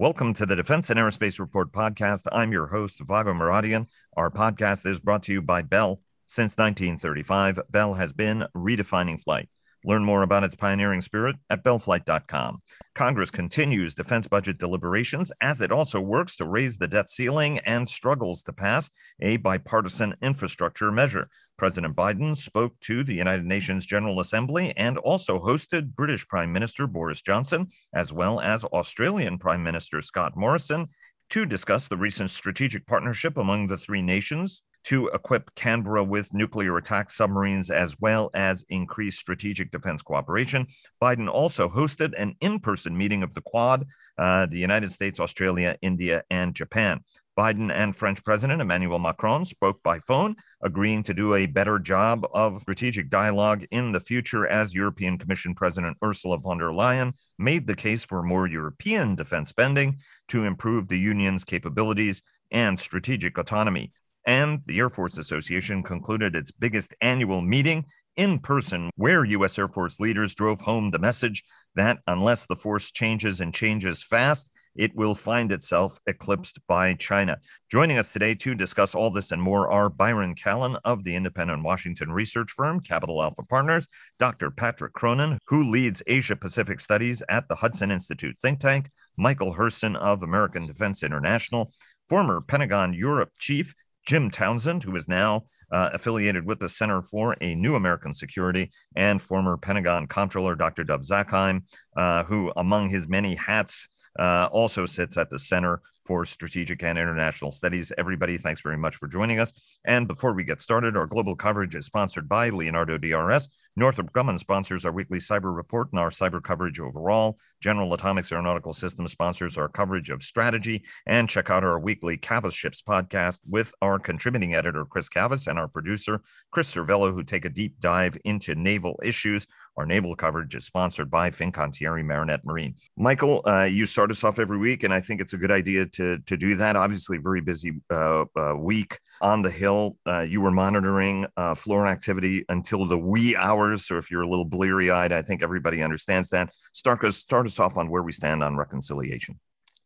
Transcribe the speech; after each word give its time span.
Welcome 0.00 0.34
to 0.34 0.44
the 0.44 0.56
Defense 0.56 0.90
and 0.90 0.98
Aerospace 0.98 1.38
Report 1.38 1.70
podcast. 1.70 2.26
I'm 2.32 2.50
your 2.50 2.66
host, 2.66 2.98
Vago 2.98 3.32
Muradian. 3.32 3.86
Our 4.16 4.28
podcast 4.28 4.86
is 4.86 4.98
brought 4.98 5.22
to 5.22 5.32
you 5.32 5.40
by 5.40 5.62
Bell. 5.62 6.00
Since 6.26 6.58
1935, 6.58 7.60
Bell 7.70 7.94
has 7.94 8.12
been 8.12 8.44
redefining 8.56 9.22
flight. 9.22 9.48
Learn 9.84 10.04
more 10.04 10.22
about 10.22 10.44
its 10.44 10.54
pioneering 10.54 11.02
spirit 11.02 11.36
at 11.50 11.62
bellflight.com. 11.62 12.62
Congress 12.94 13.30
continues 13.30 13.94
defense 13.94 14.26
budget 14.26 14.58
deliberations 14.58 15.30
as 15.42 15.60
it 15.60 15.70
also 15.70 16.00
works 16.00 16.36
to 16.36 16.46
raise 16.46 16.78
the 16.78 16.88
debt 16.88 17.10
ceiling 17.10 17.58
and 17.60 17.86
struggles 17.86 18.42
to 18.44 18.52
pass 18.52 18.90
a 19.20 19.36
bipartisan 19.36 20.14
infrastructure 20.22 20.90
measure. 20.90 21.28
President 21.58 21.94
Biden 21.94 22.34
spoke 22.34 22.78
to 22.80 23.04
the 23.04 23.14
United 23.14 23.44
Nations 23.44 23.86
General 23.86 24.20
Assembly 24.20 24.72
and 24.76 24.98
also 24.98 25.38
hosted 25.38 25.94
British 25.94 26.26
Prime 26.26 26.52
Minister 26.52 26.86
Boris 26.86 27.22
Johnson, 27.22 27.68
as 27.94 28.12
well 28.12 28.40
as 28.40 28.64
Australian 28.64 29.38
Prime 29.38 29.62
Minister 29.62 30.00
Scott 30.00 30.32
Morrison, 30.34 30.88
to 31.30 31.46
discuss 31.46 31.88
the 31.88 31.96
recent 31.96 32.30
strategic 32.30 32.86
partnership 32.86 33.36
among 33.36 33.66
the 33.66 33.78
three 33.78 34.02
nations 34.02 34.62
to 34.84 35.08
equip 35.08 35.54
Canberra 35.54 36.04
with 36.04 36.32
nuclear 36.32 36.76
attack 36.76 37.10
submarines 37.10 37.70
as 37.70 37.96
well 38.00 38.30
as 38.34 38.64
increase 38.68 39.18
strategic 39.18 39.70
defense 39.70 40.02
cooperation. 40.02 40.66
Biden 41.02 41.28
also 41.28 41.68
hosted 41.68 42.12
an 42.18 42.36
in 42.40 42.60
person 42.60 42.96
meeting 42.96 43.22
of 43.22 43.34
the 43.34 43.40
Quad, 43.40 43.86
uh, 44.18 44.46
the 44.46 44.58
United 44.58 44.92
States, 44.92 45.20
Australia, 45.20 45.76
India, 45.82 46.22
and 46.30 46.54
Japan. 46.54 47.00
Biden 47.36 47.72
and 47.72 47.96
French 47.96 48.22
President 48.22 48.60
Emmanuel 48.60 49.00
Macron 49.00 49.44
spoke 49.44 49.82
by 49.82 49.98
phone, 49.98 50.36
agreeing 50.62 51.02
to 51.02 51.14
do 51.14 51.34
a 51.34 51.46
better 51.46 51.78
job 51.80 52.24
of 52.32 52.62
strategic 52.62 53.10
dialogue 53.10 53.64
in 53.72 53.90
the 53.90 54.00
future 54.00 54.46
as 54.46 54.74
European 54.74 55.18
Commission 55.18 55.54
President 55.54 55.96
Ursula 56.02 56.38
von 56.38 56.58
der 56.58 56.70
Leyen 56.70 57.12
made 57.38 57.66
the 57.66 57.74
case 57.74 58.04
for 58.04 58.22
more 58.22 58.46
European 58.46 59.16
defense 59.16 59.48
spending 59.48 59.98
to 60.28 60.44
improve 60.44 60.86
the 60.86 60.98
union's 60.98 61.42
capabilities 61.42 62.22
and 62.52 62.78
strategic 62.78 63.36
autonomy. 63.36 63.92
And 64.26 64.60
the 64.66 64.78
Air 64.78 64.90
Force 64.90 65.18
Association 65.18 65.82
concluded 65.82 66.34
its 66.34 66.50
biggest 66.50 66.94
annual 67.00 67.40
meeting 67.40 67.84
in 68.16 68.38
person, 68.38 68.90
where 68.96 69.24
U.S. 69.24 69.58
Air 69.58 69.68
Force 69.68 69.98
leaders 70.00 70.34
drove 70.34 70.60
home 70.60 70.90
the 70.90 70.98
message 70.98 71.42
that 71.74 71.98
unless 72.06 72.46
the 72.46 72.56
force 72.56 72.90
changes 72.90 73.40
and 73.40 73.52
changes 73.52 74.02
fast, 74.02 74.52
it 74.76 74.94
will 74.94 75.14
find 75.14 75.52
itself 75.52 75.98
eclipsed 76.06 76.58
by 76.66 76.94
China. 76.94 77.38
Joining 77.70 77.98
us 77.98 78.12
today 78.12 78.34
to 78.36 78.54
discuss 78.54 78.94
all 78.94 79.10
this 79.10 79.30
and 79.30 79.40
more 79.40 79.70
are 79.70 79.88
Byron 79.88 80.34
Callan 80.34 80.76
of 80.84 81.04
the 81.04 81.14
independent 81.14 81.62
Washington 81.62 82.10
research 82.10 82.50
firm 82.50 82.80
Capital 82.80 83.22
Alpha 83.22 83.44
Partners, 83.44 83.86
Dr. 84.18 84.50
Patrick 84.50 84.92
Cronin, 84.92 85.38
who 85.46 85.70
leads 85.70 86.02
Asia 86.06 86.34
Pacific 86.34 86.80
Studies 86.80 87.22
at 87.28 87.48
the 87.48 87.54
Hudson 87.54 87.90
Institute 87.90 88.36
think 88.40 88.58
tank, 88.58 88.90
Michael 89.16 89.54
Herson 89.54 89.96
of 89.96 90.22
American 90.22 90.66
Defense 90.66 91.02
International, 91.02 91.72
former 92.08 92.40
Pentagon 92.40 92.94
Europe 92.94 93.30
chief 93.38 93.74
Jim 94.06 94.30
Townsend, 94.30 94.82
who 94.82 94.96
is 94.96 95.08
now 95.08 95.44
uh, 95.72 95.90
affiliated 95.92 96.44
with 96.44 96.60
the 96.60 96.68
Center 96.68 97.02
for 97.02 97.36
a 97.40 97.54
New 97.54 97.74
American 97.74 98.12
Security, 98.14 98.70
and 98.96 99.20
former 99.20 99.56
Pentagon 99.56 100.06
Comptroller 100.06 100.54
Dr. 100.54 100.84
Dov 100.84 101.00
Zakheim, 101.00 101.62
uh, 101.96 102.24
who, 102.24 102.52
among 102.56 102.90
his 102.90 103.08
many 103.08 103.34
hats, 103.34 103.88
uh, 104.18 104.48
also 104.52 104.86
sits 104.86 105.16
at 105.16 105.30
the 105.30 105.38
Center 105.38 105.80
for 106.04 106.24
Strategic 106.24 106.82
and 106.82 106.98
International 106.98 107.50
Studies. 107.50 107.92
Everybody, 107.98 108.38
thanks 108.38 108.60
very 108.60 108.76
much 108.76 108.96
for 108.96 109.08
joining 109.08 109.38
us. 109.38 109.52
And 109.84 110.06
before 110.06 110.32
we 110.32 110.44
get 110.44 110.60
started, 110.60 110.96
our 110.96 111.06
global 111.06 111.36
coverage 111.36 111.74
is 111.74 111.86
sponsored 111.86 112.28
by 112.28 112.50
Leonardo 112.50 112.98
DRS. 112.98 113.48
Northrop 113.76 114.12
Grumman 114.12 114.38
sponsors 114.38 114.84
our 114.84 114.92
weekly 114.92 115.18
cyber 115.18 115.54
report 115.54 115.88
and 115.90 115.98
our 115.98 116.10
cyber 116.10 116.40
coverage 116.42 116.78
overall. 116.78 117.38
General 117.60 117.92
Atomics 117.94 118.30
Aeronautical 118.30 118.72
Systems 118.72 119.12
sponsors 119.12 119.58
our 119.58 119.68
coverage 119.68 120.10
of 120.10 120.22
strategy. 120.22 120.84
And 121.06 121.28
check 121.28 121.50
out 121.50 121.64
our 121.64 121.78
weekly 121.78 122.16
Cavas 122.16 122.54
Ships 122.54 122.82
podcast 122.82 123.40
with 123.48 123.72
our 123.82 123.98
contributing 123.98 124.54
editor, 124.54 124.84
Chris 124.84 125.08
Cavas, 125.08 125.48
and 125.48 125.58
our 125.58 125.66
producer, 125.66 126.20
Chris 126.52 126.72
Cervello, 126.72 127.12
who 127.12 127.24
take 127.24 127.44
a 127.44 127.50
deep 127.50 127.80
dive 127.80 128.16
into 128.24 128.54
naval 128.54 129.00
issues. 129.02 129.46
Our 129.76 129.86
naval 129.86 130.14
coverage 130.14 130.54
is 130.54 130.66
sponsored 130.66 131.10
by 131.10 131.30
Fincantieri 131.30 132.04
Marinette 132.04 132.44
Marine. 132.44 132.76
Michael, 132.96 133.42
uh, 133.44 133.64
you 133.64 133.86
start 133.86 134.12
us 134.12 134.22
off 134.22 134.38
every 134.38 134.58
week, 134.58 134.84
and 134.84 134.94
I 134.94 135.00
think 135.00 135.20
it's 135.20 135.32
a 135.32 135.38
good 135.38 135.50
idea 135.50 135.84
to, 135.94 136.18
to 136.18 136.36
do 136.36 136.56
that. 136.56 136.76
Obviously, 136.76 137.18
very 137.18 137.40
busy 137.40 137.80
uh, 137.90 138.24
uh, 138.36 138.54
week 138.56 138.98
on 139.20 139.42
the 139.42 139.50
Hill. 139.50 139.96
Uh, 140.06 140.20
you 140.20 140.40
were 140.40 140.50
monitoring 140.50 141.26
uh, 141.36 141.54
floor 141.54 141.86
activity 141.86 142.44
until 142.48 142.86
the 142.86 142.98
wee 142.98 143.36
hours. 143.36 143.86
So 143.86 143.96
if 143.96 144.10
you're 144.10 144.22
a 144.22 144.28
little 144.28 144.44
bleary 144.44 144.90
eyed, 144.90 145.12
I 145.12 145.22
think 145.22 145.42
everybody 145.42 145.82
understands 145.82 146.30
that. 146.30 146.52
Start 146.72 147.02
us, 147.04 147.16
start 147.16 147.46
us 147.46 147.58
off 147.58 147.76
on 147.76 147.88
where 147.90 148.02
we 148.02 148.12
stand 148.12 148.42
on 148.42 148.56
reconciliation. 148.56 149.38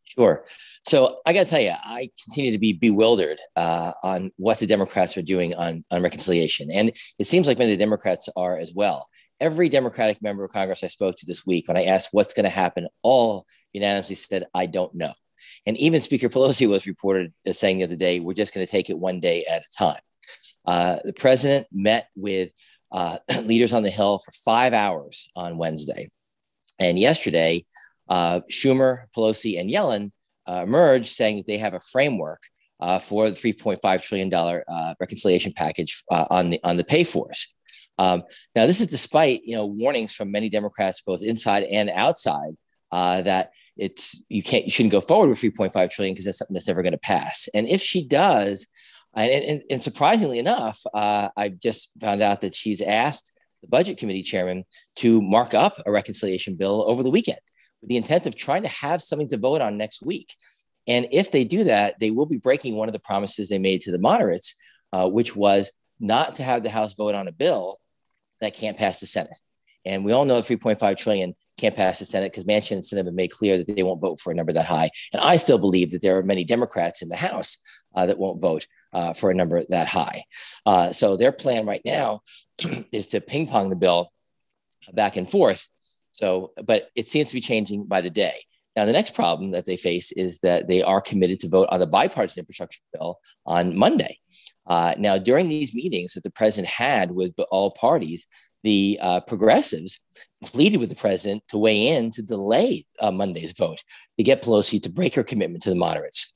Sure. 0.03 0.43
So 0.87 1.19
I 1.25 1.33
got 1.33 1.45
to 1.45 1.49
tell 1.49 1.61
you, 1.61 1.73
I 1.81 2.09
continue 2.25 2.51
to 2.51 2.59
be 2.59 2.73
bewildered 2.73 3.39
uh, 3.55 3.93
on 4.03 4.31
what 4.37 4.57
the 4.57 4.65
Democrats 4.65 5.17
are 5.17 5.21
doing 5.21 5.53
on, 5.55 5.85
on 5.91 6.01
reconciliation. 6.01 6.71
And 6.71 6.91
it 7.19 7.27
seems 7.27 7.47
like 7.47 7.59
many 7.59 7.73
of 7.73 7.77
the 7.77 7.83
Democrats 7.83 8.27
are 8.35 8.57
as 8.57 8.73
well 8.73 9.07
every 9.39 9.69
Democratic 9.69 10.21
member 10.21 10.43
of 10.43 10.51
Congress 10.51 10.83
I 10.83 10.87
spoke 10.87 11.15
to 11.17 11.25
this 11.25 11.45
week, 11.45 11.67
when 11.67 11.77
I 11.77 11.85
asked 11.85 12.09
what's 12.11 12.33
going 12.33 12.45
to 12.45 12.49
happen, 12.49 12.87
all 13.01 13.45
unanimously 13.73 14.15
said, 14.15 14.45
I 14.53 14.65
don't 14.65 14.93
know. 14.95 15.13
And 15.65 15.77
even 15.77 16.01
Speaker 16.01 16.29
Pelosi 16.29 16.67
was 16.67 16.87
reported 16.87 17.33
as 17.45 17.59
saying 17.59 17.79
the 17.79 17.85
other 17.85 17.95
day, 17.95 18.19
we're 18.19 18.33
just 18.33 18.53
going 18.53 18.65
to 18.65 18.71
take 18.71 18.89
it 18.89 18.97
one 18.97 19.19
day 19.19 19.45
at 19.45 19.61
a 19.61 19.77
time. 19.77 20.01
Uh, 20.65 20.97
the 21.03 21.13
president 21.13 21.67
met 21.71 22.09
with 22.15 22.51
uh, 22.91 23.17
leaders 23.43 23.73
on 23.73 23.83
the 23.83 23.89
Hill 23.89 24.19
for 24.19 24.31
five 24.31 24.73
hours 24.73 25.29
on 25.35 25.57
Wednesday. 25.57 26.07
And 26.79 26.97
yesterday, 26.97 27.65
uh, 28.07 28.41
Schumer, 28.51 29.03
Pelosi, 29.15 29.59
and 29.59 29.69
Yellen 29.69 30.11
uh, 30.47 30.63
emerged 30.63 31.07
saying 31.07 31.37
that 31.37 31.45
they 31.45 31.57
have 31.57 31.73
a 31.73 31.79
framework 31.79 32.41
uh, 32.79 32.97
for 32.97 33.29
the 33.29 33.35
$3.5 33.35 34.01
trillion 34.01 34.33
uh, 34.33 34.93
reconciliation 34.99 35.53
package 35.55 36.03
on, 36.09 36.51
the, 36.51 36.59
on 36.63 36.77
the 36.77 36.83
pay 36.83 37.03
force. 37.03 37.53
Um, 37.99 38.23
now, 38.55 38.65
this 38.65 38.79
is 38.79 38.87
despite 38.87 39.41
you 39.43 39.55
know 39.55 39.65
warnings 39.65 40.13
from 40.15 40.31
many 40.31 40.49
Democrats, 40.49 41.01
both 41.01 41.21
inside 41.21 41.63
and 41.63 41.89
outside, 41.89 42.55
uh, 42.91 43.21
that 43.23 43.51
it's 43.79 44.23
you 44.29 44.43
can't 44.43 44.65
you 44.65 44.71
shouldn't 44.71 44.91
go 44.91 45.01
forward 45.01 45.29
with 45.29 45.39
3.5 45.39 45.89
trillion 45.89 46.13
because 46.13 46.25
that's 46.25 46.37
something 46.37 46.53
that's 46.53 46.67
never 46.67 46.83
going 46.83 46.93
to 46.93 46.97
pass. 46.97 47.47
And 47.53 47.67
if 47.67 47.81
she 47.81 48.05
does, 48.05 48.67
and, 49.15 49.31
and, 49.31 49.61
and 49.69 49.81
surprisingly 49.81 50.39
enough, 50.39 50.81
uh, 50.93 51.29
I've 51.35 51.59
just 51.59 51.91
found 51.99 52.21
out 52.21 52.41
that 52.41 52.53
she's 52.53 52.81
asked 52.81 53.31
the 53.61 53.67
budget 53.67 53.97
committee 53.97 54.21
chairman 54.21 54.65
to 54.97 55.21
mark 55.21 55.53
up 55.53 55.75
a 55.85 55.91
reconciliation 55.91 56.55
bill 56.55 56.85
over 56.87 57.03
the 57.03 57.09
weekend 57.09 57.39
with 57.81 57.89
the 57.89 57.97
intent 57.97 58.25
of 58.25 58.35
trying 58.35 58.63
to 58.63 58.69
have 58.69 59.01
something 59.01 59.29
to 59.29 59.37
vote 59.37 59.61
on 59.61 59.77
next 59.77 60.01
week. 60.03 60.33
And 60.87 61.07
if 61.11 61.31
they 61.31 61.43
do 61.43 61.65
that, 61.65 61.99
they 61.99 62.11
will 62.11 62.25
be 62.25 62.37
breaking 62.37 62.75
one 62.75 62.89
of 62.89 62.93
the 62.93 62.99
promises 62.99 63.49
they 63.49 63.59
made 63.59 63.81
to 63.81 63.91
the 63.91 64.01
moderates, 64.01 64.55
uh, 64.91 65.07
which 65.07 65.35
was 65.35 65.71
not 65.99 66.35
to 66.35 66.43
have 66.43 66.63
the 66.63 66.69
House 66.69 66.95
vote 66.95 67.15
on 67.15 67.27
a 67.27 67.31
bill 67.31 67.77
that 68.41 68.53
can't 68.53 68.77
pass 68.77 68.99
the 68.99 69.05
Senate. 69.05 69.37
And 69.85 70.03
we 70.03 70.11
all 70.11 70.25
know 70.25 70.39
3.5 70.39 70.97
trillion 70.97 71.35
can't 71.59 71.75
pass 71.75 71.99
the 71.99 72.05
Senate 72.05 72.31
because 72.31 72.45
Manchin 72.45 72.91
and 72.91 73.05
have 73.05 73.13
made 73.13 73.31
clear 73.31 73.57
that 73.57 73.67
they 73.67 73.83
won't 73.83 74.01
vote 74.01 74.19
for 74.19 74.31
a 74.31 74.35
number 74.35 74.53
that 74.53 74.65
high. 74.65 74.89
And 75.13 75.21
I 75.21 75.37
still 75.37 75.57
believe 75.57 75.91
that 75.91 76.01
there 76.01 76.17
are 76.17 76.23
many 76.23 76.43
Democrats 76.43 77.01
in 77.01 77.09
the 77.09 77.15
House 77.15 77.57
uh, 77.95 78.05
that 78.05 78.19
won't 78.19 78.41
vote 78.41 78.65
uh, 78.93 79.13
for 79.13 79.29
a 79.29 79.35
number 79.35 79.63
that 79.69 79.87
high. 79.87 80.23
Uh, 80.65 80.91
so 80.91 81.17
their 81.17 81.31
plan 81.31 81.65
right 81.65 81.81
now 81.85 82.21
is 82.91 83.07
to 83.07 83.21
ping 83.21 83.47
pong 83.47 83.69
the 83.69 83.75
bill 83.75 84.11
back 84.93 85.17
and 85.17 85.29
forth. 85.29 85.69
So, 86.11 86.51
but 86.65 86.89
it 86.95 87.07
seems 87.07 87.29
to 87.29 87.35
be 87.35 87.41
changing 87.41 87.85
by 87.85 88.01
the 88.01 88.09
day. 88.09 88.33
Now, 88.75 88.85
the 88.85 88.93
next 88.93 89.13
problem 89.13 89.51
that 89.51 89.65
they 89.65 89.77
face 89.77 90.11
is 90.11 90.39
that 90.41 90.67
they 90.67 90.81
are 90.81 91.01
committed 91.01 91.39
to 91.41 91.49
vote 91.49 91.67
on 91.71 91.79
the 91.79 91.87
bipartisan 91.87 92.41
infrastructure 92.41 92.79
bill 92.93 93.19
on 93.45 93.77
Monday. 93.77 94.17
Uh, 94.67 94.93
now, 94.97 95.17
during 95.17 95.49
these 95.49 95.73
meetings 95.73 96.13
that 96.13 96.23
the 96.23 96.31
president 96.31 96.71
had 96.71 97.11
with 97.11 97.33
all 97.49 97.71
parties, 97.71 98.27
the 98.63 98.99
uh, 99.01 99.21
progressives 99.21 100.01
pleaded 100.43 100.77
with 100.77 100.89
the 100.89 100.95
president 100.95 101.43
to 101.49 101.57
weigh 101.57 101.87
in 101.87 102.11
to 102.11 102.21
delay 102.21 102.85
uh, 102.99 103.11
Monday's 103.11 103.53
vote 103.53 103.83
to 104.17 104.23
get 104.23 104.43
Pelosi 104.43 104.81
to 104.83 104.89
break 104.89 105.15
her 105.15 105.23
commitment 105.23 105.63
to 105.63 105.69
the 105.69 105.75
moderates. 105.75 106.33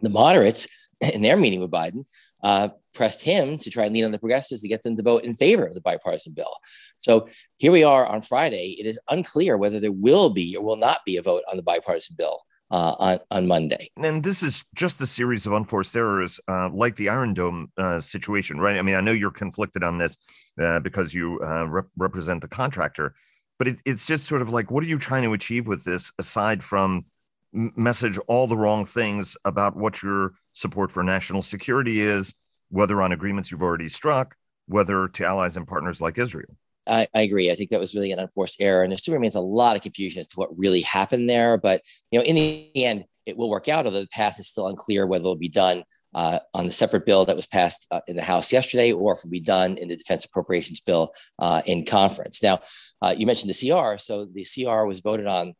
The 0.00 0.10
moderates, 0.10 0.68
in 1.14 1.22
their 1.22 1.36
meeting 1.36 1.60
with 1.60 1.70
Biden, 1.70 2.04
uh, 2.42 2.68
pressed 2.94 3.22
him 3.22 3.58
to 3.58 3.70
try 3.70 3.84
and 3.84 3.94
lean 3.94 4.04
on 4.04 4.12
the 4.12 4.18
progressives 4.18 4.62
to 4.62 4.68
get 4.68 4.82
them 4.82 4.96
to 4.96 5.02
vote 5.02 5.24
in 5.24 5.32
favor 5.34 5.66
of 5.66 5.74
the 5.74 5.80
bipartisan 5.80 6.34
bill. 6.34 6.54
So 6.98 7.28
here 7.56 7.72
we 7.72 7.84
are 7.84 8.06
on 8.06 8.20
Friday. 8.20 8.76
It 8.78 8.86
is 8.86 9.00
unclear 9.08 9.56
whether 9.56 9.80
there 9.80 9.92
will 9.92 10.30
be 10.30 10.56
or 10.56 10.64
will 10.64 10.76
not 10.76 11.00
be 11.04 11.16
a 11.16 11.22
vote 11.22 11.42
on 11.50 11.56
the 11.56 11.62
bipartisan 11.62 12.16
bill 12.16 12.40
uh, 12.70 12.94
on, 12.98 13.18
on 13.30 13.46
Monday. 13.46 13.88
And 13.96 14.22
this 14.22 14.42
is 14.42 14.64
just 14.74 15.00
a 15.00 15.06
series 15.06 15.46
of 15.46 15.52
unforced 15.52 15.96
errors, 15.96 16.40
uh, 16.48 16.68
like 16.70 16.96
the 16.96 17.08
Iron 17.08 17.34
Dome 17.34 17.72
uh, 17.76 18.00
situation, 18.00 18.60
right? 18.60 18.76
I 18.76 18.82
mean, 18.82 18.94
I 18.94 19.00
know 19.00 19.12
you're 19.12 19.30
conflicted 19.30 19.82
on 19.82 19.98
this 19.98 20.18
uh, 20.60 20.80
because 20.80 21.14
you 21.14 21.40
uh, 21.42 21.66
rep- 21.66 21.88
represent 21.96 22.42
the 22.42 22.48
contractor, 22.48 23.14
but 23.58 23.68
it, 23.68 23.76
it's 23.84 24.06
just 24.06 24.26
sort 24.26 24.42
of 24.42 24.50
like, 24.50 24.70
what 24.70 24.84
are 24.84 24.88
you 24.88 24.98
trying 24.98 25.22
to 25.22 25.32
achieve 25.32 25.66
with 25.66 25.84
this 25.84 26.12
aside 26.18 26.62
from 26.62 27.04
message 27.52 28.18
all 28.26 28.46
the 28.46 28.56
wrong 28.56 28.84
things 28.84 29.36
about 29.44 29.74
what 29.74 30.02
your 30.02 30.34
support 30.52 30.92
for 30.92 31.02
national 31.02 31.42
security 31.42 32.00
is, 32.00 32.34
whether 32.68 33.00
on 33.00 33.12
agreements 33.12 33.50
you've 33.50 33.62
already 33.62 33.88
struck, 33.88 34.36
whether 34.66 35.08
to 35.08 35.24
allies 35.24 35.56
and 35.56 35.66
partners 35.66 36.00
like 36.00 36.18
Israel? 36.18 36.56
I, 36.88 37.08
I, 37.14 37.22
agree. 37.22 37.50
I 37.50 37.54
think 37.54 37.70
that 37.70 37.80
was 37.80 37.94
really 37.94 38.12
an 38.12 38.18
unforced 38.18 38.60
error, 38.60 38.82
and 38.82 38.90
there 38.90 38.98
still 38.98 39.14
remains 39.14 39.34
a 39.34 39.40
lot 39.40 39.76
of 39.76 39.82
confusion 39.82 40.20
as 40.20 40.26
to 40.28 40.36
what 40.36 40.56
really 40.58 40.80
happened 40.80 41.28
there. 41.28 41.56
But 41.58 41.82
you 42.10 42.18
know, 42.18 42.24
in 42.24 42.36
the 42.36 42.84
end, 42.84 43.04
it 43.26 43.36
will 43.36 43.50
work 43.50 43.68
out. 43.68 43.86
Although 43.86 44.00
the 44.00 44.08
path 44.08 44.40
is 44.40 44.48
still 44.48 44.68
unclear 44.68 45.06
whether 45.06 45.22
it'll 45.22 45.36
be 45.36 45.48
done 45.48 45.84
uh, 46.14 46.38
on 46.54 46.66
the 46.66 46.72
separate 46.72 47.06
bill 47.06 47.24
that 47.26 47.36
was 47.36 47.46
passed 47.46 47.86
uh, 47.90 48.00
in 48.08 48.16
the 48.16 48.22
House 48.22 48.52
yesterday, 48.52 48.92
or 48.92 49.12
if 49.12 49.18
it'll 49.18 49.30
be 49.30 49.40
done 49.40 49.76
in 49.76 49.88
the 49.88 49.96
defense 49.96 50.24
appropriations 50.24 50.80
bill 50.80 51.12
uh, 51.38 51.62
in 51.66 51.84
conference. 51.84 52.42
Now, 52.42 52.60
uh, 53.02 53.14
you 53.16 53.26
mentioned 53.26 53.52
the 53.52 53.70
CR, 53.70 53.96
so 53.98 54.24
the 54.24 54.44
CR 54.44 54.84
was 54.84 55.00
voted 55.00 55.26
on 55.26 55.54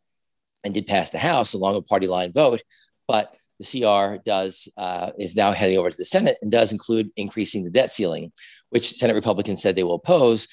and 0.64 0.74
did 0.74 0.86
pass 0.86 1.10
the 1.10 1.18
House 1.18 1.52
along 1.52 1.76
a 1.76 1.82
party 1.82 2.06
line 2.06 2.32
vote, 2.32 2.62
but 3.06 3.34
the 3.60 3.64
CR 3.64 4.16
does 4.24 4.68
uh, 4.76 5.10
is 5.18 5.36
now 5.36 5.52
heading 5.52 5.78
over 5.78 5.90
to 5.90 5.96
the 5.96 6.04
Senate 6.04 6.38
and 6.42 6.50
does 6.50 6.72
include 6.72 7.10
increasing 7.16 7.64
the 7.64 7.70
debt 7.70 7.90
ceiling, 7.90 8.32
which 8.70 8.88
Senate 8.88 9.14
Republicans 9.14 9.60
said 9.60 9.74
they 9.74 9.82
will 9.82 9.94
oppose. 9.94 10.46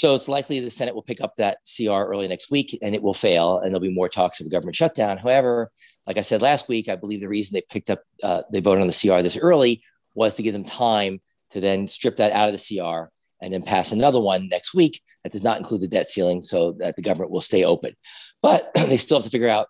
So 0.00 0.14
it's 0.14 0.28
likely 0.28 0.60
the 0.60 0.70
Senate 0.70 0.94
will 0.94 1.02
pick 1.02 1.20
up 1.20 1.36
that 1.36 1.58
CR 1.76 1.90
early 1.92 2.26
next 2.26 2.50
week 2.50 2.78
and 2.80 2.94
it 2.94 3.02
will 3.02 3.12
fail, 3.12 3.58
and 3.58 3.66
there'll 3.66 3.80
be 3.80 3.92
more 3.92 4.08
talks 4.08 4.40
of 4.40 4.46
a 4.46 4.48
government 4.48 4.74
shutdown. 4.74 5.18
However, 5.18 5.70
like 6.06 6.16
I 6.16 6.22
said 6.22 6.40
last 6.40 6.68
week, 6.68 6.88
I 6.88 6.96
believe 6.96 7.20
the 7.20 7.28
reason 7.28 7.52
they 7.52 7.62
picked 7.68 7.90
up, 7.90 8.00
uh, 8.24 8.40
they 8.50 8.62
voted 8.62 8.80
on 8.80 8.86
the 8.86 8.98
CR 8.98 9.20
this 9.20 9.36
early 9.36 9.82
was 10.14 10.36
to 10.36 10.42
give 10.42 10.54
them 10.54 10.64
time 10.64 11.20
to 11.50 11.60
then 11.60 11.86
strip 11.86 12.16
that 12.16 12.32
out 12.32 12.48
of 12.48 12.58
the 12.58 12.78
CR 12.78 13.12
and 13.42 13.52
then 13.52 13.62
pass 13.62 13.92
another 13.92 14.22
one 14.22 14.48
next 14.48 14.72
week 14.72 15.02
that 15.22 15.32
does 15.32 15.44
not 15.44 15.58
include 15.58 15.82
the 15.82 15.86
debt 15.86 16.08
ceiling 16.08 16.40
so 16.40 16.72
that 16.78 16.96
the 16.96 17.02
government 17.02 17.30
will 17.30 17.42
stay 17.42 17.64
open. 17.64 17.94
But 18.40 18.72
they 18.86 18.96
still 18.96 19.18
have 19.18 19.24
to 19.24 19.30
figure 19.30 19.50
out 19.50 19.66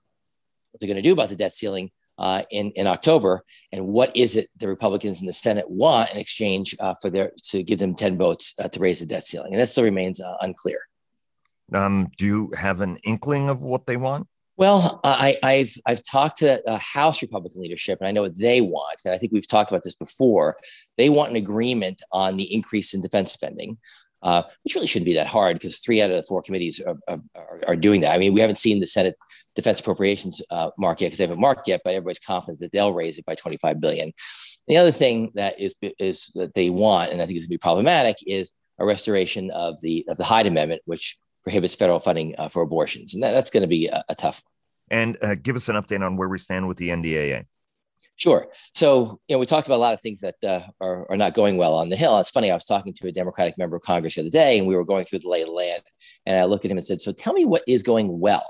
what 0.70 0.78
they're 0.78 0.86
going 0.86 1.02
to 1.02 1.08
do 1.08 1.12
about 1.12 1.30
the 1.30 1.34
debt 1.34 1.54
ceiling 1.54 1.90
uh, 2.20 2.42
in, 2.50 2.70
in 2.72 2.86
October. 2.86 3.42
And 3.72 3.88
what 3.88 4.16
is 4.16 4.36
it 4.36 4.48
the 4.58 4.68
Republicans 4.68 5.20
in 5.20 5.26
the 5.26 5.32
Senate 5.32 5.68
want 5.68 6.12
in 6.12 6.18
exchange 6.18 6.76
uh, 6.78 6.94
for 7.00 7.10
their 7.10 7.32
to 7.46 7.62
give 7.62 7.78
them 7.78 7.94
10 7.94 8.16
votes 8.16 8.54
uh, 8.58 8.68
to 8.68 8.78
raise 8.78 9.00
the 9.00 9.06
debt 9.06 9.24
ceiling? 9.24 9.52
And 9.52 9.60
that 9.60 9.68
still 9.68 9.84
remains 9.84 10.20
uh, 10.20 10.36
unclear. 10.42 10.78
Um, 11.72 12.08
do 12.18 12.26
you 12.26 12.52
have 12.56 12.80
an 12.80 12.98
inkling 12.98 13.48
of 13.48 13.62
what 13.62 13.86
they 13.86 13.96
want? 13.96 14.28
Well, 14.56 15.00
I, 15.02 15.38
have 15.42 15.70
I've 15.86 16.02
talked 16.02 16.40
to 16.40 16.62
uh, 16.68 16.78
House 16.78 17.22
Republican 17.22 17.62
leadership, 17.62 17.98
and 17.98 18.06
I 18.06 18.10
know 18.10 18.20
what 18.20 18.38
they 18.38 18.60
want. 18.60 19.00
And 19.06 19.14
I 19.14 19.16
think 19.16 19.32
we've 19.32 19.48
talked 19.48 19.70
about 19.70 19.84
this 19.84 19.94
before. 19.94 20.56
They 20.98 21.08
want 21.08 21.30
an 21.30 21.36
agreement 21.36 22.02
on 22.12 22.36
the 22.36 22.52
increase 22.52 22.92
in 22.92 23.00
defense 23.00 23.32
spending 23.32 23.78
uh, 24.22 24.42
which 24.64 24.74
really 24.74 24.86
shouldn't 24.86 25.06
be 25.06 25.14
that 25.14 25.26
hard 25.26 25.56
because 25.56 25.78
three 25.78 26.02
out 26.02 26.10
of 26.10 26.16
the 26.16 26.22
four 26.22 26.42
committees 26.42 26.80
are, 26.80 26.96
are, 27.08 27.20
are, 27.66 27.76
doing 27.76 28.02
that. 28.02 28.14
I 28.14 28.18
mean, 28.18 28.34
we 28.34 28.40
haven't 28.40 28.56
seen 28.56 28.80
the 28.80 28.86
Senate 28.86 29.16
Defense 29.54 29.80
Appropriations 29.80 30.42
uh, 30.50 30.70
mark 30.78 31.00
yet 31.00 31.08
because 31.08 31.18
they 31.18 31.24
haven't 31.24 31.40
marked 31.40 31.68
yet, 31.68 31.80
but 31.84 31.94
everybody's 31.94 32.18
confident 32.18 32.60
that 32.60 32.72
they'll 32.72 32.92
raise 32.92 33.18
it 33.18 33.24
by 33.24 33.34
25 33.34 33.80
billion. 33.80 34.12
The 34.68 34.76
other 34.76 34.92
thing 34.92 35.32
that 35.34 35.58
is 35.58 35.74
is 35.98 36.30
that 36.34 36.54
they 36.54 36.70
want, 36.70 37.12
and 37.12 37.22
I 37.22 37.26
think 37.26 37.38
is 37.38 37.44
going 37.44 37.48
to 37.48 37.54
be 37.54 37.58
problematic, 37.58 38.16
is 38.26 38.52
a 38.78 38.84
restoration 38.84 39.50
of 39.50 39.80
the 39.80 40.04
of 40.08 40.16
the 40.16 40.24
Hyde 40.24 40.46
Amendment, 40.46 40.82
which 40.84 41.18
prohibits 41.42 41.74
federal 41.74 42.00
funding 42.00 42.34
uh, 42.38 42.48
for 42.48 42.62
abortions, 42.62 43.14
and 43.14 43.22
that, 43.22 43.32
that's 43.32 43.50
going 43.50 43.62
to 43.62 43.66
be 43.66 43.88
a, 43.88 44.04
a 44.10 44.14
tough. 44.14 44.42
And 44.90 45.16
uh, 45.22 45.36
give 45.40 45.56
us 45.56 45.68
an 45.68 45.76
update 45.76 46.04
on 46.04 46.16
where 46.16 46.28
we 46.28 46.38
stand 46.38 46.68
with 46.68 46.76
the 46.76 46.88
NDAA. 46.88 47.46
Sure. 48.16 48.48
So, 48.74 49.18
you 49.28 49.34
know, 49.34 49.38
we 49.38 49.46
talked 49.46 49.66
about 49.66 49.76
a 49.76 49.78
lot 49.78 49.94
of 49.94 50.00
things 50.02 50.20
that 50.20 50.34
uh, 50.46 50.60
are, 50.80 51.10
are 51.10 51.16
not 51.16 51.32
going 51.32 51.56
well 51.56 51.74
on 51.74 51.88
the 51.88 51.96
Hill. 51.96 52.18
It's 52.18 52.30
funny, 52.30 52.50
I 52.50 52.54
was 52.54 52.66
talking 52.66 52.92
to 52.92 53.08
a 53.08 53.12
Democratic 53.12 53.56
member 53.56 53.76
of 53.76 53.82
Congress 53.82 54.14
the 54.14 54.20
other 54.20 54.30
day, 54.30 54.58
and 54.58 54.66
we 54.66 54.76
were 54.76 54.84
going 54.84 55.06
through 55.06 55.20
the 55.20 55.28
lay 55.28 55.40
of 55.40 55.46
the 55.46 55.54
land. 55.54 55.82
And 56.26 56.38
I 56.38 56.44
looked 56.44 56.66
at 56.66 56.70
him 56.70 56.76
and 56.76 56.86
said, 56.86 57.00
So 57.00 57.12
tell 57.12 57.32
me 57.32 57.46
what 57.46 57.62
is 57.66 57.82
going 57.82 58.20
well. 58.20 58.46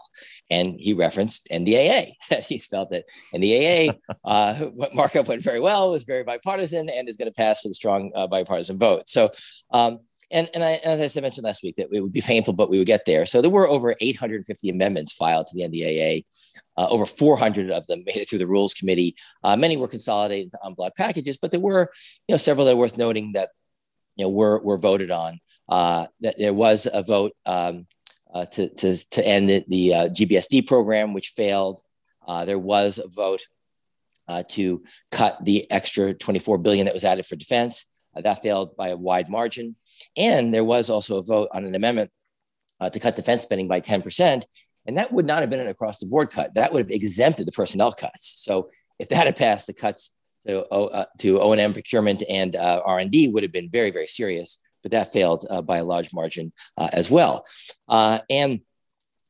And 0.50 0.74
he 0.78 0.92
referenced 0.92 1.48
NDAA. 1.52 2.14
he 2.48 2.58
felt 2.58 2.90
that 2.90 3.04
NDAA 3.32 3.96
uh, 4.24 4.70
markup 4.92 5.28
went 5.28 5.42
very 5.42 5.60
well, 5.60 5.92
was 5.92 6.02
very 6.02 6.24
bipartisan, 6.24 6.88
and 6.88 7.08
is 7.08 7.16
going 7.16 7.30
to 7.30 7.36
pass 7.36 7.64
with 7.64 7.70
a 7.70 7.74
strong 7.74 8.10
uh, 8.16 8.26
bipartisan 8.26 8.76
vote. 8.76 9.08
So, 9.08 9.30
um, 9.70 10.00
and, 10.30 10.48
and 10.54 10.62
I, 10.62 10.74
as 10.84 11.16
I 11.16 11.20
mentioned 11.20 11.44
last 11.44 11.62
week, 11.62 11.76
that 11.76 11.88
it 11.92 12.00
would 12.00 12.12
be 12.12 12.20
painful, 12.20 12.54
but 12.54 12.70
we 12.70 12.78
would 12.78 12.86
get 12.86 13.04
there. 13.04 13.26
So 13.26 13.40
there 13.40 13.50
were 13.50 13.68
over 13.68 13.94
850 14.00 14.68
amendments 14.68 15.12
filed 15.12 15.46
to 15.48 15.56
the 15.56 15.64
NDAA. 15.64 16.24
Uh, 16.76 16.88
over 16.88 17.04
400 17.04 17.70
of 17.70 17.86
them 17.86 18.04
made 18.06 18.16
it 18.16 18.28
through 18.28 18.38
the 18.38 18.46
Rules 18.46 18.74
Committee. 18.74 19.16
Uh, 19.42 19.56
many 19.56 19.76
were 19.76 19.88
consolidated 19.88 20.44
into 20.44 20.58
en 20.64 20.74
bloc 20.74 20.94
packages, 20.96 21.36
but 21.36 21.50
there 21.50 21.60
were, 21.60 21.90
you 22.28 22.32
know, 22.32 22.36
several 22.36 22.66
that 22.66 22.72
are 22.72 22.76
worth 22.76 22.96
noting 22.96 23.32
that, 23.32 23.50
you 24.16 24.24
know, 24.24 24.30
were 24.30 24.60
were 24.60 24.78
voted 24.78 25.10
on. 25.10 25.40
Uh, 25.68 26.06
that 26.20 26.36
there 26.38 26.54
was 26.54 26.88
a 26.92 27.02
vote 27.02 27.32
um, 27.46 27.86
uh, 28.32 28.44
to, 28.46 28.68
to 28.74 29.10
to 29.10 29.26
end 29.26 29.48
the, 29.48 29.64
the 29.68 29.94
uh, 29.94 30.08
GBSD 30.08 30.66
program, 30.66 31.12
which 31.12 31.28
failed. 31.28 31.80
Uh, 32.26 32.44
there 32.44 32.58
was 32.58 32.98
a 32.98 33.08
vote 33.08 33.42
to 34.46 34.80
cut 35.10 35.44
the 35.44 35.68
extra 35.72 36.14
24 36.14 36.58
billion 36.58 36.86
that 36.86 36.94
was 36.94 37.04
added 37.04 37.26
for 37.26 37.34
defense. 37.34 37.84
Uh, 38.14 38.20
that 38.20 38.42
failed 38.42 38.76
by 38.76 38.88
a 38.88 38.96
wide 38.96 39.28
margin. 39.28 39.76
And 40.16 40.52
there 40.52 40.64
was 40.64 40.90
also 40.90 41.18
a 41.18 41.22
vote 41.22 41.48
on 41.52 41.64
an 41.64 41.74
amendment 41.74 42.10
uh, 42.80 42.90
to 42.90 42.98
cut 42.98 43.16
defense 43.16 43.42
spending 43.42 43.68
by 43.68 43.80
10%. 43.80 44.42
And 44.86 44.96
that 44.96 45.12
would 45.12 45.26
not 45.26 45.42
have 45.42 45.50
been 45.50 45.60
an 45.60 45.68
across 45.68 45.98
the 45.98 46.06
board 46.06 46.30
cut. 46.30 46.54
That 46.54 46.72
would 46.72 46.80
have 46.86 46.90
exempted 46.90 47.46
the 47.46 47.52
personnel 47.52 47.92
cuts. 47.92 48.42
So 48.42 48.68
if 48.98 49.08
that 49.10 49.26
had 49.26 49.36
passed, 49.36 49.66
the 49.66 49.74
cuts 49.74 50.16
to, 50.46 50.66
uh, 50.68 51.04
to 51.18 51.40
O&M 51.40 51.72
procurement 51.72 52.22
and 52.28 52.56
uh, 52.56 52.82
R&D 52.84 53.28
would 53.28 53.42
have 53.42 53.52
been 53.52 53.68
very, 53.68 53.90
very 53.90 54.06
serious. 54.06 54.58
But 54.82 54.92
that 54.92 55.12
failed 55.12 55.46
uh, 55.50 55.62
by 55.62 55.78
a 55.78 55.84
large 55.84 56.12
margin 56.14 56.52
uh, 56.76 56.88
as 56.92 57.10
well. 57.10 57.44
and 57.88 58.60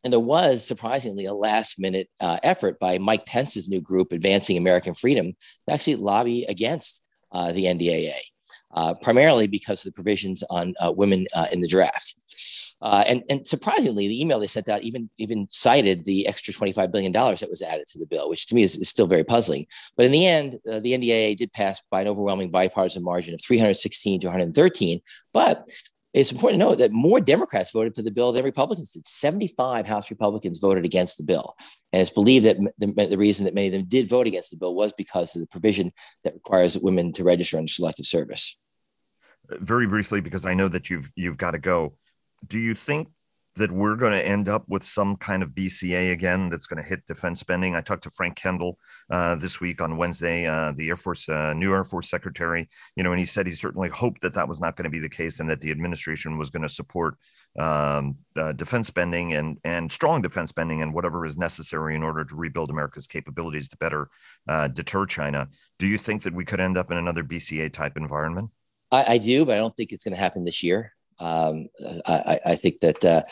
and 0.03 0.13
there 0.13 0.21
was 0.21 0.67
surprisingly 0.67 1.27
a 1.27 1.35
last 1.35 1.79
minute 1.79 2.09
uh, 2.23 2.39
effort 2.43 2.79
by 2.79 2.97
Mike 2.97 3.27
Pence's 3.27 3.69
new 3.69 3.83
group, 3.83 4.13
Advancing 4.13 4.57
American 4.57 4.95
Freedom, 4.95 5.35
to 5.67 5.75
actually 5.75 5.97
lobby 5.97 6.47
against 6.49 7.03
uh, 7.33 7.53
the 7.53 7.65
NDAA 7.65 8.15
uh, 8.75 8.95
primarily 9.03 9.47
because 9.47 9.85
of 9.85 9.93
the 9.93 9.97
provisions 9.97 10.43
on 10.51 10.75
uh, 10.81 10.93
women 10.93 11.27
uh, 11.35 11.47
in 11.53 11.61
the 11.61 11.69
draft. 11.69 12.17
Uh, 12.83 13.05
and, 13.07 13.23
and 13.29 13.47
surprisingly, 13.47 14.09
the 14.09 14.21
email 14.23 14.41
they 14.41 14.47
sent 14.47 14.69
out 14.71 14.83
even, 14.83 15.11
even 15.19 15.47
cited 15.51 16.03
the 16.07 16.27
extra 16.27 16.55
$25 16.55 16.91
billion 16.91 17.13
that 17.13 17.47
was 17.51 17.61
added 17.61 17.87
to 17.87 17.99
the 17.99 18.07
bill, 18.07 18.31
which 18.31 18.47
to 18.47 18.55
me 18.55 18.63
is, 18.63 18.77
is 18.79 18.89
still 18.89 19.07
very 19.07 19.23
puzzling. 19.23 19.67
But 19.99 20.07
in 20.07 20.13
the 20.13 20.27
end, 20.27 20.59
the 20.65 20.81
NDAA 20.81 21.37
did 21.37 21.53
pass 21.53 21.83
by 21.91 22.01
an 22.01 22.09
overwhelming 22.09 22.51
bipartisan 22.51 23.05
margin 23.05 23.35
of 23.35 23.43
316 23.43 24.21
to 24.21 24.29
113. 24.29 25.01
But 25.35 25.69
it's 26.13 26.33
important 26.33 26.61
to 26.61 26.67
note 26.67 26.79
that 26.79 26.93
more 26.93 27.21
Democrats 27.21 27.71
voted 27.71 27.95
for 27.95 28.03
the 28.03 28.11
bill 28.11 28.33
than 28.33 28.45
Republicans 28.45 28.91
did. 28.91 29.07
75 29.07 29.87
House 29.87 30.11
Republicans 30.11 30.59
voted 30.59 30.85
against 30.85 31.19
the 31.19 31.25
bill. 31.25 31.55
And 31.93 32.03
it's 32.03 32.11
believed 32.11 32.47
that 32.47 32.57
the, 32.79 33.07
the, 33.07 33.19
reason 33.19 33.45
that 33.45 33.55
many 33.55 33.69
of 33.69 33.73
them 33.73 33.85
did 33.87 34.09
vote 34.09 34.27
against 34.27 34.51
the 34.51 34.57
bill 34.57 34.75
was 34.75 34.93
because 34.93 35.35
of 35.37 35.41
the 35.41 35.47
provision 35.47 35.93
that 36.25 36.35
requires 36.35 36.77
women 36.77 37.13
to 37.13 37.25
register 37.25 37.59
under 37.59 37.69
selective 37.69 38.07
service. 38.07 38.59
Very 39.49 39.87
briefly, 39.87 40.21
because 40.21 40.47
I 40.47 40.55
know 40.55 40.69
that 40.69 40.91
you've 40.91 41.11
you've 41.17 41.37
got 41.37 41.53
to 41.53 41.59
go. 41.59 41.97
Do 42.47 42.59
you 42.59 42.75
think 42.75 43.09
that 43.57 43.73
we're 43.73 43.97
going 43.97 44.13
to 44.13 44.27
end 44.27 44.49
up 44.49 44.65
with 44.69 44.85
some 44.85 45.17
kind 45.17 45.43
of 45.43 45.51
BCA 45.51 46.13
again 46.13 46.49
that's 46.49 46.67
going 46.67 46.83
to 46.83 46.89
hit 46.89 47.05
defense 47.07 47.41
spending. 47.41 47.75
I 47.75 47.81
talked 47.81 48.05
to 48.05 48.11
Frank 48.11 48.37
Kendall 48.37 48.79
uh, 49.11 49.35
this 49.37 49.61
week 49.61 49.81
on 49.81 49.97
Wednesday, 49.97 50.47
uh, 50.47 50.73
the 50.73 50.89
Air 50.89 50.97
Force, 50.97 51.29
uh, 51.29 51.53
new 51.55 51.73
Air 51.73 51.85
Force 51.85 52.09
Secretary, 52.09 52.69
you 52.97 53.03
know, 53.03 53.11
and 53.11 53.19
he 53.19 53.27
said 53.27 53.47
he 53.47 53.53
certainly 53.53 53.89
hoped 53.89 54.23
that 54.23 54.35
that 54.35 54.49
was 54.49 54.61
not 54.61 54.77
going 54.77 54.85
to 54.85 54.91
be 54.91 55.01
the 55.01 55.09
case 55.09 55.41
and 55.41 55.51
that 55.51 55.61
the 55.61 55.71
administration 55.71 56.39
was 56.39 56.51
going 56.51 56.63
to 56.63 56.69
support 56.69 57.17
um, 57.59 58.17
uh, 58.37 58.53
defense 58.53 58.87
spending 58.87 59.35
and 59.35 59.59
and 59.65 59.91
strong 59.91 60.23
defense 60.23 60.51
spending 60.51 60.83
and 60.83 60.95
whatever 60.95 61.27
is 61.27 61.37
necessary 61.37 61.97
in 61.97 62.03
order 62.03 62.25
to 62.25 62.37
rebuild 62.37 62.71
America's 62.71 63.09
capabilities 63.09 63.69
to 63.69 63.77
better 63.79 64.09
uh, 64.49 64.69
deter 64.69 65.05
China. 65.05 65.49
Do 65.79 65.89
you 65.89 65.99
think 65.99 66.23
that 66.23 66.35
we 66.35 66.45
could 66.45 66.61
end 66.61 66.79
up 66.79 66.93
in 66.93 66.99
another 66.99 67.25
BCA 67.25 67.73
type 67.73 67.97
environment? 67.97 68.51
I, 68.93 69.15
I 69.15 69.19
do, 69.19 69.45
but 69.45 69.57
I 69.57 69.59
don't 69.59 69.75
think 69.75 69.93
it's 69.93 70.05
going 70.05 70.15
to 70.15 70.21
happen 70.21 70.45
this 70.45 70.63
year. 70.63 70.93
Um, 71.19 71.69
I, 72.07 72.41
I, 72.47 72.57
think 72.57 72.81
that 72.81 73.05
uh, 73.05 73.23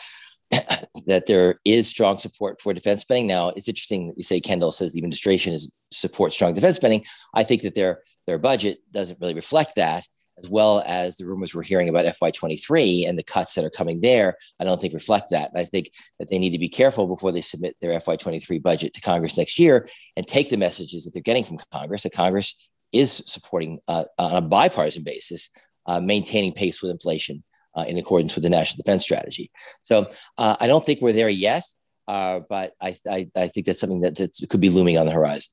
that 1.05 1.25
there 1.27 1.55
is 1.65 1.87
strong 1.87 2.17
support 2.17 2.59
for 2.59 2.73
defense 2.73 3.01
spending. 3.01 3.27
Now, 3.27 3.49
it's 3.49 3.67
interesting 3.67 4.07
that 4.07 4.17
you 4.17 4.23
say 4.23 4.39
Kendall 4.39 4.71
says 4.71 4.93
the 4.93 4.99
administration 4.99 5.53
is 5.53 5.71
support 5.91 6.33
strong 6.33 6.53
defense 6.53 6.77
spending. 6.77 7.05
I 7.33 7.43
think 7.43 7.61
that 7.63 7.75
their 7.75 8.01
their 8.25 8.39
budget 8.39 8.79
doesn't 8.91 9.19
really 9.19 9.33
reflect 9.33 9.75
that, 9.75 10.05
as 10.39 10.49
well 10.49 10.83
as 10.85 11.17
the 11.17 11.25
rumors 11.25 11.53
we're 11.53 11.63
hearing 11.63 11.89
about 11.89 12.05
FY23 12.05 13.07
and 13.07 13.17
the 13.17 13.23
cuts 13.23 13.53
that 13.55 13.65
are 13.65 13.69
coming 13.69 14.01
there. 14.01 14.37
I 14.59 14.63
don't 14.63 14.79
think 14.79 14.93
reflect 14.93 15.29
that. 15.31 15.49
And 15.51 15.59
I 15.59 15.65
think 15.65 15.91
that 16.19 16.29
they 16.29 16.39
need 16.39 16.51
to 16.51 16.59
be 16.59 16.69
careful 16.69 17.07
before 17.07 17.31
they 17.31 17.41
submit 17.41 17.75
their 17.79 17.99
FY23 17.99 18.61
budget 18.61 18.93
to 18.93 19.01
Congress 19.01 19.37
next 19.37 19.59
year 19.59 19.87
and 20.15 20.25
take 20.25 20.49
the 20.49 20.57
messages 20.57 21.05
that 21.05 21.11
they're 21.13 21.21
getting 21.21 21.43
from 21.43 21.59
Congress. 21.71 22.03
That 22.03 22.13
Congress 22.13 22.69
is 22.91 23.23
supporting 23.27 23.77
uh, 23.87 24.05
on 24.17 24.35
a 24.35 24.41
bipartisan 24.41 25.03
basis, 25.03 25.51
uh, 25.85 25.99
maintaining 25.99 26.53
pace 26.53 26.81
with 26.81 26.91
inflation 26.91 27.43
uh, 27.75 27.85
in 27.87 27.97
accordance 27.97 28.35
with 28.35 28.43
the 28.43 28.49
national 28.49 28.81
defense 28.83 29.03
strategy. 29.03 29.51
So 29.83 30.09
uh, 30.37 30.55
I 30.59 30.67
don't 30.67 30.85
think 30.85 31.01
we're 31.01 31.13
there 31.13 31.29
yet, 31.29 31.63
uh, 32.07 32.41
but 32.49 32.73
I, 32.81 32.95
I, 33.09 33.27
I, 33.35 33.47
think 33.47 33.65
that's 33.65 33.79
something 33.79 34.01
that, 34.01 34.15
that 34.15 34.35
could 34.49 34.61
be 34.61 34.69
looming 34.69 34.97
on 34.97 35.05
the 35.05 35.11
horizon. 35.11 35.51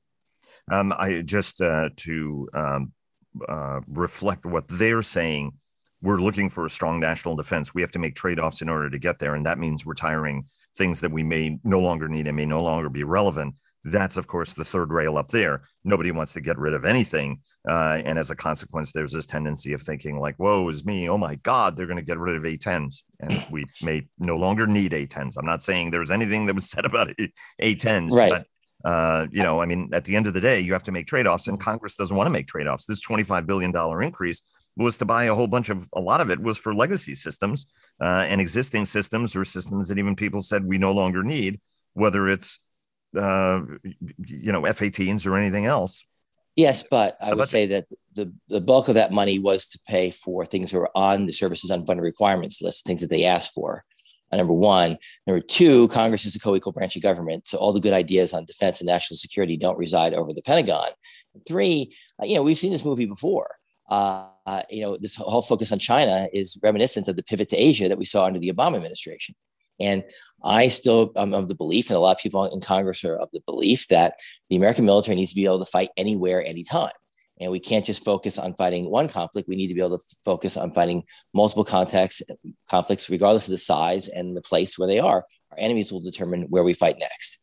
Um, 0.71 0.91
I 0.91 1.21
just 1.21 1.61
uh, 1.61 1.89
to 1.95 2.49
um, 2.53 2.93
uh, 3.47 3.81
reflect 3.87 4.45
what 4.45 4.67
they're 4.67 5.01
saying. 5.01 5.53
We're 6.01 6.21
looking 6.21 6.49
for 6.49 6.65
a 6.65 6.69
strong 6.69 6.99
national 6.99 7.35
defense. 7.35 7.73
We 7.73 7.81
have 7.81 7.91
to 7.91 7.99
make 7.99 8.15
trade 8.15 8.39
offs 8.39 8.61
in 8.61 8.69
order 8.69 8.89
to 8.89 8.99
get 8.99 9.17
there. 9.17 9.35
And 9.35 9.45
that 9.45 9.57
means 9.57 9.85
retiring 9.85 10.45
things 10.75 11.01
that 11.01 11.11
we 11.11 11.23
may 11.23 11.57
no 11.63 11.79
longer 11.79 12.07
need 12.07 12.27
and 12.27 12.35
may 12.35 12.45
no 12.45 12.61
longer 12.61 12.89
be 12.89 13.03
relevant 13.03 13.55
That's, 13.91 14.17
of 14.17 14.27
course, 14.27 14.53
the 14.53 14.65
third 14.65 14.91
rail 14.91 15.17
up 15.17 15.29
there. 15.29 15.63
Nobody 15.83 16.11
wants 16.11 16.33
to 16.33 16.41
get 16.41 16.57
rid 16.57 16.73
of 16.73 16.85
anything. 16.85 17.39
Uh, 17.67 18.01
and 18.03 18.19
as 18.19 18.31
a 18.31 18.35
consequence, 18.35 18.91
there's 18.91 19.13
this 19.13 19.25
tendency 19.25 19.73
of 19.73 19.81
thinking, 19.81 20.19
like, 20.19 20.35
whoa, 20.37 20.67
is 20.69 20.85
me. 20.85 21.09
Oh 21.09 21.17
my 21.17 21.35
God, 21.35 21.75
they're 21.75 21.87
going 21.87 21.97
to 21.97 22.03
get 22.03 22.19
rid 22.19 22.35
of 22.35 22.43
A10s. 22.43 23.03
And 23.19 23.45
we 23.51 23.65
may 23.81 24.07
no 24.19 24.35
longer 24.35 24.67
need 24.67 24.91
A10s. 24.91 25.35
I'm 25.37 25.45
not 25.45 25.63
saying 25.63 25.91
there 25.91 25.99
was 25.99 26.11
anything 26.11 26.45
that 26.47 26.55
was 26.55 26.69
said 26.69 26.85
about 26.85 27.09
A10s, 27.61 28.11
right. 28.11 28.31
but 28.31 28.45
uh, 28.85 29.27
you 29.31 29.43
know, 29.43 29.61
I 29.61 29.65
mean, 29.65 29.89
at 29.93 30.05
the 30.05 30.15
end 30.15 30.27
of 30.27 30.33
the 30.33 30.41
day, 30.41 30.59
you 30.59 30.73
have 30.73 30.83
to 30.83 30.91
make 30.91 31.07
trade 31.07 31.27
offs, 31.27 31.47
and 31.47 31.59
Congress 31.59 31.95
doesn't 31.95 32.15
want 32.15 32.27
to 32.27 32.31
make 32.31 32.47
trade 32.47 32.67
offs. 32.67 32.85
This 32.85 33.05
$25 33.05 33.45
billion 33.45 33.75
increase 34.03 34.43
was 34.77 34.97
to 34.99 35.05
buy 35.05 35.25
a 35.25 35.33
whole 35.33 35.47
bunch 35.47 35.69
of 35.69 35.89
a 35.93 35.99
lot 35.99 36.21
of 36.21 36.29
it 36.29 36.39
was 36.39 36.57
for 36.57 36.73
legacy 36.73 37.15
systems 37.15 37.65
uh, 37.99 38.25
and 38.27 38.39
existing 38.39 38.85
systems 38.85 39.35
or 39.35 39.43
systems 39.43 39.87
that 39.89 39.97
even 39.97 40.15
people 40.15 40.39
said 40.39 40.63
we 40.63 40.77
no 40.77 40.91
longer 40.91 41.23
need, 41.23 41.59
whether 41.93 42.29
it's 42.29 42.59
uh, 43.15 43.61
you 43.83 44.51
know 44.51 44.65
F-18s 44.65 45.25
or 45.27 45.37
anything 45.37 45.65
else. 45.65 46.05
Yes, 46.55 46.81
but 46.81 47.17
I 47.21 47.35
would 47.35 47.47
say 47.47 47.67
that 47.67 47.85
the, 48.15 48.33
the 48.47 48.59
bulk 48.59 48.87
of 48.87 48.95
that 48.95 49.11
money 49.11 49.37
was 49.37 49.67
to 49.67 49.79
pay 49.87 50.09
for 50.09 50.43
things 50.43 50.71
that 50.71 50.79
were 50.79 50.89
on 50.95 51.27
the 51.27 51.31
services 51.31 51.69
unfunded 51.69 52.01
requirements 52.01 52.63
list, 52.63 52.83
things 52.83 53.01
that 53.01 53.11
they 53.11 53.25
asked 53.25 53.53
for. 53.53 53.83
Uh, 54.31 54.37
number 54.37 54.53
one. 54.53 54.97
Number 55.27 55.39
two, 55.39 55.87
Congress 55.89 56.25
is 56.25 56.35
a 56.35 56.39
co-equal 56.39 56.73
branch 56.73 56.95
of 56.95 57.03
government, 57.03 57.47
so 57.47 57.59
all 57.59 57.73
the 57.73 57.79
good 57.79 57.93
ideas 57.93 58.33
on 58.33 58.45
defense 58.45 58.81
and 58.81 58.87
national 58.87 59.17
security 59.17 59.55
don't 59.55 59.77
reside 59.77 60.15
over 60.15 60.33
the 60.33 60.41
Pentagon. 60.41 60.89
And 61.35 61.45
three, 61.45 61.95
uh, 62.21 62.25
you 62.25 62.35
know, 62.35 62.41
we've 62.41 62.57
seen 62.57 62.71
this 62.71 62.83
movie 62.83 63.05
before. 63.05 63.51
Uh, 63.87 64.27
you 64.69 64.81
know, 64.81 64.97
this 64.97 65.15
whole 65.15 65.41
focus 65.41 65.71
on 65.71 65.79
China 65.79 66.27
is 66.33 66.59
reminiscent 66.63 67.07
of 67.07 67.15
the 67.15 67.23
pivot 67.23 67.49
to 67.49 67.55
Asia 67.55 67.87
that 67.87 67.97
we 67.97 68.05
saw 68.05 68.25
under 68.25 68.39
the 68.39 68.51
Obama 68.51 68.77
administration. 68.77 69.35
And 69.79 70.03
I 70.43 70.69
still 70.69 71.11
am 71.15 71.33
of 71.33 71.47
the 71.47 71.55
belief, 71.55 71.89
and 71.89 71.97
a 71.97 71.99
lot 71.99 72.17
of 72.17 72.21
people 72.21 72.45
in 72.45 72.61
Congress 72.61 73.03
are 73.03 73.15
of 73.15 73.29
the 73.31 73.41
belief 73.45 73.87
that 73.87 74.15
the 74.49 74.55
American 74.55 74.85
military 74.85 75.15
needs 75.15 75.31
to 75.31 75.35
be 75.35 75.45
able 75.45 75.59
to 75.59 75.65
fight 75.65 75.89
anywhere, 75.97 76.43
anytime. 76.43 76.91
And 77.39 77.51
we 77.51 77.59
can't 77.59 77.85
just 77.85 78.03
focus 78.03 78.39
on 78.39 78.55
fighting 78.55 78.89
one 78.89 79.07
conflict. 79.07 79.47
We 79.47 79.55
need 79.55 79.67
to 79.67 79.75
be 79.75 79.81
able 79.81 79.97
to 79.97 80.03
focus 80.25 80.57
on 80.57 80.71
fighting 80.71 81.03
multiple 81.33 81.63
contexts, 81.63 82.23
conflicts, 82.69 83.09
regardless 83.09 83.47
of 83.47 83.51
the 83.51 83.59
size 83.59 84.07
and 84.07 84.35
the 84.35 84.41
place 84.41 84.79
where 84.79 84.87
they 84.87 84.99
are. 84.99 85.23
Our 85.51 85.57
enemies 85.57 85.91
will 85.91 85.99
determine 85.99 86.43
where 86.49 86.63
we 86.63 86.73
fight 86.73 86.97
next. 86.99 87.39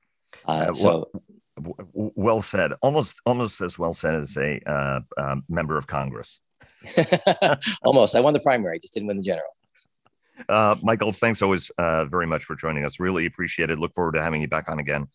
Uh, 0.47 0.67
uh, 0.71 0.75
so, 0.75 1.11
well, 1.61 1.77
well, 1.93 2.43
said. 2.43 2.73
Almost, 2.83 3.21
almost 3.25 3.61
as 3.61 3.79
well 3.79 3.95
said 3.95 4.17
as 4.17 4.37
a 4.37 4.59
uh, 4.69 5.01
um, 5.17 5.45
member 5.49 5.79
of 5.79 5.87
Congress. 5.87 6.41
almost. 7.83 8.17
I 8.17 8.21
won 8.21 8.35
the 8.35 8.41
primary, 8.41 8.81
just 8.81 8.95
didn't 8.95 9.07
win 9.07 9.17
the 9.17 9.23
general. 9.23 9.49
Uh, 10.49 10.77
Michael, 10.83 11.13
thanks 11.13 11.43
always 11.43 11.71
uh, 11.79 12.05
very 12.07 12.27
much 12.27 12.45
for 12.45 12.57
joining 12.57 12.85
us. 12.85 13.01
Really 13.01 13.27
appreciate 13.27 13.71
it. 13.71 13.79
Look 13.79 13.95
forward 13.95 14.13
to 14.13 14.23
having 14.23 14.41
you 14.41 14.49
back 14.49 14.69
on 14.69 14.79
again 14.79 15.07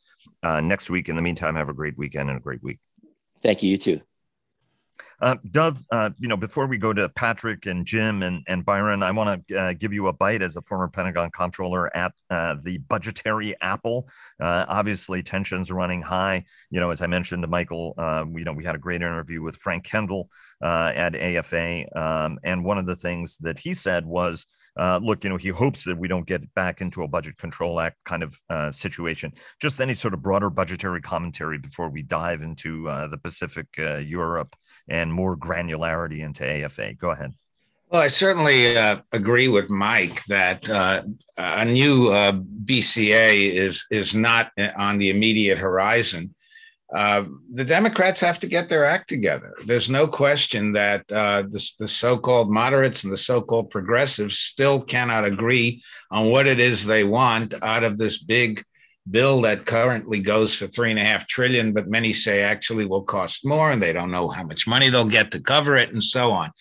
uh, 0.43 0.61
next 0.61 0.89
week. 0.89 1.09
In 1.09 1.15
the 1.15 1.21
meantime, 1.21 1.55
have 1.55 1.69
a 1.69 1.73
great 1.73 1.97
weekend 1.97 2.29
and 2.29 2.37
a 2.37 2.41
great 2.41 2.63
week. 2.63 2.79
Thank 3.41 3.63
you. 3.63 3.71
You 3.71 3.77
too. 3.77 4.01
Uh, 5.21 5.35
Dov, 5.51 5.83
uh, 5.91 6.09
you 6.17 6.29
know, 6.29 6.37
before 6.37 6.65
we 6.65 6.77
go 6.77 6.93
to 6.93 7.09
Patrick 7.09 7.65
and 7.65 7.85
Jim 7.85 8.23
and, 8.23 8.43
and 8.47 8.63
Byron, 8.63 9.03
I 9.03 9.11
want 9.11 9.47
to 9.47 9.59
uh, 9.59 9.73
give 9.73 9.91
you 9.91 10.07
a 10.07 10.13
bite 10.13 10.41
as 10.41 10.55
a 10.55 10.61
former 10.61 10.87
Pentagon 10.87 11.29
comptroller 11.31 11.95
at 11.95 12.13
uh, 12.29 12.55
the 12.63 12.77
budgetary 12.77 13.53
apple. 13.59 14.07
Uh, 14.39 14.65
obviously, 14.69 15.21
tensions 15.21 15.69
are 15.69 15.75
running 15.75 16.01
high. 16.01 16.45
You 16.69 16.79
know, 16.79 16.89
as 16.91 17.01
I 17.01 17.07
mentioned 17.07 17.43
to 17.43 17.47
Michael, 17.47 17.95
uh, 17.97 18.23
you 18.33 18.45
know, 18.45 18.53
we 18.53 18.63
had 18.63 18.75
a 18.75 18.79
great 18.79 19.01
interview 19.01 19.41
with 19.41 19.57
Frank 19.57 19.83
Kendall 19.83 20.29
at 20.61 21.15
AFA. 21.15 21.85
Um, 21.99 22.39
and 22.43 22.63
one 22.63 22.77
of 22.77 22.85
the 22.85 22.95
things 22.95 23.37
that 23.39 23.59
he 23.59 23.73
said 23.73 24.05
was, 24.05 24.45
uh, 24.77 24.99
look, 25.01 25.23
you 25.23 25.29
know, 25.29 25.37
he 25.37 25.49
hopes 25.49 25.83
that 25.85 25.97
we 25.97 26.07
don't 26.07 26.27
get 26.27 26.53
back 26.53 26.81
into 26.81 27.03
a 27.03 27.07
budget 27.07 27.37
control 27.37 27.79
act 27.79 27.97
kind 28.05 28.23
of 28.23 28.37
uh, 28.49 28.71
situation. 28.71 29.33
Just 29.61 29.79
any 29.79 29.95
sort 29.95 30.13
of 30.13 30.21
broader 30.21 30.49
budgetary 30.49 31.01
commentary 31.01 31.57
before 31.57 31.89
we 31.89 32.01
dive 32.01 32.41
into 32.41 32.87
uh, 32.87 33.07
the 33.07 33.17
Pacific, 33.17 33.67
Europe, 33.77 34.55
and 34.87 35.11
more 35.11 35.37
granularity 35.37 36.19
into 36.19 36.45
AFA. 36.45 36.93
Go 36.93 37.11
ahead. 37.11 37.33
Well, 37.91 38.03
I 38.03 38.07
certainly 38.07 38.77
uh, 38.77 39.01
agree 39.13 39.47
with 39.47 39.71
Mike 39.71 40.23
that 40.25 40.69
uh, 40.69 41.01
a 41.37 41.65
new 41.65 42.09
uh, 42.09 42.33
BCA 42.33 43.51
is 43.51 43.83
is 43.89 44.13
not 44.13 44.51
on 44.77 44.99
the 44.99 45.09
immediate 45.09 45.57
horizon. 45.57 46.35
Uh, 46.93 47.25
the 47.53 47.65
Democrats 47.65 48.19
have 48.19 48.39
to 48.39 48.47
get 48.47 48.67
their 48.67 48.83
act 48.83 49.07
together. 49.09 49.53
There's 49.67 49.89
no 49.89 50.07
question 50.07 50.73
that 50.73 51.01
uh, 51.11 51.43
the, 51.43 51.63
the 51.77 51.87
so-called 51.87 52.51
moderates 52.51 53.03
and 53.03 53.13
the 53.13 53.17
so-called 53.17 53.69
progressives 53.69 54.39
still 54.39 54.81
cannot 54.81 55.23
agree 55.23 55.83
on 56.09 56.31
what 56.31 56.47
it 56.47 56.59
is 56.59 56.83
they 56.85 57.03
want 57.03 57.53
out 57.61 57.83
of 57.83 57.97
this 57.97 58.23
big 58.23 58.63
bill 59.09 59.41
that 59.41 59.65
currently 59.65 60.19
goes 60.19 60.55
for 60.55 60.67
three 60.67 60.89
and 60.89 60.99
a 60.99 61.03
half 61.03 61.27
trillion, 61.27 61.73
but 61.73 61.87
many 61.87 62.13
say 62.13 62.41
actually 62.41 62.85
will 62.85 63.03
cost 63.03 63.45
more, 63.45 63.71
and 63.71 63.81
they 63.81 63.93
don't 63.93 64.11
know 64.11 64.29
how 64.29 64.43
much 64.43 64.67
money 64.67 64.89
they'll 64.89 65.09
get 65.09 65.31
to 65.31 65.41
cover 65.41 65.75
it, 65.75 65.89
and 65.89 66.03
so 66.03 66.31
on. 66.31 66.51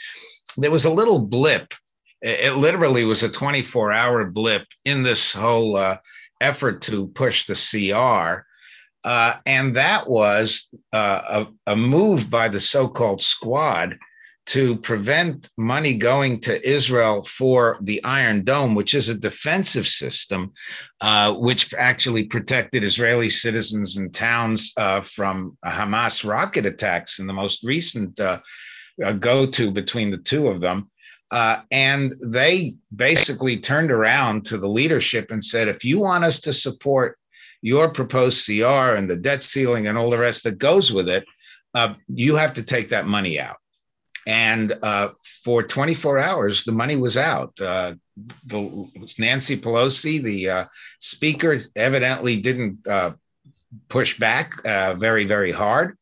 There 0.57 0.71
was 0.71 0.85
a 0.85 0.91
little 0.91 1.27
blip. 1.27 1.73
It 2.21 2.57
literally 2.57 3.05
was 3.05 3.23
a 3.23 3.31
24 3.31 3.93
hour 3.93 4.25
blip 4.27 4.67
in 4.85 5.03
this 5.03 5.33
whole 5.33 5.77
uh, 5.77 5.99
effort 6.41 6.83
to 6.83 7.09
push 7.09 7.47
the 7.47 7.55
CR. 7.55 8.45
Uh, 9.09 9.37
and 9.47 9.75
that 9.75 10.07
was 10.07 10.69
uh, 10.93 11.47
a, 11.67 11.73
a, 11.73 11.75
move 11.75 12.29
by 12.29 12.47
the 12.47 12.61
so 12.61 12.87
called 12.87 13.23
squad 13.23 13.99
to 14.45 14.77
prevent 14.77 15.49
money 15.57 15.97
going 15.97 16.39
to 16.39 16.69
Israel 16.69 17.23
for 17.23 17.79
the 17.81 18.05
Iron 18.05 18.45
Dome, 18.45 18.75
which 18.75 18.93
is 18.93 19.09
a 19.09 19.19
defensive 19.19 19.87
system, 19.87 20.53
uh, 21.01 21.33
which 21.33 21.73
actually 21.73 22.25
protected 22.25 22.85
Israeli 22.85 23.31
citizens 23.31 23.97
and 23.97 24.13
towns 24.13 24.75
uh, 24.77 25.01
from 25.01 25.57
Hamas 25.65 26.23
rocket 26.23 26.67
attacks 26.67 27.19
in 27.19 27.27
the 27.27 27.33
most 27.33 27.65
recent 27.65 28.21
uh, 28.21 28.41
uh 29.03 29.13
go 29.13 29.47
to 29.47 29.71
between 29.71 30.11
the 30.11 30.19
two 30.19 30.49
of 30.49 30.61
them. 30.61 30.91
Uh, 31.31 31.63
and 31.71 32.13
they 32.31 32.75
basically 32.95 33.59
turned 33.59 33.91
around 33.91 34.45
to 34.45 34.59
the 34.59 34.69
leadership 34.69 35.31
and 35.31 35.43
said, 35.43 35.67
if 35.67 35.83
you 35.83 35.99
want 35.99 36.25
us 36.25 36.41
to 36.41 36.53
support 36.53 37.18
your 37.61 37.91
proposed 37.91 38.45
CR 38.45 38.95
and 38.95 39.09
the 39.09 39.17
debt 39.17 39.43
ceiling 39.43 39.87
and 39.87 39.99
all 39.99 40.11
the 40.11 40.19
rest 40.19 40.45
that 40.45 40.59
goes 40.59 40.93
with 40.93 41.09
it, 41.09 41.25
uh, 41.75 41.95
you 42.09 42.37
have 42.37 42.55
to 42.55 42.63
take 42.63 42.91
that 42.91 43.07
money 43.07 43.39
out. 43.39 43.57
And 44.27 44.73
uh, 44.83 45.11
for 45.43 45.63
24 45.63 46.19
hours, 46.19 46.65
the 46.65 46.73
money 46.73 46.97
was 46.97 47.17
out. 47.17 47.59
Uh, 47.61 47.95
the, 48.47 49.15
Nancy 49.19 49.57
Pelosi, 49.57 50.23
the 50.23 50.51
uh, 50.51 50.65
speaker, 51.01 51.59
evidently 51.75 52.41
didn't 52.41 52.87
uh, 52.87 53.13
push 53.89 54.19
back 54.19 54.53
uh, 54.67 54.95
very, 54.95 55.25
very 55.25 55.51
hard. 55.51 55.97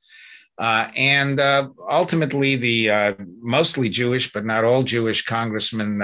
And 0.59 1.39
ultimately, 1.89 2.57
the 2.57 3.17
mostly 3.43 3.91
Jewish, 3.91 4.33
but 4.33 4.45
not 4.45 4.65
all 4.65 4.83
Jewish 4.83 5.25
congressmen 5.25 6.03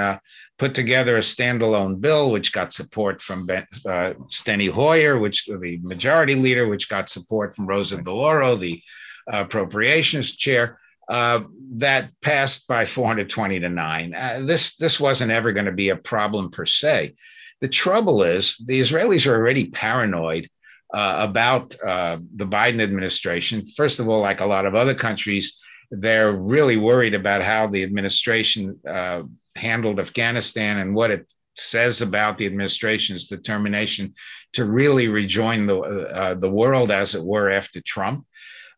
put 0.63 0.77
together 0.77 1.17
a 1.17 1.21
standalone 1.21 2.01
bill, 2.01 2.31
which 2.31 2.53
got 2.53 2.73
support 2.73 3.21
from 3.21 3.45
ben, 3.47 3.67
Steny 3.85 4.71
Hoyer, 4.71 5.19
which 5.19 5.47
the 5.47 5.81
majority 5.83 6.37
leader, 6.37 6.69
which 6.69 6.89
got 6.89 7.09
support 7.09 7.57
from 7.57 7.67
Rosa 7.67 7.97
DeLauro, 7.97 8.61
the 8.61 8.81
appropriations 9.27 10.37
chair 10.37 10.79
uh, 11.09 11.41
that 11.79 12.13
passed 12.21 12.69
by 12.69 12.85
420 12.85 13.59
to 13.59 13.69
9. 13.69 14.15
Uh, 14.15 14.43
this, 14.47 14.77
this 14.77 15.01
wasn't 15.01 15.33
ever 15.33 15.53
going 15.53 15.67
to 15.67 15.73
be 15.73 15.89
a 15.89 15.97
problem 15.97 16.53
per 16.53 16.65
se. 16.65 17.17
The 17.61 17.69
trouble 17.69 18.23
is, 18.23 18.57
the 18.65 18.79
Israelis 18.79 19.27
are 19.27 19.35
already 19.35 19.69
paranoid 19.69 20.49
uh, 20.95 21.27
about 21.29 21.75
uh, 21.85 22.19
the 22.37 22.47
Biden 22.47 22.81
administration. 22.81 23.67
First 23.77 23.99
of 23.99 24.09
all, 24.09 24.21
like 24.21 24.39
a 24.39 24.47
lot 24.47 24.67
of 24.67 24.77
other 24.77 24.95
countries, 24.95 25.59
they're 25.91 26.31
really 26.31 26.77
worried 26.77 27.15
about 27.15 27.43
how 27.43 27.67
the 27.67 27.83
administration 27.83 28.79
uh, 28.87 29.25
handled 29.57 30.01
Afghanistan 30.01 30.79
and 30.79 30.95
what 30.95 31.11
it 31.11 31.33
says 31.55 32.01
about 32.01 32.39
the 32.39 32.47
administration's 32.47 33.27
determination 33.27 34.15
to 34.55 34.65
really 34.65 35.09
rejoin 35.09 35.67
the 35.67 35.79
uh, 35.79 36.35
the 36.35 36.51
world, 36.51 36.91
as 36.91 37.15
it 37.15 37.23
were, 37.23 37.51
after 37.51 37.81
Trump. 37.83 38.27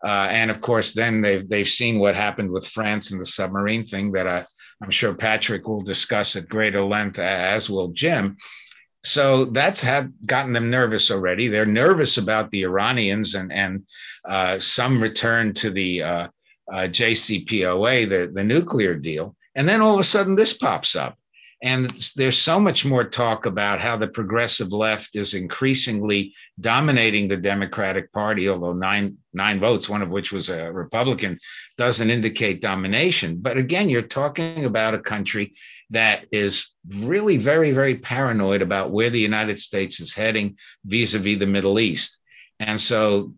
Uh, 0.05 0.29
and 0.31 0.51
of 0.51 0.61
course, 0.61 0.93
then 0.93 1.21
they've 1.21 1.49
they've 1.49 1.69
seen 1.69 1.99
what 1.99 2.15
happened 2.15 2.51
with 2.51 2.67
France 2.67 3.11
and 3.11 3.21
the 3.21 3.27
submarine 3.27 3.85
thing 3.85 4.13
that 4.13 4.27
I, 4.27 4.45
I'm 4.83 4.91
sure 4.91 5.15
Patrick 5.15 5.67
will 5.67 5.83
discuss 5.83 6.37
at 6.37 6.49
greater 6.49 6.83
length, 6.83 7.19
as 7.19 7.71
will 7.71 7.89
Jim. 7.89 8.37
So 9.05 9.47
that's 9.47 9.81
had 9.81 10.13
gotten 10.25 10.53
them 10.53 10.71
nervous 10.71 11.11
already. 11.11 11.49
They're 11.49 11.67
nervous 11.67 12.17
about 12.17 12.51
the 12.51 12.63
Iranians 12.63 13.35
and 13.35 13.53
and 13.53 13.85
uh, 14.29 14.59
some 14.59 15.03
return 15.03 15.55
to 15.55 15.71
the 15.71 16.03
uh, 16.03 16.29
uh 16.73 16.89
JCPOA, 16.89 18.09
the 18.09 18.31
the 18.33 18.45
nuclear 18.45 18.95
deal. 18.95 19.37
And 19.55 19.69
then 19.69 19.81
all 19.81 19.95
of 19.95 20.01
a 20.01 20.05
sudden, 20.05 20.37
this 20.37 20.53
pops 20.53 20.97
up. 20.97 21.17
And 21.63 21.91
there's 22.17 22.37
so 22.37 22.61
much 22.61 22.85
more 22.85 23.05
talk 23.05 23.47
about 23.47 23.81
how 23.81 23.97
the 23.97 24.09
progressive 24.09 24.73
left 24.73 25.17
is 25.17 25.33
increasingly 25.33 26.35
dominating 26.61 27.27
the 27.27 27.39
Democratic 27.39 28.13
Party, 28.13 28.49
although 28.49 28.75
nine 28.75 29.17
nine 29.33 29.61
votes, 29.61 29.89
one 29.89 30.03
of 30.03 30.11
which 30.11 30.31
was 30.31 30.51
a 30.51 30.71
Republican, 30.71 31.39
doesn't 31.79 32.11
indicate 32.11 32.61
domination. 32.61 33.39
But 33.41 33.57
again, 33.57 33.89
you're 33.89 34.03
talking 34.03 34.67
about 34.67 34.95
a 34.95 34.99
country 34.99 35.55
that 35.91 36.27
is 36.33 36.69
really 36.89 37.39
very, 37.39 37.71
very 37.71 37.97
paranoid 37.97 38.61
about 38.61 38.91
where 38.91 39.11
the 39.11 39.21
United 39.21 39.59
States 39.59 40.01
is 40.01 40.13
heading 40.13 40.57
vis-a-vis 40.85 41.39
the 41.39 41.47
Middle 41.47 41.79
East. 41.79 42.19
And 42.59 42.81
so 42.81 43.33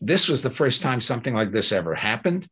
this 0.00 0.28
was 0.28 0.42
the 0.42 0.50
first 0.50 0.82
time 0.82 1.00
something 1.00 1.34
like 1.34 1.52
this 1.52 1.70
ever 1.70 1.94
happened. 1.94 2.48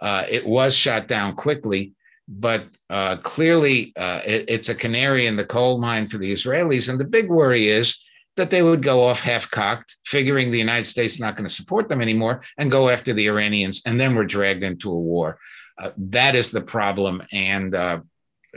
Uh, 0.00 0.24
it 0.28 0.46
was 0.46 0.74
shot 0.74 1.08
down 1.08 1.34
quickly, 1.34 1.94
but 2.28 2.66
uh, 2.90 3.16
clearly 3.18 3.92
uh, 3.96 4.20
it, 4.24 4.46
it's 4.48 4.68
a 4.68 4.74
canary 4.74 5.26
in 5.26 5.36
the 5.36 5.44
coal 5.44 5.78
mine 5.78 6.06
for 6.06 6.18
the 6.18 6.32
Israelis. 6.32 6.88
And 6.88 6.98
the 6.98 7.04
big 7.04 7.28
worry 7.28 7.68
is 7.68 7.96
that 8.36 8.50
they 8.50 8.62
would 8.62 8.82
go 8.82 9.02
off 9.02 9.20
half 9.20 9.50
cocked, 9.50 9.96
figuring 10.04 10.50
the 10.50 10.58
United 10.58 10.84
States 10.84 11.14
is 11.14 11.20
not 11.20 11.36
going 11.36 11.48
to 11.48 11.54
support 11.54 11.88
them 11.88 12.02
anymore, 12.02 12.42
and 12.58 12.70
go 12.70 12.88
after 12.88 13.12
the 13.12 13.28
Iranians, 13.28 13.82
and 13.86 13.98
then 13.98 14.14
we're 14.14 14.24
dragged 14.24 14.62
into 14.62 14.90
a 14.90 14.98
war. 14.98 15.38
Uh, 15.78 15.90
that 15.96 16.34
is 16.34 16.50
the 16.50 16.60
problem. 16.60 17.22
And 17.32 17.74
uh, 17.74 18.00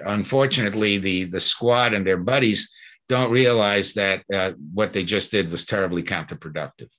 unfortunately, 0.05 0.97
the, 0.97 1.25
the 1.25 1.39
squad 1.39 1.93
and 1.93 2.05
their 2.05 2.17
buddies 2.17 2.69
don't 3.07 3.31
realize 3.31 3.93
that 3.93 4.23
uh, 4.33 4.53
what 4.73 4.93
they 4.93 5.03
just 5.03 5.31
did 5.31 5.51
was 5.51 5.65
terribly 5.65 6.03
counterproductive. 6.03 6.89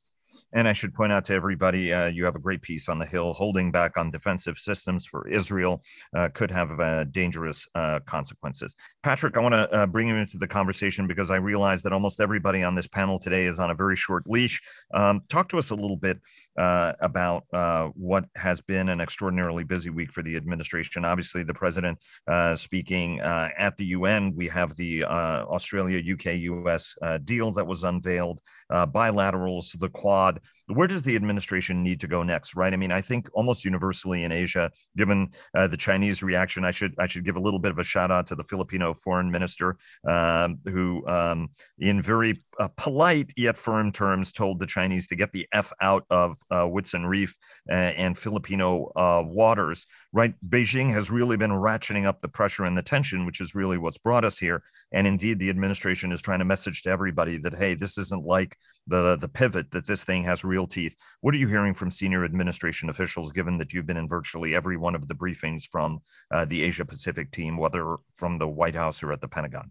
And 0.52 0.66
I 0.66 0.72
should 0.72 0.94
point 0.94 1.12
out 1.12 1.24
to 1.26 1.34
everybody, 1.34 1.92
uh, 1.92 2.06
you 2.06 2.24
have 2.24 2.34
a 2.34 2.40
great 2.40 2.62
piece 2.62 2.88
on 2.88 2.98
the 2.98 3.06
Hill. 3.06 3.32
Holding 3.32 3.70
back 3.70 3.96
on 3.96 4.10
defensive 4.10 4.58
systems 4.58 5.06
for 5.06 5.28
Israel 5.28 5.82
uh, 6.16 6.28
could 6.34 6.50
have 6.50 6.78
uh, 6.80 7.04
dangerous 7.04 7.68
uh, 7.74 8.00
consequences. 8.00 8.74
Patrick, 9.02 9.36
I 9.36 9.40
want 9.40 9.54
to 9.54 9.72
uh, 9.72 9.86
bring 9.86 10.08
you 10.08 10.16
into 10.16 10.38
the 10.38 10.48
conversation 10.48 11.06
because 11.06 11.30
I 11.30 11.36
realize 11.36 11.82
that 11.82 11.92
almost 11.92 12.20
everybody 12.20 12.62
on 12.62 12.74
this 12.74 12.88
panel 12.88 13.18
today 13.18 13.46
is 13.46 13.60
on 13.60 13.70
a 13.70 13.74
very 13.74 13.96
short 13.96 14.24
leash. 14.26 14.60
Um, 14.92 15.22
talk 15.28 15.48
to 15.50 15.58
us 15.58 15.70
a 15.70 15.76
little 15.76 15.96
bit 15.96 16.20
uh, 16.60 16.92
about 17.00 17.44
uh, 17.54 17.88
what 17.94 18.26
has 18.36 18.60
been 18.60 18.90
an 18.90 19.00
extraordinarily 19.00 19.64
busy 19.64 19.88
week 19.88 20.12
for 20.12 20.22
the 20.22 20.36
administration. 20.36 21.06
Obviously, 21.06 21.42
the 21.42 21.54
president 21.54 21.98
uh, 22.28 22.54
speaking 22.54 23.18
uh, 23.22 23.48
at 23.56 23.78
the 23.78 23.86
UN. 23.86 24.36
We 24.36 24.46
have 24.48 24.76
the 24.76 25.04
uh, 25.04 25.44
Australia 25.44 26.02
UK 26.12 26.34
US 26.52 26.98
uh, 27.00 27.16
deal 27.16 27.50
that 27.52 27.66
was 27.66 27.82
unveiled, 27.82 28.42
bilaterals, 28.70 29.78
the 29.78 29.88
Quad 29.88 30.40
where 30.74 30.86
does 30.86 31.02
the 31.02 31.16
administration 31.16 31.82
need 31.82 32.00
to 32.00 32.06
go 32.06 32.22
next 32.22 32.56
right? 32.56 32.72
I 32.72 32.76
mean 32.76 32.92
i 32.92 33.00
think 33.00 33.28
almost 33.34 33.64
universally 33.64 34.24
in 34.24 34.32
asia 34.32 34.70
given 34.96 35.28
uh, 35.54 35.66
the 35.66 35.76
chinese 35.76 36.22
reaction 36.22 36.64
i 36.64 36.70
should 36.70 36.94
i 36.98 37.06
should 37.06 37.24
give 37.24 37.36
a 37.36 37.40
little 37.40 37.58
bit 37.58 37.70
of 37.70 37.78
a 37.78 37.84
shout 37.84 38.10
out 38.10 38.26
to 38.28 38.34
the 38.34 38.44
filipino 38.44 38.94
foreign 38.94 39.30
minister 39.30 39.76
um, 40.06 40.58
who 40.64 41.06
um, 41.08 41.50
in 41.78 42.00
very 42.00 42.40
uh, 42.58 42.68
polite 42.76 43.32
yet 43.36 43.56
firm 43.56 43.92
terms 43.92 44.32
told 44.32 44.58
the 44.58 44.66
chinese 44.66 45.06
to 45.08 45.16
get 45.16 45.32
the 45.32 45.46
f 45.52 45.72
out 45.80 46.04
of 46.10 46.38
uh, 46.50 46.64
Whitsun 46.64 47.08
Reef 47.08 47.36
uh, 47.70 47.74
and 47.74 48.16
filipino 48.18 48.90
uh, 48.96 49.22
waters 49.24 49.86
right? 50.12 50.34
Beijing 50.48 50.90
has 50.90 51.10
really 51.10 51.36
been 51.36 51.50
ratcheting 51.50 52.04
up 52.04 52.20
the 52.20 52.28
pressure 52.28 52.64
and 52.64 52.76
the 52.76 52.82
tension 52.82 53.26
which 53.26 53.40
is 53.40 53.54
really 53.54 53.78
what's 53.78 53.98
brought 53.98 54.24
us 54.24 54.38
here. 54.38 54.62
And 54.92 55.06
indeed 55.06 55.38
the 55.38 55.50
administration 55.50 56.12
is 56.12 56.20
trying 56.20 56.40
to 56.40 56.44
message 56.44 56.82
to 56.82 56.90
everybody 56.90 57.38
that 57.38 57.54
hey 57.54 57.74
this 57.74 57.96
isn't 57.96 58.24
like 58.24 58.56
the 58.90 59.16
the 59.16 59.28
pivot 59.28 59.70
that 59.70 59.86
this 59.86 60.04
thing 60.04 60.24
has 60.24 60.44
real 60.44 60.66
teeth. 60.66 60.94
What 61.20 61.34
are 61.34 61.38
you 61.38 61.48
hearing 61.48 61.74
from 61.74 61.90
senior 61.90 62.24
administration 62.24 62.90
officials, 62.90 63.32
given 63.32 63.56
that 63.58 63.72
you've 63.72 63.86
been 63.86 63.96
in 63.96 64.08
virtually 64.08 64.54
every 64.54 64.76
one 64.76 64.94
of 64.94 65.08
the 65.08 65.14
briefings 65.14 65.62
from 65.66 66.00
uh, 66.30 66.44
the 66.44 66.62
Asia 66.62 66.84
Pacific 66.84 67.30
team, 67.30 67.56
whether 67.56 67.96
from 68.12 68.38
the 68.38 68.48
White 68.48 68.74
House 68.74 69.02
or 69.02 69.12
at 69.12 69.20
the 69.20 69.28
Pentagon? 69.28 69.70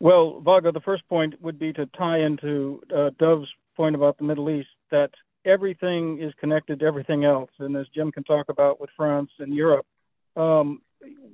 Well, 0.00 0.40
Vago, 0.40 0.72
the 0.72 0.80
first 0.80 1.08
point 1.08 1.40
would 1.40 1.58
be 1.58 1.72
to 1.74 1.86
tie 1.86 2.20
into 2.20 2.82
uh, 2.94 3.10
Dov's 3.18 3.48
point 3.76 3.94
about 3.94 4.18
the 4.18 4.24
Middle 4.24 4.50
East 4.50 4.68
that 4.90 5.10
everything 5.44 6.20
is 6.20 6.32
connected 6.40 6.80
to 6.80 6.86
everything 6.86 7.24
else. 7.24 7.50
And 7.58 7.76
as 7.76 7.86
Jim 7.94 8.10
can 8.12 8.24
talk 8.24 8.48
about 8.48 8.80
with 8.80 8.90
France 8.96 9.30
and 9.38 9.54
Europe, 9.54 9.86
um, 10.36 10.82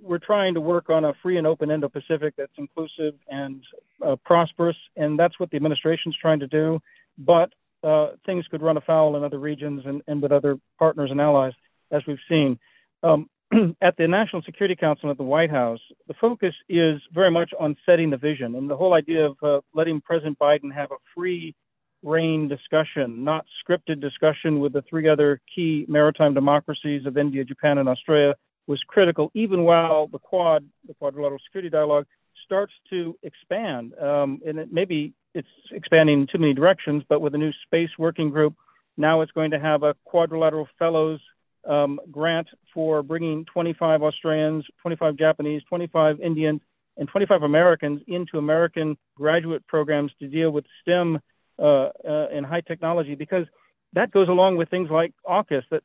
we're 0.01 0.19
trying 0.19 0.55
to 0.55 0.61
work 0.61 0.91
on 0.91 1.05
a 1.05 1.15
free 1.23 1.39
and 1.39 1.47
open 1.47 1.71
Indo-Pacific 1.71 2.35
that's 2.37 2.53
inclusive 2.59 3.15
and 3.29 3.63
uh, 4.05 4.17
prosperous, 4.25 4.77
and 4.97 5.19
that's 5.19 5.39
what 5.41 5.51
the 5.51 5.57
administration 5.57 6.11
is 6.11 6.17
trying 6.21 6.41
to 6.41 6.47
do 6.47 6.81
but 7.19 7.53
uh, 7.83 8.11
things 8.25 8.47
could 8.51 8.63
run 8.63 8.77
afoul 8.77 9.17
in 9.17 9.25
other 9.25 9.39
regions 9.39 9.83
and, 9.85 10.03
and, 10.07 10.23
with 10.23 10.33
other 10.33 10.57
partners 10.79 11.11
and 11.11 11.21
allies, 11.21 11.53
as 11.91 12.03
we've 12.07 12.19
seen. 12.29 12.59
Um, 13.03 13.29
at 13.83 13.97
the 13.97 14.07
National 14.07 14.43
Security 14.43 14.77
Council 14.77 15.11
at 15.11 15.17
the 15.17 15.25
White 15.25 15.51
House, 15.51 15.81
the 16.07 16.15
focus 16.15 16.55
is 16.69 17.01
very 17.13 17.31
much 17.31 17.53
on 17.59 17.77
setting 17.85 18.11
the 18.11 18.17
vision 18.17 18.55
and 18.55 18.71
the 18.71 18.77
whole 18.77 18.95
idea 18.95 19.27
of 19.27 19.37
uh, 19.43 19.61
letting 19.75 20.01
President 20.01 20.39
Biden 20.39 20.73
have 20.73 20.91
a 20.91 20.97
free 21.15 21.55
reign 22.03 22.49
discussion, 22.49 23.25
not 23.25 23.47
scripted 23.63 24.01
discussion 24.01 24.61
with 24.61 24.73
the 24.73 24.83
three 24.83 25.09
other 25.09 25.41
key 25.55 25.85
maritime 25.89 26.35
democracies 26.35 27.07
of 27.07 27.17
India, 27.17 27.45
Japan, 27.45 27.79
and 27.79 27.89
Australia 27.89 28.35
was 28.67 28.81
critical, 28.87 29.31
even 29.35 29.65
while 29.65 30.07
the 30.07 30.19
Quad, 30.19 30.65
the 30.87 30.95
Quadrilateral 30.95 31.41
Security 31.45 31.69
Dialogue, 31.69 32.07
starts 32.53 32.75
to 32.91 33.17
expand. 33.23 33.95
Um, 33.99 34.43
and 34.47 34.59
it 34.59 34.69
maybe 34.71 35.15
it's 35.35 35.49
expanding 35.71 36.21
in 36.21 36.27
too 36.27 36.37
many 36.37 36.53
directions, 36.53 37.03
but 37.09 37.23
with 37.23 37.35
a 37.35 37.39
new 37.39 37.51
space 37.65 37.89
working 37.99 38.29
group, 38.29 38.55
now 38.99 39.23
it's 39.23 39.33
going 39.33 39.53
to 39.53 39.59
have 39.59 39.83
a 39.83 39.95
quadrilateral 40.05 40.69
fellows 40.79 41.19
um, 41.67 41.99
grant 42.11 42.49
for 42.75 43.03
bringing 43.03 43.47
25 43.47 44.03
Australians, 44.03 44.67
25 44.83 45.17
Japanese, 45.17 45.63
25 45.67 46.21
Indians, 46.21 46.61
and 46.99 47.09
25 47.09 47.43
Americans 47.43 48.03
into 48.07 48.37
American 48.37 48.99
graduate 49.17 49.67
programs 49.67 50.13
to 50.19 50.29
deal 50.29 50.51
with 50.51 50.67
STEM 50.83 51.21
uh, 51.59 51.63
uh, 51.63 52.27
and 52.31 52.45
high 52.45 52.61
technology 52.61 53.15
because 53.15 53.47
that 53.95 54.11
goes 54.11 54.29
along 54.29 54.59
with 54.59 54.69
things 54.69 54.91
like 54.91 55.15
AUKUS. 55.27 55.63
That 55.71 55.83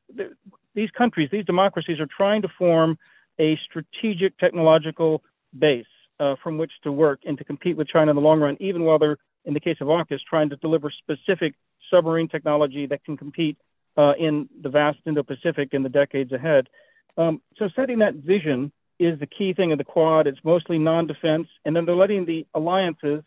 these 0.76 0.92
countries, 0.92 1.30
these 1.32 1.46
democracies, 1.46 2.02
are 2.02 2.08
trying 2.08 2.42
to 2.42 2.50
form 2.50 2.98
a 3.40 3.58
strategic 3.70 4.38
technological 4.38 5.24
base 5.58 5.86
uh, 6.20 6.36
from 6.44 6.58
which 6.58 6.72
to 6.84 6.92
work 6.92 7.20
and 7.26 7.38
to 7.38 7.44
compete 7.44 7.78
with 7.78 7.88
China 7.88 8.12
in 8.12 8.16
the 8.16 8.22
long 8.22 8.40
run, 8.40 8.58
even 8.60 8.84
while 8.84 9.00
they're 9.00 9.18
in 9.46 9.54
the 9.54 9.60
case 9.60 9.78
of 9.80 9.88
AUKUS, 9.88 10.20
trying 10.30 10.50
to 10.50 10.56
deliver 10.58 10.92
specific 10.92 11.54
submarine 11.90 12.28
technology 12.28 12.86
that 12.86 13.04
can 13.04 13.16
compete 13.16 13.58
uh, 13.98 14.14
in 14.20 14.48
the 14.62 14.70
vast 14.70 15.00
Indo-Pacific 15.06 15.70
in 15.72 15.84
the 15.84 15.90
decades 15.90 16.32
ahead. 16.32 16.68
Um, 17.18 17.42
so 17.58 17.70
setting 17.76 18.00
that 18.00 18.16
vision 18.16 18.72
is 19.00 19.20
the 19.20 19.26
key 19.28 19.54
thing 19.54 19.72
of 19.72 19.78
the 19.78 19.84
Quad. 19.84 20.28
It's 20.28 20.40
mostly 20.44 20.78
non-defense, 20.78 21.48
and 21.66 21.76
then 21.76 21.86
they're 21.86 21.96
letting 21.96 22.26
the 22.26 22.46
alliances 22.54 23.24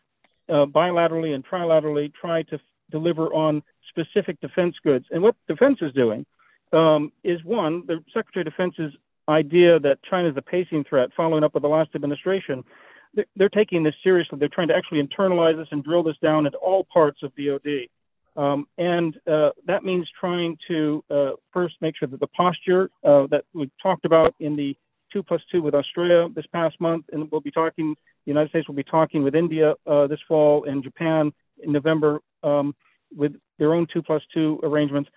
uh, 0.48 0.66
bilaterally 0.66 1.34
and 1.34 1.44
trilaterally 1.44 2.12
try 2.12 2.42
to 2.44 2.56
f- 2.56 2.60
deliver 2.90 3.32
on 3.32 3.62
specific 3.88 4.40
defense 4.40 4.76
goods. 4.82 5.06
And 5.10 5.22
what 5.22 5.36
defense 5.48 5.78
is 5.80 5.92
doing 5.92 6.26
um, 6.72 7.12
is 7.24 7.42
one, 7.44 7.84
the 7.86 8.04
Secretary 8.12 8.42
of 8.46 8.52
Defense's 8.52 8.92
idea 9.30 9.78
that 9.80 10.02
China 10.02 10.28
is 10.28 10.36
a 10.36 10.42
pacing 10.42 10.84
threat, 10.84 11.10
following 11.16 11.44
up 11.44 11.54
with 11.54 11.62
the 11.62 11.68
last 11.68 11.90
administration, 11.94 12.64
they're 13.36 13.48
taking 13.48 13.82
this 13.82 13.94
seriously. 14.02 14.38
They're 14.38 14.48
trying 14.48 14.68
to 14.68 14.76
actually 14.76 15.02
internalize 15.02 15.56
this 15.56 15.68
and 15.72 15.82
drill 15.82 16.02
this 16.02 16.16
down 16.22 16.46
into 16.46 16.58
all 16.58 16.84
parts 16.84 17.22
of 17.22 17.32
DoD. 17.34 17.88
Um, 18.36 18.66
and 18.78 19.18
uh, 19.26 19.50
that 19.66 19.84
means 19.84 20.08
trying 20.18 20.56
to 20.68 21.04
uh, 21.10 21.30
first 21.52 21.74
make 21.80 21.96
sure 21.96 22.08
that 22.08 22.20
the 22.20 22.28
posture 22.28 22.90
uh, 23.02 23.26
that 23.30 23.44
we 23.52 23.70
talked 23.82 24.04
about 24.04 24.34
in 24.38 24.54
the 24.54 24.76
two 25.12 25.22
plus 25.22 25.40
two 25.50 25.60
with 25.60 25.74
Australia 25.74 26.28
this 26.32 26.46
past 26.52 26.80
month, 26.80 27.06
and 27.12 27.30
we'll 27.32 27.40
be 27.40 27.50
talking, 27.50 27.96
the 28.24 28.30
United 28.30 28.50
States 28.50 28.68
will 28.68 28.76
be 28.76 28.84
talking 28.84 29.24
with 29.24 29.34
India 29.34 29.74
uh, 29.86 30.06
this 30.06 30.20
fall 30.28 30.64
and 30.64 30.84
Japan 30.84 31.32
in 31.58 31.72
November 31.72 32.20
um, 32.44 32.74
with 33.14 33.34
their 33.58 33.74
own 33.74 33.88
two 33.92 34.02
plus 34.02 34.22
two 34.32 34.60
arrangements, 34.62 35.10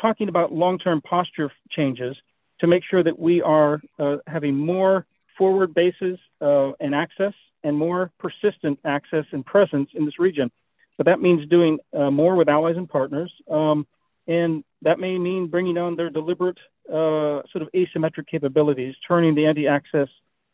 talking 0.00 0.30
about 0.30 0.50
long 0.50 0.78
term 0.78 1.02
posture 1.02 1.52
changes 1.70 2.16
to 2.64 2.68
make 2.68 2.82
sure 2.90 3.02
that 3.02 3.18
we 3.18 3.42
are 3.42 3.82
uh, 3.98 4.16
having 4.26 4.56
more 4.56 5.04
forward 5.36 5.74
bases 5.74 6.18
uh, 6.40 6.72
and 6.80 6.94
access 6.94 7.34
and 7.62 7.76
more 7.76 8.10
persistent 8.18 8.78
access 8.84 9.26
and 9.32 9.44
presence 9.44 9.90
in 9.92 10.06
this 10.06 10.18
region. 10.18 10.50
But 10.96 11.06
that 11.06 11.20
means 11.20 11.46
doing 11.48 11.78
uh, 11.92 12.10
more 12.10 12.34
with 12.36 12.48
allies 12.48 12.76
and 12.76 12.88
partners. 12.88 13.32
Um, 13.50 13.86
and 14.26 14.64
that 14.80 14.98
may 14.98 15.18
mean 15.18 15.48
bringing 15.48 15.76
on 15.76 15.96
their 15.96 16.08
deliberate 16.08 16.58
uh, 16.88 17.44
sort 17.52 17.62
of 17.62 17.68
asymmetric 17.74 18.26
capabilities, 18.30 18.94
turning 19.06 19.34
the 19.34 19.44
anti 19.46 19.68
access 19.68 20.08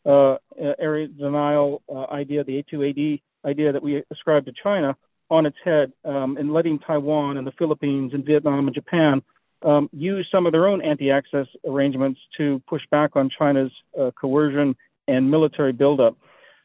uh, 0.05 0.35
area 0.79 1.07
denial 1.07 1.81
uh, 1.87 2.05
idea, 2.11 2.43
the 2.43 2.61
A2AD 2.63 3.21
idea 3.45 3.71
that 3.71 3.81
we 3.81 4.03
ascribe 4.11 4.45
to 4.45 4.51
China, 4.61 4.97
on 5.29 5.45
its 5.45 5.57
head 5.63 5.93
um, 6.03 6.35
and 6.35 6.51
letting 6.51 6.77
Taiwan 6.79 7.37
and 7.37 7.47
the 7.47 7.53
Philippines 7.53 8.13
and 8.13 8.25
Vietnam 8.25 8.67
and 8.67 8.75
Japan 8.75 9.21
um, 9.63 9.89
use 9.93 10.27
some 10.31 10.45
of 10.45 10.51
their 10.51 10.67
own 10.67 10.81
anti-access 10.81 11.47
arrangements 11.67 12.19
to 12.37 12.61
push 12.67 12.81
back 12.89 13.15
on 13.15 13.29
China's 13.29 13.71
uh, 13.99 14.11
coercion 14.19 14.75
and 15.07 15.29
military 15.29 15.71
buildup. 15.71 16.17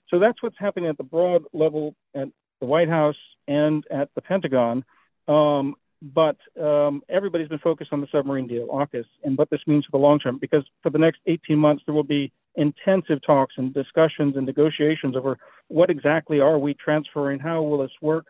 So 0.08 0.18
that's 0.18 0.42
what's 0.42 0.58
happening 0.58 0.88
at 0.88 0.96
the 0.96 1.04
broad 1.04 1.44
level 1.52 1.94
at 2.14 2.28
the 2.60 2.66
White 2.66 2.88
House 2.88 3.16
and 3.48 3.84
at 3.90 4.08
the 4.14 4.22
Pentagon. 4.22 4.84
Um, 5.28 5.74
but 6.02 6.36
um, 6.60 7.02
everybody's 7.08 7.48
been 7.48 7.58
focused 7.58 7.92
on 7.92 8.00
the 8.00 8.06
submarine 8.12 8.46
deal, 8.46 8.68
AUKUS, 8.68 9.06
and 9.24 9.36
what 9.36 9.50
this 9.50 9.60
means 9.66 9.84
for 9.86 9.98
the 9.98 10.02
long 10.02 10.18
term. 10.18 10.38
Because 10.38 10.64
for 10.82 10.90
the 10.90 10.98
next 10.98 11.20
18 11.26 11.58
months, 11.58 11.82
there 11.86 11.94
will 11.94 12.04
be 12.04 12.32
intensive 12.54 13.18
talks 13.26 13.54
and 13.56 13.72
discussions 13.74 14.36
and 14.36 14.46
negotiations 14.46 15.16
over 15.16 15.38
what 15.68 15.90
exactly 15.90 16.40
are 16.40 16.58
we 16.58 16.74
transferring, 16.74 17.38
how 17.38 17.62
will 17.62 17.78
this 17.78 17.90
work, 18.00 18.26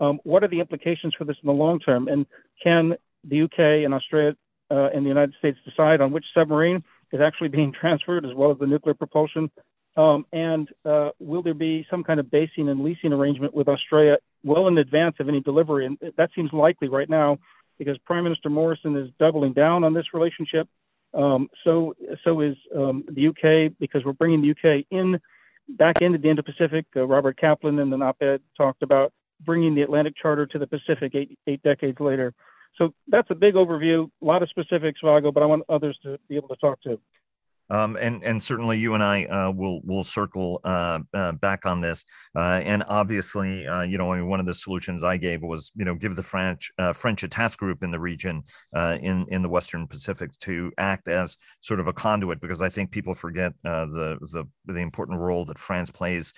um, 0.00 0.20
what 0.24 0.44
are 0.44 0.48
the 0.48 0.60
implications 0.60 1.14
for 1.14 1.24
this 1.24 1.36
in 1.42 1.46
the 1.46 1.52
long 1.52 1.80
term, 1.80 2.08
and 2.08 2.26
can 2.62 2.96
the 3.26 3.42
UK 3.42 3.84
and 3.84 3.94
Australia 3.94 4.36
uh, 4.70 4.90
and 4.94 5.04
the 5.04 5.08
United 5.08 5.34
States 5.38 5.58
decide 5.64 6.00
on 6.00 6.12
which 6.12 6.24
submarine 6.34 6.82
is 7.12 7.20
actually 7.20 7.48
being 7.58 7.72
transferred, 7.72 8.24
as 8.24 8.34
well 8.34 8.50
as 8.50 8.58
the 8.58 8.66
nuclear 8.66 8.94
propulsion. 8.94 9.50
Um, 9.96 10.26
and 10.32 10.68
uh, 10.84 11.10
will 11.18 11.42
there 11.42 11.54
be 11.54 11.86
some 11.90 12.04
kind 12.04 12.20
of 12.20 12.30
basing 12.30 12.68
and 12.68 12.84
leasing 12.84 13.12
arrangement 13.12 13.54
with 13.54 13.66
Australia 13.66 14.18
well 14.44 14.68
in 14.68 14.76
advance 14.76 15.16
of 15.20 15.28
any 15.28 15.40
delivery? 15.40 15.86
And 15.86 15.98
that 16.16 16.30
seems 16.34 16.52
likely 16.52 16.88
right 16.88 17.08
now 17.08 17.38
because 17.78 17.96
Prime 18.04 18.24
Minister 18.24 18.50
Morrison 18.50 18.96
is 18.96 19.10
doubling 19.18 19.54
down 19.54 19.84
on 19.84 19.94
this 19.94 20.12
relationship. 20.12 20.68
Um, 21.14 21.48
so 21.64 21.94
so 22.24 22.40
is 22.40 22.56
um, 22.76 23.04
the 23.08 23.28
UK 23.28 23.72
because 23.80 24.04
we're 24.04 24.12
bringing 24.12 24.42
the 24.42 24.50
UK 24.50 24.84
in 24.90 25.18
back 25.68 26.02
into 26.02 26.18
the 26.18 26.28
Indo-Pacific. 26.28 26.86
Uh, 26.94 27.06
Robert 27.06 27.38
Kaplan 27.38 27.78
in 27.78 27.90
the 27.90 27.96
op-ed 27.96 28.40
talked 28.56 28.82
about 28.82 29.12
bringing 29.44 29.74
the 29.74 29.82
Atlantic 29.82 30.14
Charter 30.20 30.46
to 30.46 30.58
the 30.58 30.66
Pacific 30.66 31.14
eight, 31.14 31.38
eight 31.46 31.62
decades 31.62 32.00
later. 32.00 32.34
So 32.76 32.94
that's 33.08 33.30
a 33.30 33.34
big 33.34 33.54
overview, 33.54 34.10
a 34.22 34.24
lot 34.24 34.42
of 34.42 34.50
specifics, 34.50 35.00
Vago, 35.02 35.32
but 35.32 35.42
I 35.42 35.46
want 35.46 35.64
others 35.68 35.98
to 36.02 36.18
be 36.28 36.36
able 36.36 36.48
to 36.48 36.56
talk 36.56 36.82
to. 36.82 37.00
Um, 37.68 37.96
and 38.00 38.22
and 38.22 38.40
certainly 38.40 38.78
you 38.78 38.94
and 38.94 39.02
I 39.02 39.24
uh, 39.24 39.50
will 39.50 39.80
will 39.82 40.04
circle 40.04 40.60
uh, 40.64 41.00
uh, 41.12 41.32
back 41.32 41.66
on 41.66 41.80
this. 41.80 42.04
Uh, 42.34 42.60
and 42.64 42.84
obviously, 42.88 43.66
uh, 43.66 43.82
you 43.82 43.98
know, 43.98 44.12
I 44.12 44.18
mean, 44.18 44.28
one 44.28 44.40
of 44.40 44.46
the 44.46 44.54
solutions 44.54 45.02
I 45.02 45.16
gave 45.16 45.42
was 45.42 45.72
you 45.74 45.84
know 45.84 45.94
give 45.94 46.14
the 46.16 46.22
French 46.22 46.70
uh, 46.78 46.92
French 46.92 47.22
a 47.22 47.28
task 47.28 47.58
group 47.58 47.82
in 47.82 47.90
the 47.90 47.98
region 47.98 48.44
in 48.74 49.26
in 49.28 49.42
the 49.42 49.48
Western 49.48 49.86
Pacific 49.86 50.30
to 50.40 50.72
act 50.78 51.08
as 51.08 51.36
sort 51.60 51.80
of 51.80 51.88
a 51.88 51.92
conduit 51.92 52.40
because 52.40 52.62
I 52.62 52.68
think 52.68 52.90
people 52.92 53.14
forget 53.14 53.52
the 53.64 54.18
the 54.20 54.44
the 54.72 54.80
important 54.80 55.18
role 55.18 55.44
that 55.46 55.58
France 55.58 55.90
plays 55.90 56.32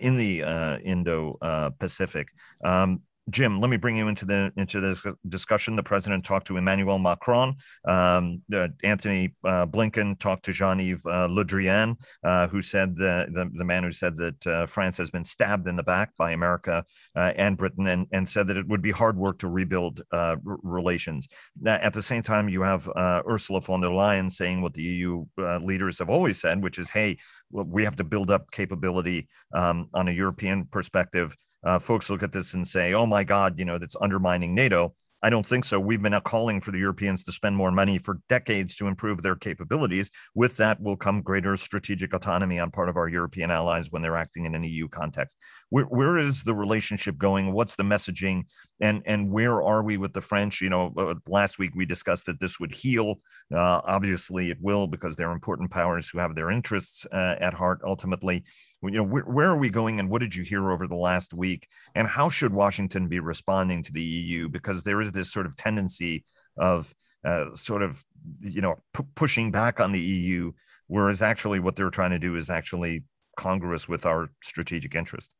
in 0.00 0.16
the 0.16 0.42
Indo 0.84 1.38
Pacific. 1.78 2.28
Um, 2.64 3.02
Jim, 3.30 3.60
let 3.60 3.70
me 3.70 3.76
bring 3.76 3.96
you 3.96 4.08
into 4.08 4.24
the 4.24 4.52
into 4.56 4.80
this 4.80 5.04
discussion. 5.28 5.76
The 5.76 5.82
president 5.82 6.24
talked 6.24 6.48
to 6.48 6.56
Emmanuel 6.56 6.98
Macron. 6.98 7.54
Um, 7.84 8.42
uh, 8.52 8.68
Antony 8.82 9.34
uh, 9.44 9.66
Blinken 9.66 10.18
talked 10.18 10.44
to 10.46 10.52
Jean-Yves 10.52 11.06
uh, 11.06 11.28
Le 11.30 11.44
Drian, 11.44 11.94
uh, 12.24 12.48
who 12.48 12.62
said 12.62 12.96
the, 12.96 13.28
the, 13.32 13.48
the 13.54 13.64
man 13.64 13.84
who 13.84 13.92
said 13.92 14.16
that 14.16 14.46
uh, 14.46 14.66
France 14.66 14.98
has 14.98 15.10
been 15.10 15.22
stabbed 15.22 15.68
in 15.68 15.76
the 15.76 15.84
back 15.84 16.10
by 16.16 16.32
America 16.32 16.84
uh, 17.14 17.32
and 17.36 17.56
Britain, 17.56 17.86
and 17.86 18.08
and 18.10 18.28
said 18.28 18.48
that 18.48 18.56
it 18.56 18.66
would 18.66 18.82
be 18.82 18.90
hard 18.90 19.16
work 19.16 19.38
to 19.38 19.48
rebuild 19.48 20.02
r- 20.10 20.36
relations. 20.44 21.28
Now, 21.60 21.76
at 21.76 21.94
the 21.94 22.02
same 22.02 22.24
time, 22.24 22.48
you 22.48 22.62
have 22.62 22.88
Ursula 22.96 23.60
von 23.60 23.80
der 23.80 23.88
Leyen 23.88 24.32
saying 24.32 24.62
what 24.62 24.74
the 24.74 24.82
EU 24.82 25.24
leaders 25.60 26.00
have 26.00 26.10
always 26.10 26.40
said, 26.40 26.60
which 26.60 26.78
is, 26.78 26.90
"Hey, 26.90 27.18
we 27.52 27.84
have 27.84 27.96
to 27.96 28.04
build 28.04 28.32
up 28.32 28.50
capability 28.50 29.28
um, 29.54 29.88
on 29.94 30.08
a 30.08 30.12
European 30.12 30.64
perspective." 30.64 31.36
Uh, 31.64 31.78
folks 31.78 32.10
look 32.10 32.22
at 32.22 32.32
this 32.32 32.54
and 32.54 32.66
say, 32.66 32.94
oh 32.94 33.06
my 33.06 33.24
God, 33.24 33.58
you 33.58 33.64
know, 33.64 33.78
that's 33.78 33.96
undermining 34.00 34.54
NATO. 34.54 34.94
I 35.24 35.30
don't 35.30 35.46
think 35.46 35.64
so. 35.64 35.78
We've 35.78 36.02
been 36.02 36.18
calling 36.24 36.60
for 36.60 36.72
the 36.72 36.78
Europeans 36.78 37.22
to 37.24 37.32
spend 37.32 37.56
more 37.56 37.70
money 37.70 37.96
for 37.96 38.18
decades 38.28 38.74
to 38.76 38.88
improve 38.88 39.22
their 39.22 39.36
capabilities. 39.36 40.10
With 40.34 40.56
that 40.56 40.80
will 40.80 40.96
come 40.96 41.22
greater 41.22 41.56
strategic 41.56 42.12
autonomy 42.12 42.58
on 42.58 42.72
part 42.72 42.88
of 42.88 42.96
our 42.96 43.06
European 43.06 43.52
allies 43.52 43.92
when 43.92 44.02
they're 44.02 44.16
acting 44.16 44.46
in 44.46 44.56
an 44.56 44.64
EU 44.64 44.88
context. 44.88 45.36
Where, 45.68 45.84
where 45.84 46.16
is 46.16 46.42
the 46.42 46.54
relationship 46.54 47.18
going? 47.18 47.52
What's 47.52 47.76
the 47.76 47.84
messaging? 47.84 48.46
And, 48.80 49.02
and 49.06 49.30
where 49.30 49.62
are 49.62 49.84
we 49.84 49.96
with 49.96 50.12
the 50.12 50.20
French? 50.20 50.60
You 50.60 50.70
know, 50.70 50.92
uh, 50.96 51.14
last 51.28 51.56
week 51.56 51.70
we 51.76 51.86
discussed 51.86 52.26
that 52.26 52.40
this 52.40 52.58
would 52.58 52.74
heal. 52.74 53.20
Uh, 53.54 53.80
obviously, 53.84 54.50
it 54.50 54.58
will 54.60 54.88
because 54.88 55.14
they're 55.14 55.30
important 55.30 55.70
powers 55.70 56.08
who 56.08 56.18
have 56.18 56.34
their 56.34 56.50
interests 56.50 57.06
uh, 57.12 57.36
at 57.40 57.54
heart 57.54 57.80
ultimately 57.84 58.42
you 58.82 58.90
know 58.90 59.04
where, 59.04 59.22
where 59.22 59.48
are 59.48 59.56
we 59.56 59.70
going 59.70 60.00
and 60.00 60.08
what 60.08 60.20
did 60.20 60.34
you 60.34 60.42
hear 60.42 60.70
over 60.70 60.86
the 60.86 60.96
last 60.96 61.32
week 61.32 61.68
and 61.94 62.08
how 62.08 62.28
should 62.28 62.52
washington 62.52 63.08
be 63.08 63.20
responding 63.20 63.82
to 63.82 63.92
the 63.92 64.02
eu 64.02 64.48
because 64.48 64.82
there 64.82 65.00
is 65.00 65.12
this 65.12 65.32
sort 65.32 65.46
of 65.46 65.56
tendency 65.56 66.24
of 66.56 66.92
uh, 67.24 67.46
sort 67.54 67.82
of 67.82 68.04
you 68.40 68.60
know 68.60 68.74
p- 68.92 69.04
pushing 69.14 69.50
back 69.50 69.80
on 69.80 69.92
the 69.92 70.00
eu 70.00 70.52
whereas 70.88 71.22
actually 71.22 71.60
what 71.60 71.76
they're 71.76 71.90
trying 71.90 72.10
to 72.10 72.18
do 72.18 72.36
is 72.36 72.50
actually 72.50 73.02
congruous 73.36 73.88
with 73.88 74.04
our 74.04 74.30
strategic 74.42 74.94
interest 74.94 75.34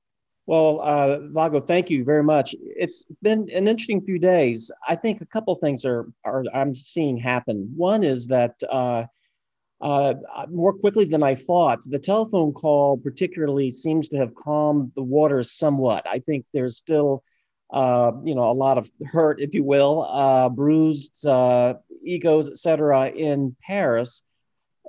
well, 0.47 0.81
uh, 0.83 1.21
Vago, 1.29 1.61
thank 1.61 1.89
you 1.89 2.05
very 2.05 2.25
much. 2.25 2.55
It's 2.61 3.07
been 3.23 3.49
an 3.55 3.69
interesting 3.69 4.01
few 4.01 4.19
days. 4.19 4.73
I 4.89 4.97
think 4.97 5.21
a 5.21 5.27
couple 5.27 5.55
things 5.55 5.85
are, 5.85 6.09
are 6.25 6.45
I'm 6.53 6.75
seeing 6.75 7.17
happen. 7.17 7.73
One 7.77 8.03
is 8.03 8.27
that 8.27 8.61
uh, 8.69 9.05
uh, 9.83 10.15
more 10.49 10.73
quickly 10.73 11.05
than 11.05 11.23
I 11.23 11.35
thought. 11.35 11.81
The 11.85 11.99
telephone 11.99 12.53
call, 12.53 12.97
particularly, 12.97 13.71
seems 13.71 14.09
to 14.09 14.17
have 14.17 14.35
calmed 14.35 14.93
the 14.95 15.03
waters 15.03 15.53
somewhat. 15.53 16.07
I 16.09 16.21
think 16.21 16.47
there's 16.55 16.77
still, 16.77 17.25
uh, 17.73 18.13
you 18.25 18.37
know, 18.37 18.49
a 18.49 18.53
lot 18.53 18.79
of 18.79 18.89
hurt, 19.05 19.41
if 19.41 19.55
you 19.55 19.65
will, 19.65 20.05
uh, 20.09 20.49
bruised 20.49 21.27
uh, 21.27 21.75
egos, 22.05 22.49
etc., 22.49 23.09
in 23.09 23.57
Paris, 23.61 24.23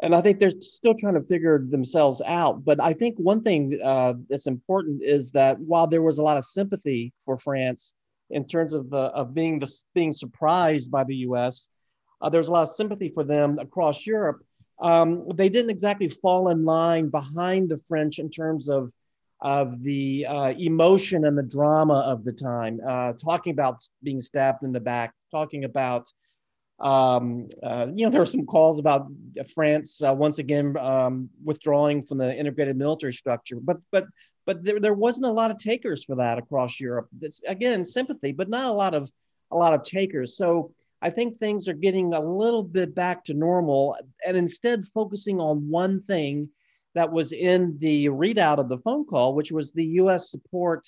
and 0.03 0.15
I 0.15 0.21
think 0.21 0.38
they're 0.38 0.51
still 0.60 0.93
trying 0.93 1.15
to 1.15 1.21
figure 1.21 1.60
themselves 1.60 2.21
out. 2.25 2.63
But 2.63 2.79
I 2.79 2.93
think 2.93 3.17
one 3.17 3.41
thing 3.41 3.79
uh, 3.84 4.15
that's 4.29 4.47
important 4.47 5.01
is 5.03 5.32
that 5.32 5.60
while 5.60 5.88
there 5.88 6.01
was 6.01 6.19
a 6.19 6.23
lot 6.23 6.38
of 6.38 6.45
sympathy 6.45 7.13
for 7.25 7.38
France 7.38 7.95
in 8.29 8.45
terms 8.45 8.73
of 8.73 8.89
the 8.89 8.97
of 8.97 9.34
being 9.34 9.60
the, 9.60 9.71
being 9.95 10.13
surprised 10.13 10.91
by 10.91 11.03
the 11.03 11.15
U.S., 11.27 11.69
uh, 12.21 12.29
there's 12.29 12.47
a 12.47 12.51
lot 12.51 12.63
of 12.63 12.69
sympathy 12.69 13.10
for 13.10 13.23
them 13.23 13.58
across 13.60 14.06
Europe 14.06 14.43
um, 14.80 15.28
they 15.36 15.50
didn't 15.50 15.70
exactly 15.70 16.10
fall 16.10 16.50
in 16.50 16.66
line 16.66 17.10
behind 17.10 17.70
the 17.70 17.78
French 17.78 18.20
in 18.20 18.30
terms 18.30 18.70
of 18.70 18.92
of 19.42 19.84
the 19.84 20.26
uh, 20.28 20.54
emotion 20.58 21.26
and 21.26 21.38
the 21.38 21.44
drama 21.44 22.00
of 22.00 22.24
the 22.24 22.32
time. 22.32 22.80
Uh, 22.88 23.12
talking 23.14 23.52
about 23.52 23.84
being 24.02 24.22
stabbed 24.22 24.64
in 24.64 24.72
the 24.72 24.80
back, 24.80 25.14
talking 25.32 25.66
about 25.66 26.10
um, 26.80 27.48
uh, 27.62 27.88
you 27.94 28.06
know 28.06 28.10
there 28.10 28.22
were 28.22 28.26
some 28.26 28.46
calls 28.46 28.80
about 28.80 29.08
France 29.54 30.02
uh, 30.02 30.14
once 30.14 30.40
again 30.40 30.76
um, 30.78 31.30
withdrawing 31.44 32.02
from 32.02 32.18
the 32.18 32.36
integrated 32.36 32.78
military 32.78 33.14
structure, 33.14 33.58
but 33.62 33.78
but 33.92 34.06
but 34.46 34.64
there, 34.64 34.80
there 34.80 34.94
wasn't 34.94 35.26
a 35.26 35.32
lot 35.32 35.52
of 35.52 35.58
takers 35.58 36.04
for 36.04 36.16
that 36.16 36.38
across 36.38 36.80
Europe. 36.80 37.08
It's 37.22 37.42
again 37.48 37.86
sympathy, 37.86 38.32
but 38.32 38.50
not 38.50 38.70
a 38.70 38.74
lot 38.74 38.94
of 38.94 39.12
a 39.52 39.58
lot 39.58 39.74
of 39.74 39.84
takers. 39.84 40.36
So 40.36 40.74
I 41.04 41.10
think 41.10 41.38
things 41.38 41.68
are 41.68 41.74
getting 41.74 42.13
a 42.13 42.22
little 42.22 42.63
bit 42.63 42.96
back 42.96 43.26
to 43.26 43.34
normal 43.34 43.98
and 44.26 44.38
instead 44.38 44.86
focusing 44.94 45.42
on 45.42 45.70
one 45.70 46.00
thing 46.00 46.48
that 46.96 47.12
was 47.12 47.34
in 47.34 47.78
the 47.80 48.08
readout 48.08 48.58
of 48.58 48.70
the 48.70 48.78
phone 48.78 49.06
call, 49.06 49.36
which 49.36 49.52
was 49.52 49.74
the 49.74 49.86
US 50.02 50.32
support 50.32 50.88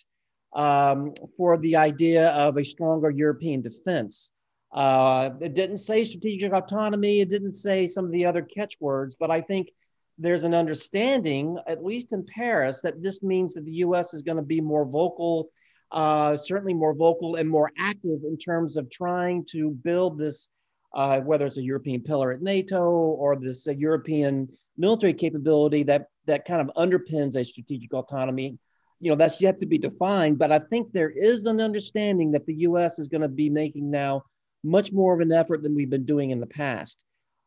um, 0.54 1.13
for 1.36 1.58
the 1.58 1.75
idea 1.75 2.30
of 2.30 2.56
a 2.56 2.63
stronger 2.63 3.10
European 3.10 3.62
defense. 3.62 4.32
Uh, 4.71 5.32
it 5.41 5.54
didn't 5.54 5.78
say 5.78 6.06
strategic 6.06 6.54
autonomy, 6.54 7.19
it 7.19 7.30
didn't 7.30 7.56
say 7.56 7.86
some 7.86 8.06
of 8.06 8.12
the 8.12 8.25
other 8.25 8.41
catchwords, 8.41 9.17
but 9.19 9.30
I 9.30 9.41
think 9.41 9.69
there's 10.17 10.45
an 10.45 10.54
understanding, 10.54 11.58
at 11.67 11.84
least 11.84 12.13
in 12.13 12.25
Paris, 12.25 12.82
that 12.84 13.04
this 13.04 13.21
means 13.21 13.54
that 13.54 13.65
the 13.65 13.84
US 13.86 14.13
is 14.13 14.21
going 14.21 14.38
to 14.38 14.43
be 14.43 14.62
more 14.62 14.86
vocal 14.86 15.49
uh, 15.91 16.36
certainly 16.38 16.74
more 16.74 16.93
vocal 16.93 17.36
and 17.36 17.50
more 17.50 17.71
active 17.78 18.21
in 18.24 18.38
terms 18.38 18.78
of 18.78 18.89
trying 18.89 19.45
to 19.52 19.71
build 19.71 20.17
this, 20.17 20.50
uh, 20.93 21.19
whether 21.21 21.45
it's 21.45 21.58
a 21.58 21.63
European 21.63 22.02
pillar 22.02 22.32
at 22.32 22.41
NATO 22.41 22.84
or 22.84 23.36
this 23.36 23.67
uh, 23.67 23.71
European 23.71 24.50
military 24.78 25.13
capability 25.13 25.84
that 25.84 26.08
that 26.26 26.45
kind 26.45 26.62
of 26.62 26.76
underpins 26.76 27.36
a 27.36 27.43
strategic 27.43 27.93
autonomy. 27.93 28.58
You 29.00 29.12
know, 29.12 29.15
that's 29.15 29.41
yet 29.41 29.60
to 29.60 29.65
be 29.65 29.78
defined, 29.78 30.39
but 30.39 30.52
I 30.52 30.60
think 30.60 30.91
there 30.91 31.12
is 31.12 31.45
an 31.45 31.62
understanding 31.62 32.32
that 32.32 32.45
the 32.45 32.56
U.S. 32.56 32.98
is 32.98 33.08
going 33.08 33.21
to 33.21 33.28
be 33.28 33.50
making 33.50 33.91
now 33.91 34.24
much 34.63 34.91
more 34.91 35.13
of 35.13 35.19
an 35.19 35.32
effort 35.32 35.62
than 35.62 35.76
we've 35.76 35.89
been 35.89 36.06
doing 36.06 36.32
in 36.32 36.39
the 36.39 36.48
past. 36.48 37.04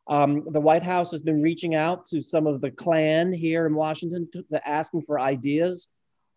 Um, 0.07 0.47
the 0.51 0.61
White 0.61 0.83
House 0.83 1.11
has 1.11 1.21
been 1.21 1.41
reaching 1.41 1.75
out 1.75 2.05
to 2.07 2.21
some 2.21 2.47
of 2.47 2.61
the 2.61 2.71
clan 2.71 3.33
here 3.33 3.65
in 3.65 3.75
Washington, 3.75 4.27
to, 4.33 4.43
to 4.51 4.67
asking 4.67 5.03
for 5.03 5.19
ideas 5.19 5.89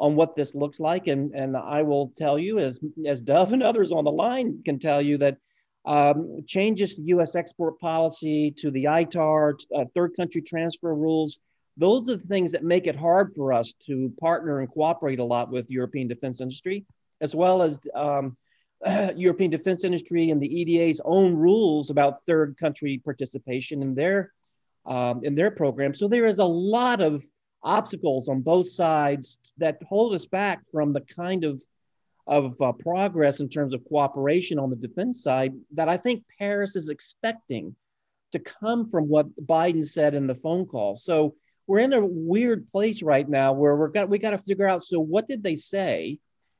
on 0.02 0.16
what 0.16 0.34
this 0.34 0.52
looks 0.56 0.80
like. 0.80 1.06
And, 1.06 1.32
and 1.32 1.56
I 1.56 1.82
will 1.82 2.12
tell 2.16 2.36
you, 2.36 2.58
as, 2.58 2.80
as 3.06 3.22
Dov 3.22 3.52
and 3.52 3.62
others 3.62 3.92
on 3.92 4.02
the 4.02 4.10
line 4.10 4.60
can 4.64 4.80
tell 4.80 5.00
you, 5.00 5.16
that 5.18 5.38
um, 5.84 6.42
changes 6.44 6.96
to 6.96 7.02
US 7.02 7.36
export 7.36 7.78
policy, 7.78 8.50
to 8.58 8.72
the 8.72 8.84
ITAR, 8.84 9.54
uh, 9.72 9.84
third 9.94 10.16
country 10.16 10.42
transfer 10.42 10.92
rules, 10.92 11.38
those 11.76 12.08
are 12.10 12.16
the 12.16 12.26
things 12.26 12.50
that 12.50 12.64
make 12.64 12.88
it 12.88 12.96
hard 12.96 13.32
for 13.36 13.52
us 13.52 13.74
to 13.86 14.12
partner 14.20 14.58
and 14.58 14.68
cooperate 14.68 15.20
a 15.20 15.24
lot 15.24 15.52
with 15.52 15.70
European 15.70 16.08
defense 16.08 16.40
industry, 16.40 16.84
as 17.20 17.36
well 17.36 17.62
as 17.62 17.78
um, 17.94 18.36
European 19.14 19.52
defense 19.52 19.84
industry 19.84 20.30
and 20.30 20.42
the 20.42 20.52
EDA's 20.52 21.00
own 21.04 21.36
rules 21.36 21.90
about 21.90 22.26
third 22.26 22.56
country 22.58 23.00
participation 23.04 23.82
in 23.82 23.94
their 23.94 24.32
um, 24.84 25.24
in 25.24 25.36
their 25.36 25.52
program. 25.52 25.94
So 25.94 26.08
there 26.08 26.26
is 26.26 26.40
a 26.40 26.44
lot 26.44 27.00
of 27.00 27.24
obstacles 27.62 28.28
on 28.28 28.40
both 28.40 28.68
sides 28.68 29.38
that 29.58 29.78
hold 29.88 30.14
us 30.14 30.26
back 30.26 30.66
from 30.70 30.92
the 30.92 31.00
kind 31.00 31.44
of 31.44 31.62
of 32.26 32.60
uh, 32.62 32.72
progress 32.72 33.40
in 33.40 33.48
terms 33.48 33.74
of 33.74 33.84
cooperation 33.84 34.58
on 34.58 34.70
the 34.70 34.76
defense 34.76 35.22
side 35.22 35.52
that 35.72 35.88
I 35.88 35.96
think 35.96 36.24
Paris 36.38 36.76
is 36.76 36.88
expecting 36.88 37.74
to 38.30 38.38
come 38.38 38.88
from 38.88 39.08
what 39.08 39.26
Biden 39.44 39.84
said 39.84 40.14
in 40.14 40.26
the 40.26 40.34
phone 40.34 40.66
call. 40.66 40.96
So 40.96 41.34
we're 41.66 41.80
in 41.80 41.92
a 41.92 42.04
weird 42.04 42.70
place 42.70 43.02
right 43.02 43.28
now 43.28 43.52
where 43.52 43.76
we're 43.76 43.88
got 43.88 44.08
we 44.08 44.18
got 44.18 44.30
to 44.30 44.38
figure 44.38 44.68
out 44.68 44.82
so 44.82 45.00
what 45.00 45.28
did 45.28 45.42
they 45.42 45.56
say 45.56 46.18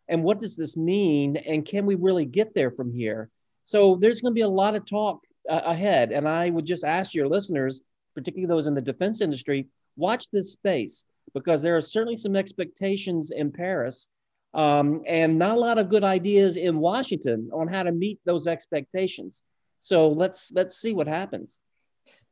and 0.09 0.23
what 0.23 0.41
does 0.41 0.57
this 0.57 0.77
mean 0.77 1.37
and 1.37 1.65
can 1.65 1.87
we 1.87 1.95
really 1.95 2.25
get 2.25 2.55
there 2.55 2.71
from 2.71 2.93
here? 2.93 3.31
So 3.65 3.97
there's 4.01 4.21
going 4.21 4.33
to 4.33 4.39
be 4.39 4.43
a 4.43 4.49
lot 4.49 4.75
of 4.75 4.85
talk 4.85 5.21
uh, 5.49 5.61
ahead 5.65 6.13
and 6.13 6.29
I 6.29 6.51
would 6.51 6.67
just 6.67 6.85
ask 6.85 7.15
your 7.15 7.29
listeners, 7.29 7.81
particularly 8.15 8.49
those 8.49 8.67
in 8.67 8.75
the 8.75 8.81
defense 8.81 9.21
industry, 9.21 9.69
watch 9.97 10.27
this 10.33 10.53
space 10.53 11.05
because 11.35 11.63
there 11.63 11.77
are 11.77 11.81
certainly 11.81 12.17
some 12.17 12.37
expectations 12.37 13.31
in 13.31 13.51
Paris 13.51 14.09
um, 14.55 15.03
and 15.07 15.39
not 15.39 15.57
a 15.57 15.61
lot 15.61 15.79
of 15.79 15.89
good 15.89 16.05
ideas 16.05 16.57
in 16.57 16.79
Washington 16.79 17.51
on 17.53 17.69
how 17.69 17.83
to 17.83 17.93
meet 17.93 18.21
those 18.25 18.47
expectations. 18.47 19.43
So 19.79 20.09
let's 20.09 20.53
let's 20.55 20.77
see 20.77 20.93
what 20.93 21.07
happens. 21.07 21.61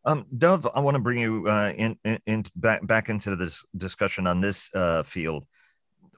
Um, 0.04 0.26
Dov, 0.36 0.66
I 0.74 0.80
want 0.80 0.94
to 0.94 1.00
bring 1.00 1.18
you 1.18 1.46
uh, 1.46 1.72
in, 1.76 1.98
in, 2.04 2.18
in, 2.26 2.44
back 2.56 2.86
back 2.86 3.08
into 3.10 3.36
this 3.36 3.64
discussion 3.76 4.26
on 4.26 4.40
this 4.40 4.70
uh, 4.74 5.02
field 5.02 5.44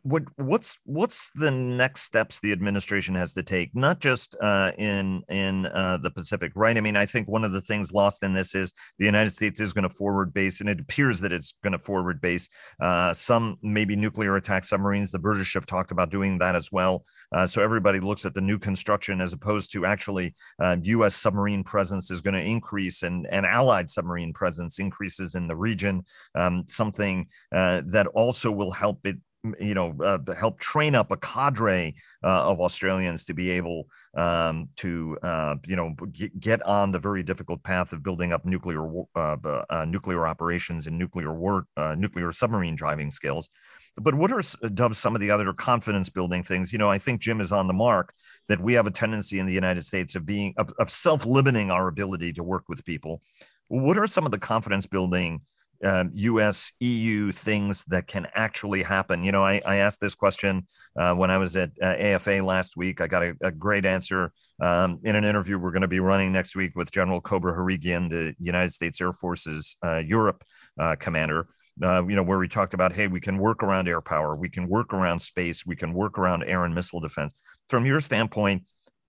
what 0.03 0.25
what's 0.37 0.79
what's 0.85 1.31
the 1.37 1.51
next 1.51 2.03
steps 2.03 2.41
the 2.41 2.53
administration 2.53 3.15
has 3.15 3.33
to 3.33 3.43
take 3.43 3.71
not 3.75 4.01
just 4.01 4.37
uh, 4.41 4.73
in 4.77 5.23
in 5.29 5.67
uh, 5.67 5.99
the 6.03 6.11
pacific 6.11 6.53
right? 6.55 6.77
I 6.77 6.81
mean 6.81 6.97
i 6.97 7.07
think 7.07 7.29
one 7.29 7.45
of 7.45 7.53
the 7.53 7.61
things 7.61 7.93
lost 7.93 8.23
in 8.23 8.33
this 8.33 8.55
is 8.55 8.73
the 8.99 9.05
united 9.05 9.31
states 9.31 9.61
is 9.61 9.73
going 9.73 9.88
to 9.88 9.95
forward 9.95 10.35
base 10.35 10.61
and 10.61 10.69
it 10.69 10.81
appears 10.81 11.21
that 11.21 11.33
it's 11.33 11.55
going 11.62 11.73
to 11.73 11.79
forward 11.79 12.21
base 12.21 12.49
uh, 12.81 13.15
some 13.15 13.57
maybe 13.62 13.97
nuclear 13.97 14.37
attack 14.37 14.65
submarines. 14.65 15.11
The 15.11 15.19
british 15.19 15.55
have 15.55 15.67
talked 15.67 15.93
about 15.93 16.11
doing 16.11 16.38
that 16.38 16.57
as 16.57 16.71
well. 16.73 17.05
Uh, 17.33 17.47
so 17.47 17.62
everybody 17.62 18.01
looks 18.01 18.25
at 18.25 18.35
the 18.35 18.41
new 18.41 18.59
construction 18.59 19.21
as 19.21 19.33
opposed 19.33 19.73
to 19.73 19.87
actually 19.87 20.35
u.s 20.83 21.15
uh, 21.15 21.23
submarine 21.23 21.62
presence 21.62 22.11
is 22.11 22.21
going 22.21 22.35
to 22.35 22.43
increase 22.43 23.03
and 23.03 23.27
and 23.31 23.47
allied 23.47 23.88
submarine 23.88 24.33
presence 24.33 24.79
increases 24.79 25.35
in 25.35 25.47
the 25.47 25.57
region. 25.57 26.03
Um, 26.35 26.65
something 26.67 27.29
uh, 27.55 27.83
that 27.87 28.07
also 28.09 28.51
will 28.51 28.73
help 28.73 28.99
it 29.05 29.17
you 29.59 29.75
know, 29.75 29.95
uh, 30.01 30.19
help 30.35 30.61
train 30.61 30.95
up 30.95 31.11
a 31.11 31.17
cadre 31.17 31.95
uh, 32.23 32.51
of 32.51 32.61
Australians 32.61 33.25
to 33.25 33.35
be 33.35 33.51
able 33.51 33.89
um, 34.17 34.69
to, 34.77 35.19
uh, 35.23 35.57
you 35.67 35.75
know, 35.75 35.95
get 36.39 36.63
on 36.63 36.93
the 36.93 36.99
very 36.99 37.23
difficult 37.23 37.63
path 37.65 37.93
of 37.93 38.03
building 38.03 38.33
up 38.33 38.45
nuclear 38.45 38.87
uh, 39.17 39.37
uh, 39.69 39.85
nuclear 39.85 40.27
operations 40.27 40.87
and 40.87 40.97
nuclear 40.97 41.33
war, 41.35 41.67
uh, 41.77 41.95
nuclear 41.97 42.33
submarine 42.33 42.77
driving 42.77 43.11
skills. 43.11 43.51
But 43.97 44.15
what 44.15 44.33
are 44.33 44.41
Dov, 44.69 44.97
some 44.97 45.15
of 45.15 45.21
the 45.21 45.31
other 45.31 45.53
confidence 45.53 46.09
building 46.09 46.43
things? 46.43 46.73
You 46.73 46.79
know, 46.79 46.91
I 46.91 46.99
think 46.99 47.21
Jim 47.21 47.41
is 47.41 47.53
on 47.53 47.67
the 47.67 47.75
mark 47.75 48.15
that 48.49 48.61
we 48.61 48.73
have 48.75 48.87
a 48.87 48.91
tendency 48.91 49.39
in 49.39 49.47
the 49.47 49.53
United 49.53 49.85
States 49.85 50.15
of 50.15 50.25
being 50.25 50.55
of, 50.57 50.73
of 50.79 50.89
self 50.89 51.27
limiting 51.27 51.71
our 51.71 51.89
ability 51.89 52.33
to 52.35 52.45
work 52.45 52.69
with 52.69 52.85
people. 52.85 53.21
What 53.69 53.99
are 53.99 54.07
some 54.07 54.25
of 54.25 54.31
the 54.31 54.39
confidence 54.39 54.87
building? 54.87 55.41
Um, 55.85 56.11
US 56.14 56.73
EU 56.81 57.33
things 57.33 57.85
that 57.87 58.07
can 58.07 58.27
actually 58.35 58.83
happen? 58.83 59.25
You 59.25 59.33
know, 59.33 59.45
I, 59.45 59.61
I 59.66 59.77
asked 59.77 60.01
this 60.01 60.14
question 60.14 60.66
uh, 60.97 61.14
when 61.14 61.31
I 61.31 61.38
was 61.38 61.57
at 61.57 61.71
uh, 61.83 61.87
AFA 61.87 62.42
last 62.42 62.77
week. 62.77 63.01
I 63.01 63.07
got 63.07 63.23
a, 63.23 63.35
a 63.42 63.51
great 63.51 63.85
answer 63.85 64.33
um, 64.61 65.01
in 65.03 65.16
an 65.16 65.25
interview 65.25 65.59
we're 65.59 65.73
going 65.73 65.83
to 65.83 65.88
be 65.88 66.01
running 66.01 66.33
next 66.33 66.55
week 66.55 66.73
with 66.77 66.90
General 66.92 67.21
Cobra 67.21 67.57
Harrigian, 67.57 68.09
the 68.09 68.35
United 68.38 68.73
States 68.73 69.01
Air 69.01 69.12
Force's 69.12 69.77
uh, 69.85 69.99
Europe 69.99 70.45
uh, 70.79 70.97
commander. 70.99 71.49
Uh, 71.83 72.07
you 72.07 72.14
know, 72.14 72.23
where 72.23 72.38
we 72.38 72.49
talked 72.49 72.75
about, 72.75 72.92
hey, 72.92 73.09
we 73.09 73.18
can 73.18 73.38
work 73.38 73.62
around 73.62 73.88
air 73.88 74.03
power, 74.03 74.37
we 74.37 74.49
can 74.49 74.68
work 74.68 74.92
around 74.92 75.18
space, 75.18 75.64
we 75.64 75.75
can 75.75 75.95
work 75.95 76.18
around 76.18 76.45
air 76.45 76.64
and 76.64 76.75
missile 76.75 77.01
defense. 77.01 77.33
From 77.68 77.87
your 77.87 77.99
standpoint, 77.99 78.64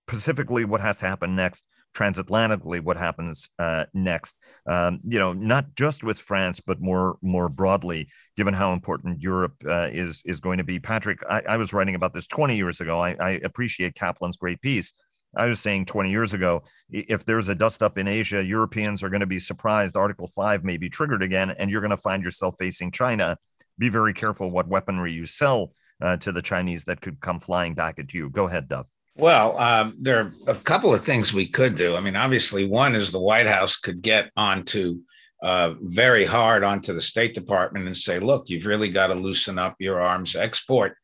specifically, 0.09 0.63
what 0.63 0.79
has 0.79 0.99
to 0.99 1.05
happen 1.05 1.35
next? 1.35 1.65
Transatlantically 1.93 2.81
what 2.81 2.97
happens 2.97 3.49
uh, 3.59 3.85
next. 3.93 4.37
Um, 4.67 4.99
you 5.07 5.19
know, 5.19 5.33
not 5.33 5.75
just 5.75 6.03
with 6.03 6.19
France, 6.19 6.59
but 6.59 6.81
more 6.81 7.17
more 7.21 7.49
broadly, 7.49 8.09
given 8.35 8.53
how 8.53 8.73
important 8.73 9.21
Europe 9.21 9.55
uh, 9.67 9.89
is 9.91 10.21
is 10.25 10.39
going 10.39 10.57
to 10.57 10.63
be. 10.63 10.79
Patrick, 10.79 11.19
I, 11.29 11.41
I, 11.49 11.57
was 11.57 11.73
writing 11.73 11.95
about 11.95 12.13
this 12.13 12.27
20 12.27 12.55
years 12.55 12.81
ago. 12.81 12.99
I, 12.99 13.15
I 13.19 13.29
appreciate 13.43 13.95
Kaplan's 13.95 14.37
great 14.37 14.61
piece. 14.61 14.93
I 15.35 15.47
was 15.47 15.59
saying 15.59 15.85
20 15.85 16.11
years 16.11 16.33
ago, 16.33 16.63
if 16.89 17.25
there's 17.25 17.49
a 17.49 17.55
dust 17.55 17.81
up 17.81 17.97
in 17.97 18.07
Asia, 18.07 18.43
Europeans 18.43 19.03
are 19.03 19.09
going 19.09 19.21
to 19.21 19.25
be 19.25 19.39
surprised. 19.39 19.97
Article 19.97 20.27
5 20.27 20.63
may 20.63 20.77
be 20.77 20.89
triggered 20.89 21.23
again, 21.23 21.51
and 21.51 21.71
you're 21.71 21.81
going 21.81 21.89
to 21.89 21.97
find 21.97 22.23
yourself 22.23 22.55
facing 22.59 22.91
China. 22.91 23.37
Be 23.79 23.89
very 23.89 24.13
careful 24.13 24.51
what 24.51 24.67
weaponry 24.67 25.11
you 25.11 25.25
sell 25.25 25.71
uh, 26.01 26.17
to 26.17 26.31
the 26.31 26.41
Chinese 26.41 26.85
that 26.85 27.01
could 27.01 27.19
come 27.19 27.39
flying 27.39 27.73
back 27.73 27.97
at 27.97 28.13
you. 28.13 28.29
Go 28.29 28.47
ahead, 28.47 28.67
Dov. 28.67 28.87
Well, 29.15 29.57
um, 29.59 29.95
there 29.99 30.21
are 30.21 30.31
a 30.47 30.55
couple 30.55 30.93
of 30.93 31.05
things 31.05 31.33
we 31.33 31.47
could 31.47 31.75
do. 31.75 31.95
I 31.95 32.01
mean, 32.01 32.15
obviously, 32.15 32.65
one 32.65 32.95
is 32.95 33.11
the 33.11 33.21
White 33.21 33.45
House 33.45 33.77
could 33.77 34.01
get 34.01 34.31
onto 34.35 35.01
uh, 35.43 35.75
very 35.81 36.25
hard 36.25 36.63
onto 36.63 36.93
the 36.93 37.01
State 37.01 37.33
Department 37.33 37.85
and 37.85 37.95
say, 37.95 38.17
look, 38.17 38.49
you've 38.49 38.65
really 38.65 38.89
got 38.89 39.07
to 39.07 39.13
loosen 39.13 39.59
up 39.59 39.75
your 39.77 40.01
arms 40.01 40.35
export 40.35 40.95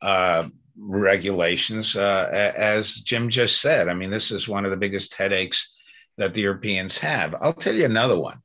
uh, 0.00 0.48
regulations. 0.76 1.94
Uh, 1.94 2.52
as 2.56 2.94
Jim 2.94 3.28
just 3.28 3.60
said, 3.60 3.88
I 3.88 3.94
mean, 3.94 4.10
this 4.10 4.30
is 4.30 4.48
one 4.48 4.64
of 4.64 4.70
the 4.70 4.76
biggest 4.76 5.14
headaches 5.14 5.76
that 6.16 6.34
the 6.34 6.40
Europeans 6.40 6.98
have. 6.98 7.34
I'll 7.40 7.52
tell 7.52 7.74
you 7.74 7.84
another 7.84 8.18
one. 8.18 8.40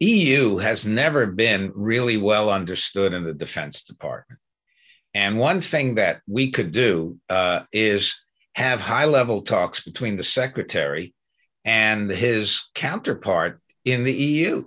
EU 0.00 0.58
has 0.58 0.84
never 0.84 1.26
been 1.26 1.72
really 1.74 2.16
well 2.16 2.50
understood 2.50 3.12
in 3.14 3.24
the 3.24 3.32
Defense 3.32 3.84
Department. 3.84 4.40
And 5.14 5.38
one 5.38 5.62
thing 5.62 5.94
that 5.94 6.20
we 6.26 6.50
could 6.50 6.72
do 6.72 7.18
uh, 7.30 7.62
is 7.72 8.14
have 8.54 8.80
high 8.80 9.04
level 9.04 9.42
talks 9.42 9.80
between 9.80 10.16
the 10.16 10.24
secretary 10.24 11.14
and 11.64 12.10
his 12.10 12.68
counterpart 12.74 13.60
in 13.84 14.04
the 14.04 14.12
EU 14.12 14.64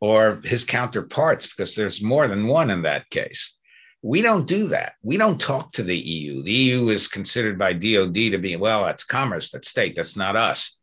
or 0.00 0.40
his 0.44 0.64
counterparts, 0.64 1.48
because 1.48 1.74
there's 1.74 2.02
more 2.02 2.28
than 2.28 2.46
one 2.46 2.70
in 2.70 2.82
that 2.82 3.10
case. 3.10 3.54
We 4.00 4.22
don't 4.22 4.46
do 4.46 4.68
that. 4.68 4.94
We 5.02 5.16
don't 5.16 5.40
talk 5.40 5.72
to 5.72 5.82
the 5.82 5.96
EU. 5.96 6.42
The 6.44 6.52
EU 6.52 6.88
is 6.88 7.08
considered 7.08 7.58
by 7.58 7.72
DOD 7.72 8.14
to 8.14 8.38
be, 8.38 8.54
well, 8.54 8.84
that's 8.84 9.04
commerce, 9.04 9.50
that's 9.50 9.68
state, 9.68 9.96
that's 9.96 10.16
not 10.16 10.36
us. 10.36 10.76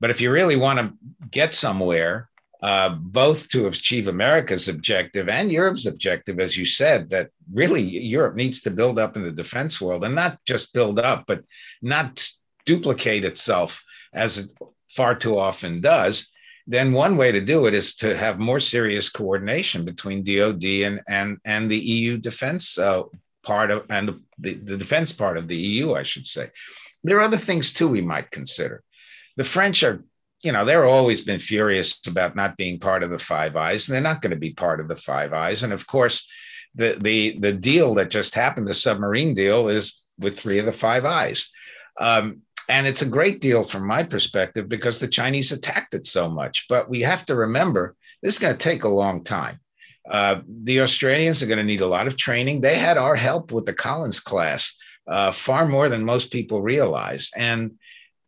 But 0.00 0.10
if 0.10 0.20
you 0.20 0.30
really 0.30 0.56
want 0.56 0.78
to 0.78 0.92
get 1.30 1.54
somewhere, 1.54 2.28
uh, 2.62 2.90
both 2.90 3.48
to 3.48 3.66
achieve 3.66 4.06
America's 4.06 4.68
objective 4.68 5.28
and 5.28 5.50
Europe's 5.50 5.86
objective, 5.86 6.38
as 6.38 6.56
you 6.56 6.64
said, 6.64 7.10
that 7.10 7.30
really 7.52 7.82
Europe 7.82 8.36
needs 8.36 8.60
to 8.62 8.70
build 8.70 9.00
up 9.00 9.16
in 9.16 9.22
the 9.22 9.32
defense 9.32 9.80
world 9.80 10.04
and 10.04 10.14
not 10.14 10.38
just 10.46 10.72
build 10.72 11.00
up, 11.00 11.24
but 11.26 11.44
not 11.82 12.24
duplicate 12.64 13.24
itself 13.24 13.82
as 14.14 14.38
it 14.38 14.52
far 14.88 15.16
too 15.16 15.36
often 15.36 15.80
does. 15.80 16.30
Then 16.68 16.92
one 16.92 17.16
way 17.16 17.32
to 17.32 17.40
do 17.40 17.66
it 17.66 17.74
is 17.74 17.96
to 17.96 18.16
have 18.16 18.38
more 18.38 18.60
serious 18.60 19.08
coordination 19.08 19.84
between 19.84 20.22
DoD 20.22 20.64
and 20.64 21.00
and 21.08 21.38
and 21.44 21.68
the 21.68 21.78
EU 21.78 22.18
defense 22.18 22.78
uh, 22.78 23.02
part 23.42 23.72
of 23.72 23.86
and 23.90 24.20
the, 24.38 24.54
the, 24.54 24.76
defense 24.76 25.10
part 25.10 25.36
of 25.36 25.48
the 25.48 25.56
EU, 25.56 25.94
I 25.94 26.04
should 26.04 26.26
say. 26.26 26.50
There 27.02 27.18
are 27.18 27.22
other 27.22 27.36
things 27.36 27.72
too 27.72 27.88
we 27.88 28.00
might 28.00 28.30
consider. 28.30 28.84
The 29.36 29.42
French 29.44 29.82
are 29.82 30.04
you 30.42 30.52
know, 30.52 30.64
they're 30.64 30.84
always 30.84 31.22
been 31.22 31.38
furious 31.38 31.98
about 32.06 32.36
not 32.36 32.56
being 32.56 32.80
part 32.80 33.02
of 33.02 33.10
the 33.10 33.18
Five 33.18 33.56
Eyes, 33.56 33.88
and 33.88 33.94
they're 33.94 34.02
not 34.02 34.20
going 34.22 34.32
to 34.32 34.36
be 34.36 34.52
part 34.52 34.80
of 34.80 34.88
the 34.88 34.96
Five 34.96 35.32
Eyes. 35.32 35.62
And 35.62 35.72
of 35.72 35.86
course, 35.86 36.28
the 36.74 36.98
the 37.00 37.38
the 37.38 37.52
deal 37.52 37.94
that 37.94 38.10
just 38.10 38.34
happened, 38.34 38.66
the 38.66 38.74
submarine 38.74 39.34
deal, 39.34 39.68
is 39.68 40.04
with 40.18 40.38
three 40.38 40.58
of 40.58 40.66
the 40.66 40.72
Five 40.72 41.04
Eyes. 41.04 41.48
Um, 41.98 42.42
and 42.68 42.86
it's 42.86 43.02
a 43.02 43.08
great 43.08 43.40
deal 43.40 43.64
from 43.64 43.86
my 43.86 44.02
perspective 44.02 44.68
because 44.68 44.98
the 44.98 45.08
Chinese 45.08 45.52
attacked 45.52 45.94
it 45.94 46.06
so 46.06 46.28
much. 46.28 46.66
But 46.68 46.88
we 46.88 47.00
have 47.00 47.26
to 47.26 47.34
remember 47.34 47.96
this 48.22 48.34
is 48.34 48.38
going 48.38 48.56
to 48.56 48.58
take 48.58 48.84
a 48.84 48.88
long 48.88 49.24
time. 49.24 49.60
Uh, 50.08 50.40
the 50.46 50.80
Australians 50.80 51.42
are 51.42 51.46
going 51.46 51.58
to 51.58 51.64
need 51.64 51.80
a 51.80 51.86
lot 51.86 52.06
of 52.06 52.16
training. 52.16 52.60
They 52.60 52.76
had 52.76 52.98
our 52.98 53.14
help 53.14 53.52
with 53.52 53.66
the 53.66 53.74
Collins 53.74 54.20
class 54.20 54.74
uh, 55.06 55.32
far 55.32 55.66
more 55.66 55.88
than 55.88 56.04
most 56.04 56.32
people 56.32 56.62
realize. 56.62 57.30
And 57.36 57.78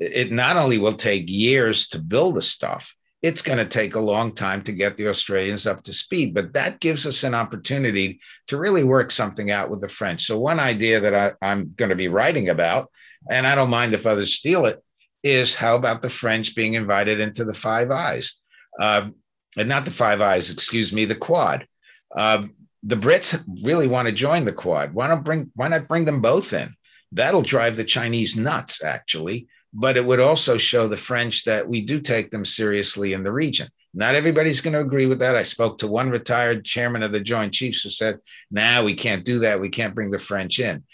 it 0.00 0.32
not 0.32 0.56
only 0.56 0.78
will 0.78 0.94
take 0.94 1.24
years 1.26 1.88
to 1.88 1.98
build 1.98 2.36
the 2.36 2.42
stuff, 2.42 2.94
it's 3.22 3.42
going 3.42 3.58
to 3.58 3.64
take 3.64 3.94
a 3.94 4.00
long 4.00 4.34
time 4.34 4.62
to 4.62 4.72
get 4.72 4.98
the 4.98 5.08
Australians 5.08 5.66
up 5.66 5.82
to 5.84 5.94
speed. 5.94 6.34
But 6.34 6.52
that 6.52 6.80
gives 6.80 7.06
us 7.06 7.22
an 7.22 7.34
opportunity 7.34 8.20
to 8.48 8.58
really 8.58 8.84
work 8.84 9.10
something 9.10 9.50
out 9.50 9.70
with 9.70 9.80
the 9.80 9.88
French. 9.88 10.26
So, 10.26 10.38
one 10.38 10.60
idea 10.60 11.00
that 11.00 11.14
I, 11.14 11.50
am 11.50 11.72
going 11.74 11.88
to 11.88 11.96
be 11.96 12.08
writing 12.08 12.50
about, 12.50 12.90
and 13.30 13.46
I 13.46 13.54
don't 13.54 13.70
mind 13.70 13.94
if 13.94 14.04
others 14.04 14.34
steal 14.34 14.66
it, 14.66 14.82
is 15.22 15.54
how 15.54 15.74
about 15.74 16.02
the 16.02 16.10
French 16.10 16.54
being 16.54 16.74
invited 16.74 17.18
into 17.18 17.46
the 17.46 17.54
Five 17.54 17.90
Eyes? 17.90 18.34
Um, 18.78 19.14
and 19.56 19.70
not 19.70 19.86
the 19.86 19.90
Five 19.90 20.20
Eyes, 20.20 20.50
excuse 20.50 20.92
me, 20.92 21.06
the 21.06 21.14
Quad. 21.14 21.66
Um, 22.14 22.52
the 22.82 22.96
Brits 22.96 23.42
really 23.62 23.88
want 23.88 24.06
to 24.06 24.14
join 24.14 24.44
the 24.44 24.52
Quad. 24.52 24.92
Why 24.92 25.08
not 25.08 25.24
bring? 25.24 25.50
Why 25.54 25.68
not 25.68 25.88
bring 25.88 26.04
them 26.04 26.20
both 26.20 26.52
in? 26.52 26.74
That'll 27.12 27.40
drive 27.40 27.76
the 27.76 27.84
Chinese 27.84 28.36
nuts, 28.36 28.84
actually 28.84 29.48
but 29.74 29.96
it 29.96 30.04
would 30.04 30.20
also 30.20 30.56
show 30.56 30.86
the 30.86 30.96
French 30.96 31.44
that 31.44 31.68
we 31.68 31.84
do 31.84 32.00
take 32.00 32.30
them 32.30 32.44
seriously 32.44 33.12
in 33.12 33.24
the 33.24 33.32
region. 33.32 33.68
Not 33.92 34.14
everybody's 34.14 34.60
going 34.60 34.74
to 34.74 34.80
agree 34.80 35.06
with 35.06 35.18
that. 35.18 35.36
I 35.36 35.42
spoke 35.42 35.78
to 35.78 35.88
one 35.88 36.10
retired 36.10 36.64
chairman 36.64 37.02
of 37.02 37.12
the 37.12 37.20
Joint 37.20 37.52
Chiefs 37.52 37.82
who 37.82 37.90
said, 37.90 38.20
"Now 38.50 38.80
nah, 38.80 38.84
we 38.84 38.94
can't 38.94 39.24
do 39.24 39.40
that. 39.40 39.60
We 39.60 39.68
can't 39.68 39.94
bring 39.94 40.10
the 40.10 40.18
French 40.18 40.60
in." 40.60 40.84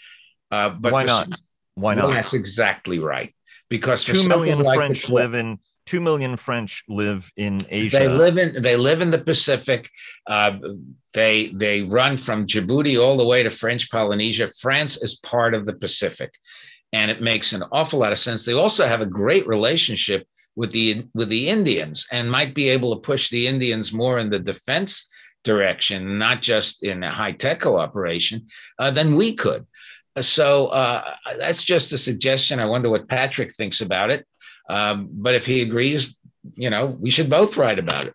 Uh, 0.49 0.69
but 0.69 0.91
why 0.91 1.03
not? 1.03 1.25
Some, 1.25 1.33
why 1.75 1.93
not? 1.93 2.05
Well, 2.05 2.13
that's 2.13 2.33
exactly 2.33 2.99
right. 2.99 3.33
Because 3.69 4.03
two 4.03 4.27
million 4.27 4.61
like 4.61 4.75
French 4.75 5.05
the, 5.05 5.13
live 5.13 5.33
in 5.35 5.59
two 5.85 6.01
million 6.01 6.35
French 6.35 6.83
live 6.87 7.31
in 7.37 7.65
Asia. 7.69 7.99
They 7.99 8.07
live 8.07 8.37
in 8.37 8.61
they 8.61 8.75
live 8.75 9.01
in 9.01 9.11
the 9.11 9.19
Pacific. 9.19 9.89
Uh, 10.27 10.57
they 11.13 11.47
they 11.53 11.81
run 11.83 12.17
from 12.17 12.45
Djibouti 12.45 13.01
all 13.01 13.17
the 13.17 13.25
way 13.25 13.43
to 13.43 13.49
French 13.49 13.89
Polynesia. 13.91 14.49
France 14.59 14.97
is 15.01 15.15
part 15.15 15.53
of 15.53 15.65
the 15.65 15.73
Pacific 15.73 16.33
and 16.93 17.09
it 17.09 17.21
makes 17.21 17.53
an 17.53 17.63
awful 17.71 17.99
lot 17.99 18.11
of 18.11 18.19
sense. 18.19 18.45
They 18.45 18.53
also 18.53 18.85
have 18.85 19.01
a 19.01 19.05
great 19.05 19.47
relationship 19.47 20.27
with 20.55 20.71
the 20.71 21.07
with 21.13 21.29
the 21.29 21.47
Indians 21.47 22.07
and 22.11 22.29
might 22.29 22.53
be 22.53 22.69
able 22.69 22.95
to 22.95 23.01
push 23.01 23.29
the 23.29 23.47
Indians 23.47 23.93
more 23.93 24.19
in 24.19 24.29
the 24.29 24.39
defense 24.39 25.09
direction, 25.43 26.17
not 26.17 26.41
just 26.41 26.83
in 26.83 27.03
a 27.03 27.11
high 27.11 27.31
tech 27.31 27.61
cooperation, 27.61 28.47
uh, 28.77 28.91
then 28.91 29.15
we 29.15 29.35
could. 29.35 29.65
So 30.19 30.67
uh, 30.67 31.15
that's 31.37 31.63
just 31.63 31.93
a 31.93 31.97
suggestion. 31.97 32.59
I 32.59 32.65
wonder 32.65 32.89
what 32.89 33.07
Patrick 33.07 33.53
thinks 33.55 33.81
about 33.81 34.11
it. 34.11 34.27
Um, 34.69 35.09
but 35.11 35.35
if 35.35 35.45
he 35.45 35.61
agrees, 35.61 36.15
you 36.53 36.69
know, 36.69 36.85
we 36.85 37.09
should 37.09 37.29
both 37.29 37.57
write 37.57 37.79
about 37.79 38.05
it. 38.05 38.13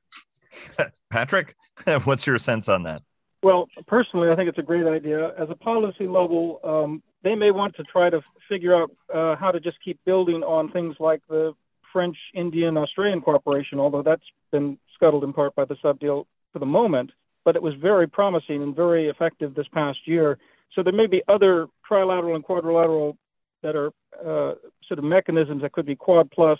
Patrick, 1.10 1.54
what's 2.04 2.26
your 2.26 2.38
sense 2.38 2.68
on 2.68 2.82
that? 2.82 3.02
Well, 3.46 3.68
personally, 3.86 4.28
I 4.28 4.34
think 4.34 4.48
it's 4.48 4.58
a 4.58 4.62
great 4.62 4.88
idea. 4.88 5.28
As 5.38 5.48
a 5.50 5.54
policy 5.54 6.08
level, 6.08 6.58
um, 6.64 7.00
they 7.22 7.36
may 7.36 7.52
want 7.52 7.76
to 7.76 7.84
try 7.84 8.10
to 8.10 8.20
figure 8.48 8.74
out 8.74 8.90
uh, 9.14 9.36
how 9.36 9.52
to 9.52 9.60
just 9.60 9.76
keep 9.84 10.04
building 10.04 10.42
on 10.42 10.72
things 10.72 10.96
like 10.98 11.22
the 11.28 11.52
French, 11.92 12.16
Indian, 12.34 12.76
Australian 12.76 13.20
cooperation, 13.20 13.78
although 13.78 14.02
that's 14.02 14.24
been 14.50 14.76
scuttled 14.96 15.22
in 15.22 15.32
part 15.32 15.54
by 15.54 15.64
the 15.64 15.76
sub 15.80 16.00
deal 16.00 16.26
for 16.52 16.58
the 16.58 16.66
moment. 16.66 17.12
But 17.44 17.54
it 17.54 17.62
was 17.62 17.74
very 17.74 18.08
promising 18.08 18.64
and 18.64 18.74
very 18.74 19.08
effective 19.08 19.54
this 19.54 19.68
past 19.68 20.00
year. 20.06 20.38
So 20.74 20.82
there 20.82 20.92
may 20.92 21.06
be 21.06 21.22
other 21.28 21.68
trilateral 21.88 22.34
and 22.34 22.42
quadrilateral 22.42 23.16
that 23.62 23.76
are 23.76 23.92
uh, 24.20 24.56
sort 24.88 24.98
of 24.98 25.04
mechanisms 25.04 25.62
that 25.62 25.70
could 25.70 25.86
be 25.86 25.94
Quad 25.94 26.32
plus, 26.32 26.58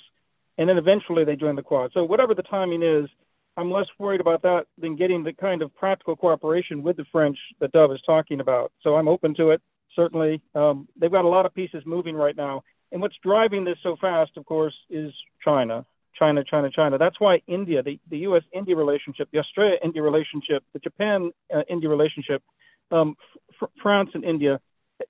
and 0.57 0.69
then 0.69 0.79
eventually 0.79 1.25
they 1.25 1.35
join 1.35 1.57
the 1.57 1.63
Quad. 1.63 1.91
So 1.95 2.05
whatever 2.05 2.33
the 2.33 2.45
timing 2.45 2.85
is, 2.85 3.09
I'm 3.57 3.71
less 3.71 3.87
worried 3.99 4.21
about 4.21 4.43
that 4.43 4.67
than 4.79 4.97
getting 4.97 5.25
the 5.25 5.33
kind 5.33 5.63
of 5.63 5.75
practical 5.75 6.17
cooperation 6.17 6.83
with 6.83 6.97
the 6.97 7.07
French 7.11 7.39
that 7.61 7.73
Dov 7.73 7.93
is 7.93 8.01
talking 8.05 8.41
about. 8.41 8.73
So 8.83 8.97
I'm 8.97 9.09
open 9.09 9.35
to 9.37 9.51
it. 9.51 9.63
Certainly, 9.95 10.43
um, 10.55 10.89
they've 10.99 11.11
got 11.11 11.25
a 11.25 11.29
lot 11.29 11.47
of 11.47 11.55
pieces 11.55 11.83
moving 11.87 12.15
right 12.15 12.37
now, 12.37 12.63
and 12.93 13.01
what's 13.01 13.17
driving 13.23 13.65
this 13.65 13.79
so 13.83 13.97
fast, 14.01 14.33
of 14.37 14.45
course, 14.45 14.75
is 14.91 15.13
China. 15.43 15.87
China, 16.19 16.45
China, 16.45 16.71
China. 16.71 16.99
That's 16.99 17.19
why 17.19 17.43
India, 17.47 17.83
the, 17.83 17.99
the 18.11 18.19
U.S. 18.19 18.43
India 18.53 18.75
relationship, 18.77 19.29
the 19.33 19.39
Australia 19.39 19.77
India 19.85 20.03
relationship, 20.03 20.63
the 20.73 20.79
Japan 20.79 21.31
India 21.69 21.89
relationship, 21.89 22.43
um, 22.91 23.17
f- 23.61 23.69
France 23.83 24.11
and 24.15 24.25
India 24.25 24.61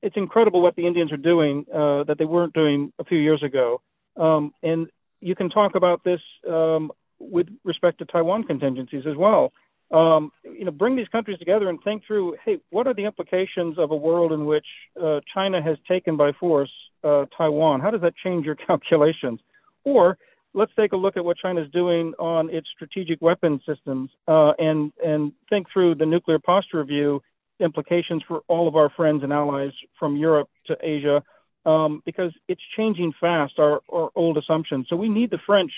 it's 0.03 0.17
incredible 0.17 0.63
what 0.63 0.77
the 0.77 0.87
Indians 0.87 1.13
are 1.13 1.17
doing 1.17 1.65
uh, 1.73 2.05
that 2.05 2.17
they 2.19 2.25
weren't 2.25 2.53
doing 2.53 2.93
a 2.99 3.05
few 3.05 3.19
years 3.19 3.43
ago. 3.43 3.81
Um, 4.17 4.53
and 4.63 4.89
you 5.21 5.35
can 5.35 5.51
talk 5.51 5.75
about 5.75 6.05
this 6.05 6.21
um, 6.49 6.91
with 7.18 7.48
respect 7.64 7.98
to 7.98 8.05
Taiwan 8.05 8.44
contingencies 8.44 9.05
as 9.07 9.16
well. 9.16 9.52
Um, 9.92 10.33
you 10.44 10.64
know, 10.64 10.72
bring 10.72 10.96
these 10.96 11.09
countries 11.09 11.38
together 11.38 11.68
and 11.68 11.79
think 11.85 12.02
through, 12.07 12.37
hey, 12.44 12.59
what 12.70 12.87
are 12.88 12.94
the 12.94 13.05
implications 13.05 13.79
of 13.79 13.92
a 13.92 13.96
world 13.96 14.33
in 14.33 14.44
which 14.44 14.66
uh, 15.00 15.20
China 15.33 15.62
has 15.62 15.76
taken 15.87 16.16
by 16.16 16.33
force 16.33 16.72
uh, 17.05 17.26
Taiwan? 17.37 17.81
How 17.81 17.90
does 17.90 18.00
that 18.00 18.14
change 18.16 18.44
your 18.44 18.57
calculations? 18.66 19.38
Or 19.85 20.18
let's 20.55 20.72
take 20.76 20.92
a 20.92 20.96
look 20.96 21.16
at 21.16 21.24
what 21.24 21.37
China 21.37 21.62
is 21.62 21.70
doing 21.70 22.14
on 22.18 22.50
its 22.50 22.66
strategic 22.74 23.22
weapon 23.22 23.61
systems 23.68 24.11
uh, 24.26 24.52
and 24.59 24.92
and 25.05 25.33
think 25.50 25.68
through 25.72 25.94
the 25.94 26.07
nuclear 26.07 26.40
posture 26.40 26.79
review 26.79 27.22
implications 27.61 28.22
for 28.26 28.42
all 28.48 28.66
of 28.66 28.74
our 28.76 28.90
friends 28.90 29.22
and 29.22 29.33
allies 29.33 29.72
from 29.98 30.16
Europe 30.16 30.48
to 30.66 30.76
Asia, 30.83 31.22
um, 31.64 32.02
because 32.05 32.33
it's 32.48 32.61
changing 32.76 33.12
fast, 33.20 33.59
our, 33.59 33.81
our 33.90 34.11
old 34.14 34.37
assumptions. 34.37 34.87
So 34.88 34.96
we 34.96 35.09
need 35.09 35.31
the 35.31 35.38
French, 35.46 35.72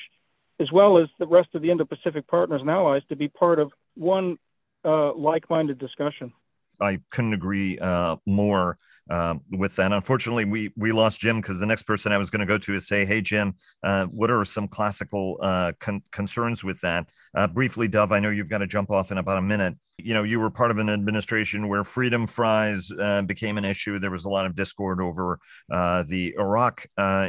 as 0.61 0.71
well 0.73 0.99
as 0.99 1.09
the 1.18 1.27
rest 1.27 1.51
of 1.55 1.62
the 1.62 1.71
Indo 1.71 1.85
Pacific 1.85 2.27
partners 2.27 2.61
and 2.61 2.71
allies, 2.71 3.03
to 3.09 3.16
be 3.16 3.29
part 3.29 3.59
of 3.59 3.73
one 3.94 4.38
uh, 4.85 5.12
like 5.14 5.49
minded 5.51 5.79
discussion. 5.79 6.33
I 6.81 7.01
couldn't 7.11 7.35
agree 7.35 7.79
uh, 7.79 8.16
more 8.27 8.79
um, 9.11 9.40
with 9.51 9.75
that. 9.77 9.92
Unfortunately, 9.92 10.44
we 10.44 10.73
we 10.77 10.92
lost 10.92 11.21
Jim 11.21 11.40
because 11.40 11.59
the 11.61 11.66
next 11.66 11.83
person 11.83 12.12
I 12.12 12.18
was 12.18 12.31
going 12.31 12.40
to 12.40 12.47
go 12.47 12.59
to 12.59 12.75
is 12.75 12.87
say, 12.87 13.05
"Hey, 13.05 13.21
Jim, 13.21 13.55
uh, 13.83 14.07
what 14.07 14.31
are 14.31 14.44
some 14.44 14.68
classical 14.68 15.38
uh, 15.42 15.73
con- 15.81 16.03
concerns 16.11 16.64
with 16.64 16.81
that?" 16.81 17.07
Uh, 17.35 17.47
briefly, 17.47 17.88
Dov, 17.88 18.11
I 18.11 18.21
know 18.21 18.31
you've 18.31 18.49
got 18.49 18.59
to 18.59 18.66
jump 18.66 18.90
off 18.90 19.12
in 19.12 19.18
about 19.18 19.37
a 19.38 19.42
minute. 19.42 19.75
You 19.99 20.14
know, 20.14 20.23
you 20.23 20.40
were 20.40 20.51
part 20.51 20.71
of 20.71 20.79
an 20.79 20.88
administration 20.88 21.68
where 21.68 21.85
freedom 21.85 22.27
fries 22.27 22.90
uh, 22.99 23.23
became 23.23 23.59
an 23.59 23.64
issue. 23.64 23.99
There 23.99 24.11
was 24.11 24.25
a 24.25 24.31
lot 24.31 24.47
of 24.47 24.55
discord 24.55 25.01
over 25.01 25.38
uh, 25.71 26.05
the 26.05 26.35
Iraq 26.38 26.87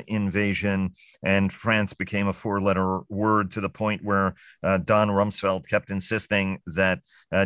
invasion, 0.07 0.95
and 1.23 1.51
France 1.51 1.93
became 1.93 2.27
a 2.27 2.33
four-letter 2.33 3.01
word 3.09 3.51
to 3.51 3.61
the 3.61 3.69
point 3.69 4.03
where 4.03 4.35
Don 4.61 5.09
Rumsfeld 5.09 5.67
kept 5.67 5.89
insisting 5.89 6.59
that 6.67 6.99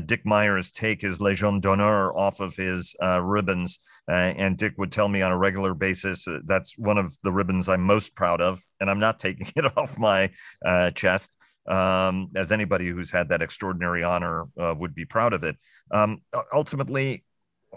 Dick 0.06 0.26
Myers 0.26 0.72
take 0.72 1.02
his 1.02 1.22
Legion 1.22 1.60
d'honneur 1.60 2.16
off 2.16 2.40
of 2.40 2.56
his 2.56 2.96
ribbons. 3.02 3.80
Uh, 4.10 4.34
and 4.36 4.58
Dick 4.58 4.74
would 4.78 4.92
tell 4.92 5.08
me 5.08 5.22
on 5.22 5.32
a 5.32 5.38
regular 5.38 5.74
basis 5.74 6.28
uh, 6.28 6.40
that's 6.46 6.78
one 6.78 6.98
of 6.98 7.16
the 7.24 7.32
ribbons 7.32 7.70
I'm 7.70 7.82
most 7.82 8.16
proud 8.16 8.42
of, 8.42 8.62
and 8.80 8.90
I'm 8.90 9.00
not 9.00 9.20
taking 9.20 9.48
it 9.56 9.78
off 9.78 9.98
my 9.98 10.32
uh, 10.66 10.92
chest. 10.92 11.36
Um, 11.66 12.28
as 12.36 12.52
anybody 12.52 12.90
who's 12.90 13.10
had 13.10 13.30
that 13.30 13.42
extraordinary 13.42 14.04
honor 14.04 14.48
uh, 14.60 14.76
would 14.78 14.94
be 14.94 15.06
proud 15.06 15.32
of 15.32 15.46
it. 15.46 15.56
Um, 15.92 16.22
ultimately, 16.54 17.24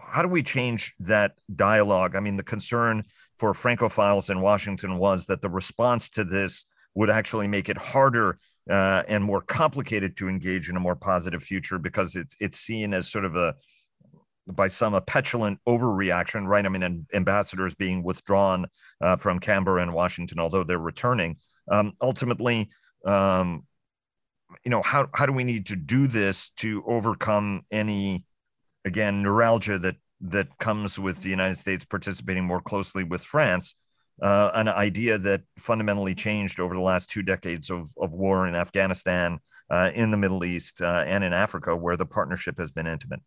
how 0.02 0.22
do 0.22 0.28
we 0.28 0.42
change 0.42 0.92
that 0.98 1.34
dialogue? 1.54 2.16
I 2.16 2.20
mean, 2.20 2.36
the 2.36 2.42
concern 2.42 3.04
for 3.36 3.52
Francophiles 3.52 4.28
in 4.28 4.40
Washington 4.40 4.98
was 4.98 5.26
that 5.26 5.40
the 5.40 5.48
response 5.48 6.10
to 6.10 6.24
this 6.24 6.66
would 6.94 7.10
actually 7.10 7.46
make 7.46 7.68
it 7.68 7.76
harder 7.76 8.38
uh, 8.68 9.02
and 9.08 9.22
more 9.22 9.40
complicated 9.42 10.16
to 10.16 10.28
engage 10.28 10.68
in 10.68 10.76
a 10.76 10.80
more 10.80 10.96
positive 10.96 11.42
future 11.42 11.78
because 11.78 12.16
it's 12.16 12.36
it's 12.40 12.58
seen 12.58 12.92
as 12.94 13.08
sort 13.08 13.24
of 13.24 13.36
a 13.36 13.54
by 14.46 14.68
some 14.68 14.94
a 14.94 15.00
petulant 15.00 15.58
overreaction, 15.66 16.46
right? 16.46 16.64
I 16.64 16.68
mean, 16.68 17.06
ambassadors 17.12 17.74
being 17.74 18.02
withdrawn 18.02 18.66
uh, 19.00 19.16
from 19.16 19.40
Canberra 19.40 19.82
and 19.82 19.92
Washington, 19.92 20.38
although 20.38 20.64
they're 20.64 20.78
returning. 20.78 21.36
Um, 21.68 21.92
ultimately, 22.00 22.70
um, 23.04 23.64
you 24.64 24.70
know, 24.70 24.82
how 24.82 25.08
how 25.14 25.26
do 25.26 25.32
we 25.32 25.44
need 25.44 25.66
to 25.66 25.76
do 25.76 26.06
this 26.06 26.50
to 26.58 26.84
overcome 26.86 27.62
any, 27.72 28.24
again, 28.84 29.22
neuralgia 29.22 29.78
that 29.80 29.96
that 30.20 30.56
comes 30.58 30.98
with 30.98 31.20
the 31.22 31.28
United 31.28 31.58
States 31.58 31.84
participating 31.84 32.44
more 32.44 32.60
closely 32.60 33.04
with 33.04 33.22
France? 33.22 33.74
Uh, 34.22 34.50
an 34.54 34.66
idea 34.66 35.18
that 35.18 35.42
fundamentally 35.58 36.14
changed 36.14 36.58
over 36.58 36.74
the 36.74 36.80
last 36.80 37.10
two 37.10 37.22
decades 37.22 37.68
of, 37.68 37.90
of 37.98 38.14
war 38.14 38.46
in 38.46 38.54
Afghanistan, 38.54 39.38
uh, 39.68 39.90
in 39.94 40.10
the 40.10 40.16
Middle 40.16 40.42
East, 40.42 40.80
uh, 40.80 41.04
and 41.06 41.22
in 41.22 41.34
Africa, 41.34 41.76
where 41.76 41.98
the 41.98 42.06
partnership 42.06 42.56
has 42.56 42.70
been 42.70 42.86
intimate. 42.86 43.20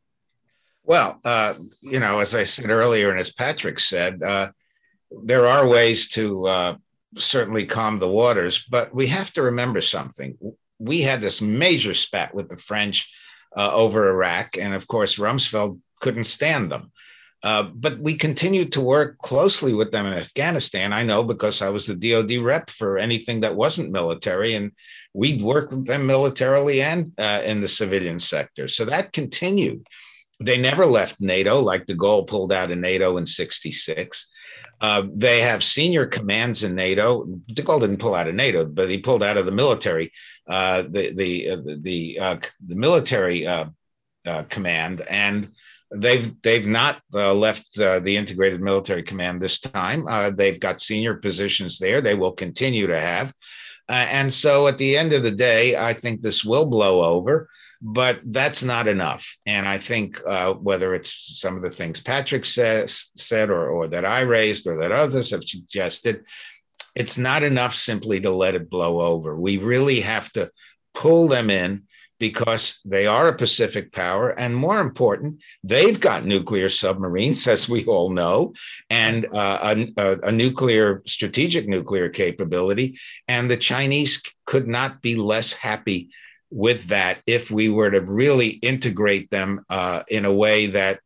Well, 0.83 1.19
uh, 1.23 1.55
you 1.81 1.99
know, 1.99 2.19
as 2.19 2.33
I 2.33 2.43
said 2.43 2.69
earlier, 2.69 3.11
and 3.11 3.19
as 3.19 3.31
Patrick 3.31 3.79
said, 3.79 4.21
uh, 4.23 4.51
there 5.23 5.45
are 5.47 5.67
ways 5.67 6.09
to 6.09 6.47
uh, 6.47 6.77
certainly 7.17 7.65
calm 7.65 7.99
the 7.99 8.09
waters, 8.09 8.65
but 8.69 8.93
we 8.93 9.07
have 9.07 9.31
to 9.33 9.43
remember 9.43 9.81
something. 9.81 10.37
We 10.79 11.01
had 11.01 11.21
this 11.21 11.41
major 11.41 11.93
spat 11.93 12.33
with 12.33 12.49
the 12.49 12.57
French 12.57 13.11
uh, 13.55 13.71
over 13.73 14.09
Iraq, 14.09 14.57
and 14.57 14.73
of 14.73 14.87
course, 14.87 15.17
Rumsfeld 15.17 15.79
couldn't 15.99 16.25
stand 16.25 16.71
them. 16.71 16.91
Uh, 17.41 17.63
but 17.63 17.97
we 17.99 18.17
continued 18.17 18.73
to 18.73 18.81
work 18.81 19.17
closely 19.19 19.73
with 19.73 19.91
them 19.91 20.05
in 20.05 20.13
Afghanistan. 20.13 20.91
I 20.91 21.03
know 21.03 21.23
because 21.23 21.61
I 21.61 21.69
was 21.69 21.87
the 21.87 21.95
DoD 21.95 22.43
rep 22.43 22.69
for 22.69 22.97
anything 22.97 23.41
that 23.41 23.55
wasn't 23.55 23.91
military, 23.91 24.55
and 24.55 24.71
we'd 25.13 25.41
work 25.41 25.71
with 25.71 25.85
them 25.85 26.05
militarily 26.05 26.81
and 26.81 27.07
uh, 27.17 27.41
in 27.45 27.61
the 27.61 27.69
civilian 27.69 28.19
sector. 28.19 28.67
So 28.67 28.85
that 28.85 29.13
continued 29.13 29.85
they 30.39 30.58
never 30.58 30.86
left 30.86 31.19
NATO, 31.19 31.60
like 31.60 31.86
de 31.86 31.95
Gaulle 31.95 32.28
pulled 32.28 32.52
out 32.52 32.71
of 32.71 32.78
NATO 32.78 33.17
in 33.17 33.25
66. 33.25 34.28
Uh, 34.82 35.04
they 35.13 35.41
have 35.41 35.63
senior 35.63 36.06
commands 36.06 36.63
in 36.63 36.75
NATO. 36.75 37.25
De 37.47 37.62
Gaulle 37.62 37.82
didn't 37.82 37.99
pull 37.99 38.15
out 38.15 38.30
of 38.30 38.36
NATO, 38.36 38.65
but 38.65 38.89
he 38.89 38.99
pulled 38.99 39.23
out 39.23 39.36
of 39.36 39.45
the 39.45 39.52
military, 39.52 40.12
uh, 40.47 40.84
the 40.84 41.13
the 41.13 41.49
uh, 41.49 41.58
the 41.82 42.19
uh, 42.19 42.38
the 42.65 42.75
military 42.75 43.45
uh, 43.45 43.65
uh, 44.25 44.43
command, 44.43 45.02
and 45.10 45.52
they've 45.93 46.34
they've 46.41 46.65
not 46.65 47.02
left 47.12 47.67
the 47.75 48.15
integrated 48.15 48.62
military 48.62 49.04
command 49.04 49.41
this 49.41 49.60
time. 49.60 50.06
they've 50.38 50.60
got 50.60 50.82
senior 50.82 51.15
positions 51.15 51.78
there. 51.78 51.99
They 51.99 52.15
will 52.15 52.32
continue 52.32 52.88
to 52.88 52.99
have, 52.99 53.34
and 53.89 54.34
so 54.34 54.67
at 54.69 54.78
the 54.78 54.95
end 54.95 55.12
of 55.12 55.23
the 55.23 55.32
day, 55.32 55.75
I 55.75 55.93
think 55.93 56.21
this 56.21 56.45
will 56.45 56.69
blow 56.69 57.04
over 57.04 57.49
but 57.81 58.19
that's 58.25 58.63
not 58.63 58.87
enough. 58.87 59.37
And 59.45 59.67
I 59.67 59.77
think 59.77 60.21
uh, 60.25 60.53
whether 60.53 60.93
it's 60.93 61.39
some 61.39 61.55
of 61.55 61.63
the 61.63 61.71
things 61.71 62.01
Patrick 62.01 62.45
says, 62.45 63.09
said 63.15 63.49
or, 63.49 63.69
or 63.69 63.87
that 63.89 64.05
I 64.05 64.21
raised 64.21 64.67
or 64.67 64.77
that 64.77 64.91
others 64.91 65.31
have 65.31 65.43
suggested, 65.43 66.25
it's 66.95 67.17
not 67.17 67.43
enough 67.43 67.73
simply 67.73 68.19
to 68.21 68.31
let 68.31 68.55
it 68.55 68.69
blow 68.69 68.99
over. 68.99 69.39
We 69.39 69.57
really 69.57 70.01
have 70.01 70.31
to 70.33 70.51
pull 70.93 71.27
them 71.29 71.49
in 71.49 71.85
because 72.19 72.81
they 72.83 73.07
are 73.07 73.29
a 73.29 73.37
Pacific 73.37 73.93
power. 73.93 74.29
And 74.29 74.53
more 74.53 74.81
important, 74.81 75.39
they've 75.63 75.97
got 75.97 76.25
nuclear 76.25 76.67
submarines, 76.67 77.47
as 77.47 77.69
we 77.69 77.85
all 77.85 78.09
know, 78.09 78.54
and 78.89 79.25
uh, 79.33 79.75
a, 79.77 79.93
a, 79.97 80.19
a, 80.23 80.31
nuclear, 80.31 81.01
strategic 81.08 81.67
nuclear 81.67 82.10
capability. 82.10 82.99
And 83.29 83.49
the 83.49 83.56
Chinese 83.56 84.21
could 84.45 84.67
not 84.67 85.01
be 85.01 85.15
less 85.15 85.54
happy 85.54 86.10
with 86.52 86.87
that 86.87 87.19
if 87.27 87.52
we 87.52 87.69
were 87.69 87.91
to 87.91 88.02
really 88.02 88.50
integrate 88.50 89.29
them 89.29 89.63
uh, 89.69 90.04
in 90.08 90.25
a 90.25 90.33
way 90.33 90.67
that 90.67 91.00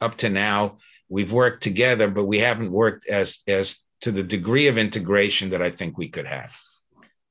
up 0.00 0.16
to 0.18 0.28
now 0.28 0.78
we've 1.08 1.32
worked 1.32 1.62
together, 1.62 2.08
but 2.08 2.24
we 2.24 2.38
haven't 2.38 2.70
worked 2.70 3.06
as 3.08 3.40
as 3.46 3.84
to 4.00 4.10
the 4.10 4.22
degree 4.22 4.66
of 4.68 4.78
integration 4.78 5.50
that 5.50 5.60
I 5.60 5.70
think 5.70 5.98
we 5.98 6.08
could 6.08 6.26
have. 6.26 6.54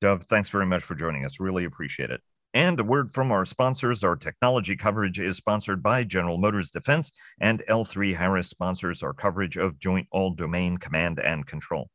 Dov, 0.02 0.24
thanks 0.24 0.50
very 0.50 0.66
much 0.66 0.84
for 0.84 0.96
joining 0.96 1.26
us. 1.26 1.40
Really 1.40 1.66
appreciate 1.66 2.12
it. 2.12 2.22
And 2.54 2.80
a 2.80 2.84
word 2.84 3.12
from 3.12 3.32
our 3.32 3.46
sponsors. 3.46 4.04
Our 4.04 4.16
technology 4.16 4.76
coverage 4.76 5.20
is 5.20 5.38
sponsored 5.38 5.84
by 5.84 6.04
General 6.04 6.38
Motors 6.38 6.72
Defense, 6.72 7.12
and 7.40 7.64
L3 7.70 8.16
Harris 8.16 8.50
sponsors 8.50 9.04
our 9.04 9.14
coverage 9.14 9.58
of 9.58 9.80
Joint 9.80 10.08
All 10.12 10.32
Domain 10.32 10.78
Command 10.78 11.20
and 11.20 11.46
Control. 11.46 11.90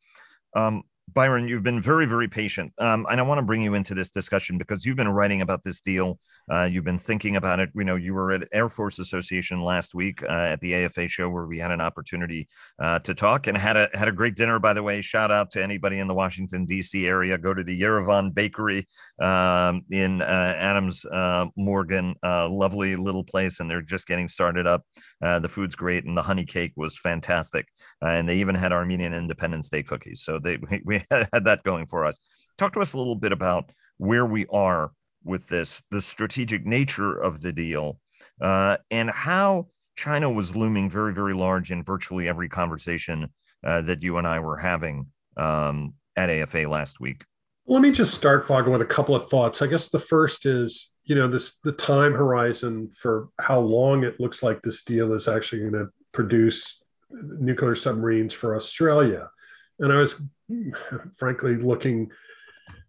Um, 0.55 0.83
Byron, 1.13 1.49
you've 1.49 1.63
been 1.63 1.81
very, 1.81 2.07
very 2.07 2.29
patient. 2.29 2.73
Um, 2.79 3.07
and 3.11 3.21
I 3.21 3.23
want 3.23 3.39
to 3.39 3.43
bring 3.43 3.61
you 3.61 3.75
into 3.75 3.95
this 3.95 4.11
discussion 4.11 4.57
because 4.57 4.87
you've 4.87 4.97
been 4.97 5.09
writing 5.09 5.43
about 5.43 5.63
this 5.63 5.81
deal. 5.81 6.19
Uh, 6.51 6.65
you've 6.65 6.85
been 6.85 6.99
thinking 6.99 7.37
about 7.37 7.61
it. 7.61 7.71
We 7.75 7.85
know 7.85 7.97
you 7.97 8.15
were 8.15 8.33
at 8.33 8.49
Air 8.53 8.69
Force 8.69 8.99
Association 8.99 9.61
last 9.61 9.95
week 9.95 10.23
uh, 10.23 10.27
at 10.27 10.61
the 10.61 10.75
AFA 10.75 11.09
show 11.09 11.29
where 11.29 11.47
we 11.47 11.59
had 11.59 11.71
an 11.71 11.81
opportunity 11.81 12.49
uh, 12.79 13.01
to 13.01 13.15
talk 13.15 13.47
and 13.47 13.57
had 13.57 13.77
a 13.77 13.89
had 13.93 14.09
a 14.09 14.13
great 14.13 14.35
dinner. 14.35 14.59
By 14.59 14.73
the 14.73 14.83
way, 14.83 15.03
shout 15.03 15.31
out 15.31 15.51
to 15.53 15.63
anybody 15.63 15.99
in 15.99 16.09
the 16.09 16.15
Washington 16.15 16.65
D.C. 16.65 17.07
area. 17.07 17.37
Go 17.37 17.53
to 17.53 17.63
the 17.63 17.79
Yerevan 17.79 18.35
Bakery 18.35 18.89
um, 19.21 19.83
in 19.91 20.23
uh, 20.23 20.55
Adams 20.57 21.05
uh, 21.05 21.47
Morgan. 21.57 22.15
Uh, 22.23 22.49
lovely 22.49 22.97
little 22.97 23.25
place, 23.25 23.61
and 23.61 23.71
they're 23.71 23.83
just 23.83 24.07
getting 24.07 24.27
started 24.27 24.67
up. 24.67 24.83
the 25.21 25.49
food's 25.49 25.77
great, 25.77 26.05
and 26.07 26.17
the 26.17 26.23
honey 26.23 26.47
cake 26.47 26.73
was 26.77 26.99
fantastic. 26.99 27.67
and 28.01 28.29
they 28.29 28.37
even 28.37 28.55
had 28.55 28.73
Armenian 28.73 29.13
Independence 29.13 29.69
Day 29.69 29.83
cookies. 29.83 30.23
So 30.23 30.39
they 30.39 30.59
we 30.85 30.93
we 30.95 31.05
had 31.32 31.45
that 31.45 31.62
going 31.62 31.86
for 31.86 32.05
us. 32.05 32.18
Talk 32.59 32.72
to 32.74 32.80
us 32.80 32.95
a 32.95 32.99
little 32.99 33.16
bit 33.16 33.32
about 33.32 33.70
where 33.99 34.26
we 34.26 34.47
are 34.47 34.92
with 35.24 35.49
this, 35.49 35.82
the 35.90 36.01
strategic 36.01 36.66
nature 36.66 37.16
of 37.16 37.40
the 37.40 37.53
deal, 37.53 37.99
uh, 38.40 38.76
and 38.90 39.11
how 39.11 39.68
China 39.97 40.30
was 40.30 40.57
looming 40.57 40.90
very, 40.90 41.14
very 41.14 41.34
large 41.34 41.70
in 41.70 41.82
virtually 41.82 42.28
every 42.28 42.49
conversation 42.49 43.28
uh, 43.64 43.80
that 43.82 44.03
you 44.03 44.18
and 44.18 44.26
I 44.26 44.40
were 44.40 44.59
having 44.59 45.07
um, 45.36 45.95
at 46.16 46.30
AFA 46.30 46.68
last 46.68 47.01
week. 47.01 47.24
Let 47.66 47.80
me 47.80 47.92
just 47.92 48.12
start, 48.12 48.47
Vago, 48.47 48.70
with 48.70 48.82
a 48.82 48.86
couple 48.86 49.14
of 49.14 49.28
thoughts. 49.28 49.62
I 49.62 49.66
guess 49.66 49.88
the 49.88 49.99
first 49.99 50.45
is, 50.45 50.90
you 51.05 51.14
know, 51.14 51.28
this 51.28 51.59
the 51.64 51.72
time 51.72 52.12
horizon 52.12 52.90
for 52.95 53.28
how 53.40 53.61
long 53.61 54.05
it 54.05 54.20
looks 54.20 54.42
like 54.42 54.61
this 54.61 54.84
deal 54.84 55.14
is 55.14 55.28
actually 55.28 55.61
going 55.61 55.72
to 55.72 55.88
produce 56.12 56.82
nuclear 57.11 57.74
submarines 57.74 58.34
for 58.34 58.55
Australia. 58.55 59.30
And 59.78 59.92
I 59.92 59.97
was 59.97 60.20
frankly 61.16 61.57
looking 61.57 62.11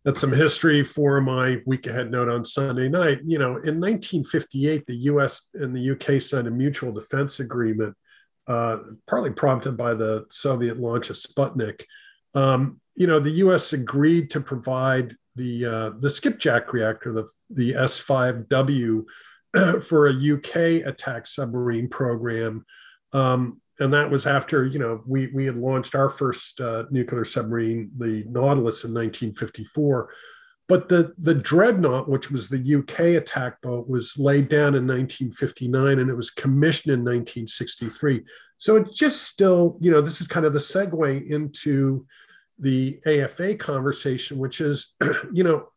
at 0.06 0.18
some 0.18 0.32
history 0.32 0.84
for 0.84 1.20
my 1.20 1.62
week 1.66 1.88
ahead 1.88 2.12
note 2.12 2.30
on 2.30 2.46
Sunday 2.46 2.88
night. 2.88 3.22
You 3.26 3.40
know, 3.40 3.58
in 3.58 3.80
1958, 3.82 4.86
the 4.86 4.96
US 4.96 5.48
and 5.54 5.76
the 5.76 5.92
UK 5.92 6.22
signed 6.22 6.48
a 6.48 6.52
mutual 6.52 6.92
defense 6.92 7.40
agreement, 7.40 7.96
uh, 8.48 8.78
partly 9.08 9.32
prompted 9.32 9.76
by 9.76 9.96
the 9.96 10.26
Soviet 10.30 10.78
launch 10.80 11.10
of 11.10 11.16
Sputnik. 11.16 11.86
Um, 12.36 12.80
you 12.96 13.08
know, 13.08 13.20
the 13.20 13.32
US 13.32 13.74
agreed 13.74 14.30
to 14.32 14.42
provide 14.42 15.16
the, 15.36 15.66
uh, 15.66 15.90
the 16.00 16.10
skipjack 16.10 16.72
reactor, 16.72 17.12
the, 17.12 17.28
the 17.50 17.74
S5W, 17.74 19.06
for 19.84 20.08
a 20.08 20.14
UK 20.14 20.86
attack 20.86 21.26
submarine 21.26 21.90
program. 21.90 22.66
Um, 23.12 23.62
and 23.80 23.94
that 23.94 24.10
was 24.10 24.26
after 24.26 24.66
you 24.66 24.80
know 24.80 25.02
we 25.06 25.28
we 25.28 25.46
had 25.46 25.58
launched 25.58 25.96
our 25.96 26.10
first 26.10 26.62
uh, 26.62 26.84
nuclear 26.92 27.26
submarine, 27.26 27.92
the 27.98 28.24
Nautilus, 28.28 28.84
in 28.84 28.94
1954. 28.94 30.10
But 30.68 30.90
the 30.90 31.14
the 31.18 31.36
dreadnought, 31.36 32.10
which 32.10 32.32
was 32.32 32.50
the 32.50 32.76
UK 32.76 33.22
attack 33.22 33.62
boat, 33.62 33.88
was 33.88 34.18
laid 34.18 34.50
down 34.50 34.76
in 34.76 34.88
1959, 34.88 36.00
and 36.00 36.10
it 36.10 36.16
was 36.16 36.32
commissioned 36.32 36.94
in 36.94 37.02
1963. 37.02 38.24
So 38.58 38.78
it's 38.78 38.98
just 38.98 39.24
still, 39.24 39.78
you 39.82 39.92
know, 39.92 40.02
this 40.02 40.22
is 40.22 40.28
kind 40.28 40.46
of 40.46 40.54
the 40.54 40.60
segue 40.60 41.30
into 41.30 42.06
the 42.58 43.00
AFA 43.06 43.56
conversation, 43.56 44.38
which 44.38 44.62
is, 44.62 44.94
you 45.34 45.44
know, 45.44 45.68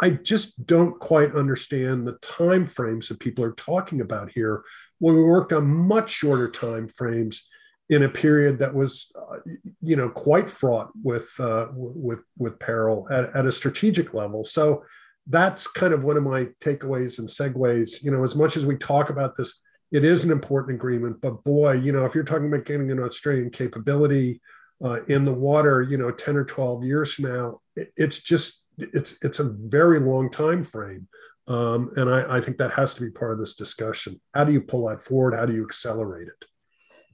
I 0.00 0.10
just 0.10 0.66
don't 0.66 0.98
quite 0.98 1.34
understand 1.34 2.06
the 2.06 2.18
time 2.22 2.64
frames 2.64 3.08
that 3.08 3.20
people 3.20 3.44
are 3.44 3.52
talking 3.52 4.00
about 4.00 4.30
here 4.30 4.62
when 4.98 5.14
we 5.14 5.22
worked 5.22 5.52
on 5.52 5.66
much 5.66 6.10
shorter 6.10 6.50
time 6.50 6.88
frames 6.88 7.48
in 7.88 8.02
a 8.02 8.08
period 8.08 8.58
that 8.58 8.74
was, 8.74 9.10
uh, 9.18 9.38
you 9.80 9.96
know, 9.96 10.10
quite 10.10 10.50
fraught 10.50 10.90
with 11.02 11.30
uh, 11.40 11.68
with 11.72 12.20
with 12.36 12.58
peril 12.58 13.08
at, 13.10 13.34
at 13.34 13.46
a 13.46 13.52
strategic 13.52 14.12
level. 14.12 14.44
So 14.44 14.84
that's 15.26 15.66
kind 15.66 15.94
of 15.94 16.04
one 16.04 16.16
of 16.16 16.22
my 16.22 16.48
takeaways 16.60 17.18
and 17.18 17.28
segues. 17.28 18.02
You 18.02 18.10
know, 18.10 18.24
as 18.24 18.34
much 18.34 18.56
as 18.56 18.66
we 18.66 18.76
talk 18.76 19.10
about 19.10 19.36
this, 19.36 19.60
it 19.90 20.04
is 20.04 20.24
an 20.24 20.30
important 20.30 20.76
agreement. 20.76 21.20
But 21.20 21.44
boy, 21.44 21.72
you 21.72 21.92
know, 21.92 22.04
if 22.04 22.14
you're 22.14 22.24
talking 22.24 22.48
about 22.48 22.66
getting 22.66 22.90
an 22.90 23.00
Australian 23.00 23.50
capability 23.50 24.40
uh, 24.84 25.02
in 25.04 25.24
the 25.24 25.32
water, 25.32 25.82
you 25.82 25.96
know, 25.96 26.10
ten 26.10 26.36
or 26.36 26.44
twelve 26.44 26.84
years 26.84 27.14
from 27.14 27.32
now, 27.32 27.60
it's 27.96 28.22
just 28.22 28.64
it's 28.76 29.16
it's 29.22 29.40
a 29.40 29.44
very 29.44 29.98
long 29.98 30.30
time 30.30 30.64
frame. 30.64 31.08
Um, 31.48 31.90
and 31.96 32.10
I, 32.10 32.36
I, 32.36 32.40
think 32.42 32.58
that 32.58 32.72
has 32.72 32.94
to 32.94 33.00
be 33.00 33.10
part 33.10 33.32
of 33.32 33.38
this 33.38 33.54
discussion. 33.54 34.20
How 34.34 34.44
do 34.44 34.52
you 34.52 34.60
pull 34.60 34.86
that 34.88 35.00
forward? 35.00 35.34
How 35.34 35.46
do 35.46 35.54
you 35.54 35.64
accelerate 35.64 36.28
it? 36.28 36.44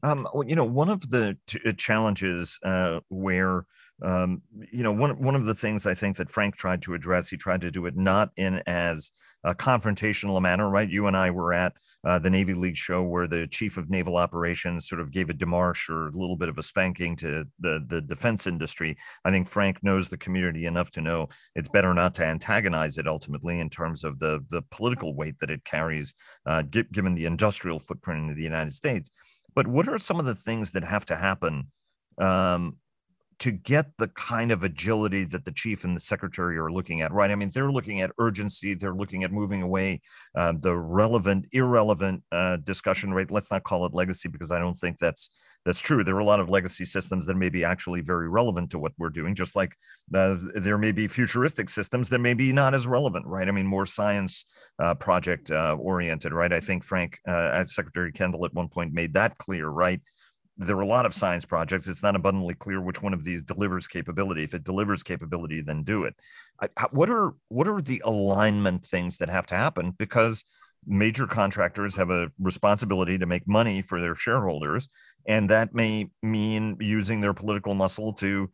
Um, 0.02 0.26
you 0.44 0.56
know, 0.56 0.64
one 0.64 0.88
of 0.88 1.08
the 1.08 1.38
t- 1.46 1.60
uh, 1.64 1.70
challenges 1.72 2.58
uh, 2.64 2.98
where 3.10 3.64
um, 4.02 4.42
you 4.72 4.82
know 4.82 4.92
one 4.92 5.22
one 5.22 5.36
of 5.36 5.44
the 5.44 5.54
things 5.54 5.86
I 5.86 5.94
think 5.94 6.16
that 6.16 6.30
Frank 6.30 6.56
tried 6.56 6.82
to 6.82 6.94
address, 6.94 7.28
he 7.28 7.36
tried 7.36 7.60
to 7.60 7.70
do 7.70 7.86
it 7.86 7.96
not 7.96 8.30
in 8.36 8.60
as 8.66 9.12
a 9.44 9.54
confrontational 9.54 10.40
manner, 10.40 10.68
right? 10.68 10.88
You 10.88 11.06
and 11.06 11.16
I 11.16 11.30
were 11.30 11.52
at 11.52 11.74
uh, 12.04 12.18
the 12.18 12.30
Navy 12.30 12.54
League 12.54 12.76
show 12.76 13.02
where 13.02 13.26
the 13.26 13.46
chief 13.46 13.76
of 13.76 13.88
naval 13.88 14.16
operations 14.16 14.88
sort 14.88 15.00
of 15.00 15.10
gave 15.10 15.30
a 15.30 15.34
demarche 15.34 15.88
or 15.88 16.08
a 16.08 16.12
little 16.12 16.36
bit 16.36 16.48
of 16.48 16.58
a 16.58 16.62
spanking 16.62 17.16
to 17.16 17.44
the 17.60 17.84
the 17.86 18.00
defense 18.00 18.46
industry. 18.46 18.96
I 19.24 19.30
think 19.30 19.48
Frank 19.48 19.82
knows 19.82 20.08
the 20.08 20.18
community 20.18 20.66
enough 20.66 20.90
to 20.92 21.00
know 21.00 21.28
it's 21.54 21.68
better 21.68 21.94
not 21.94 22.14
to 22.14 22.24
antagonize 22.24 22.98
it 22.98 23.06
ultimately 23.06 23.60
in 23.60 23.70
terms 23.70 24.04
of 24.04 24.18
the 24.18 24.44
the 24.50 24.62
political 24.70 25.14
weight 25.14 25.38
that 25.40 25.50
it 25.50 25.64
carries, 25.64 26.14
uh, 26.46 26.62
given 26.62 27.14
the 27.14 27.26
industrial 27.26 27.78
footprint 27.78 28.30
in 28.30 28.36
the 28.36 28.42
United 28.42 28.72
States. 28.72 29.10
But 29.54 29.66
what 29.66 29.88
are 29.88 29.98
some 29.98 30.18
of 30.18 30.26
the 30.26 30.34
things 30.34 30.72
that 30.72 30.84
have 30.84 31.06
to 31.06 31.16
happen 31.16 31.68
um, 32.18 32.76
to 33.38 33.50
get 33.50 33.86
the 33.98 34.08
kind 34.08 34.50
of 34.50 34.62
agility 34.62 35.24
that 35.24 35.44
the 35.44 35.52
chief 35.52 35.84
and 35.84 35.96
the 35.96 36.00
secretary 36.00 36.58
are 36.58 36.70
looking 36.70 37.00
at, 37.00 37.12
right? 37.12 37.30
I 37.30 37.34
mean, 37.34 37.50
they're 37.50 37.72
looking 37.72 38.00
at 38.00 38.10
urgency, 38.18 38.74
they're 38.74 38.94
looking 38.94 39.24
at 39.24 39.32
moving 39.32 39.62
away 39.62 40.00
uh, 40.34 40.52
the 40.56 40.76
relevant, 40.76 41.46
irrelevant 41.52 42.22
uh, 42.32 42.56
discussion 42.58 43.04
right? 43.12 43.30
Let's 43.30 43.50
not 43.50 43.64
call 43.64 43.86
it 43.86 43.94
legacy 43.94 44.28
because 44.28 44.52
I 44.52 44.58
don't 44.58 44.78
think 44.78 44.98
that's 44.98 45.30
that's 45.64 45.80
true. 45.80 46.04
There 46.04 46.14
are 46.14 46.20
a 46.20 46.24
lot 46.24 46.40
of 46.40 46.50
legacy 46.50 46.84
systems 46.84 47.26
that 47.26 47.36
may 47.36 47.48
be 47.48 47.64
actually 47.64 48.02
very 48.02 48.28
relevant 48.28 48.70
to 48.72 48.78
what 48.78 48.92
we're 48.98 49.08
doing, 49.08 49.34
just 49.34 49.56
like 49.56 49.74
uh, 50.14 50.36
there 50.54 50.76
may 50.76 50.92
be 50.92 51.06
futuristic 51.06 51.70
systems 51.70 52.10
that 52.10 52.18
may 52.18 52.34
be 52.34 52.52
not 52.52 52.74
as 52.74 52.86
relevant, 52.86 53.26
right? 53.26 53.48
I 53.48 53.50
mean, 53.50 53.66
more 53.66 53.86
science 53.86 54.44
uh, 54.78 54.94
project 54.94 55.50
uh, 55.50 55.76
oriented, 55.80 56.34
right? 56.34 56.52
I 56.52 56.60
think 56.60 56.84
Frank, 56.84 57.18
uh, 57.26 57.64
Secretary 57.64 58.12
Kendall, 58.12 58.44
at 58.44 58.52
one 58.52 58.68
point 58.68 58.92
made 58.92 59.14
that 59.14 59.38
clear, 59.38 59.68
right? 59.68 60.02
There 60.56 60.76
are 60.76 60.82
a 60.82 60.86
lot 60.86 61.06
of 61.06 61.14
science 61.14 61.44
projects. 61.44 61.88
It's 61.88 62.02
not 62.02 62.14
abundantly 62.14 62.54
clear 62.54 62.80
which 62.80 63.02
one 63.02 63.12
of 63.12 63.24
these 63.24 63.42
delivers 63.42 63.88
capability. 63.88 64.44
If 64.44 64.54
it 64.54 64.64
delivers 64.64 65.02
capability, 65.02 65.60
then 65.60 65.82
do 65.82 66.04
it. 66.04 66.14
What 66.90 67.10
are 67.10 67.34
what 67.48 67.66
are 67.66 67.82
the 67.82 68.02
alignment 68.04 68.84
things 68.84 69.18
that 69.18 69.28
have 69.28 69.46
to 69.46 69.56
happen? 69.56 69.94
Because 69.98 70.44
major 70.86 71.26
contractors 71.26 71.96
have 71.96 72.10
a 72.10 72.30
responsibility 72.38 73.18
to 73.18 73.26
make 73.26 73.48
money 73.48 73.82
for 73.82 74.00
their 74.00 74.14
shareholders, 74.14 74.88
and 75.26 75.50
that 75.50 75.74
may 75.74 76.10
mean 76.22 76.76
using 76.78 77.20
their 77.20 77.34
political 77.34 77.74
muscle 77.74 78.12
to 78.14 78.48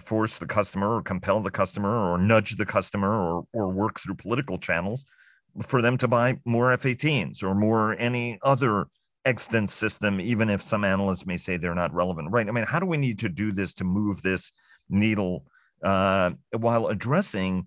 force 0.00 0.38
the 0.38 0.46
customer 0.46 0.96
or 0.96 1.02
compel 1.02 1.40
the 1.40 1.50
customer 1.50 2.12
or 2.12 2.18
nudge 2.18 2.56
the 2.56 2.66
customer 2.66 3.10
or 3.10 3.44
or 3.52 3.72
work 3.72 3.98
through 4.00 4.14
political 4.14 4.58
channels 4.58 5.06
for 5.66 5.82
them 5.82 5.96
to 5.96 6.06
buy 6.06 6.38
more 6.44 6.70
F-18s 6.72 7.42
or 7.42 7.54
more 7.54 7.96
any 7.98 8.38
other 8.42 8.86
extant 9.28 9.70
system, 9.70 10.20
even 10.20 10.48
if 10.48 10.62
some 10.62 10.84
analysts 10.84 11.26
may 11.26 11.36
say 11.36 11.56
they're 11.56 11.74
not 11.74 11.92
relevant, 11.92 12.30
right? 12.30 12.48
I 12.48 12.50
mean, 12.50 12.64
how 12.64 12.80
do 12.80 12.86
we 12.86 12.96
need 12.96 13.18
to 13.20 13.28
do 13.28 13.52
this 13.52 13.74
to 13.74 13.84
move 13.84 14.22
this 14.22 14.52
needle 14.88 15.44
uh, 15.82 16.30
while 16.56 16.86
addressing 16.86 17.66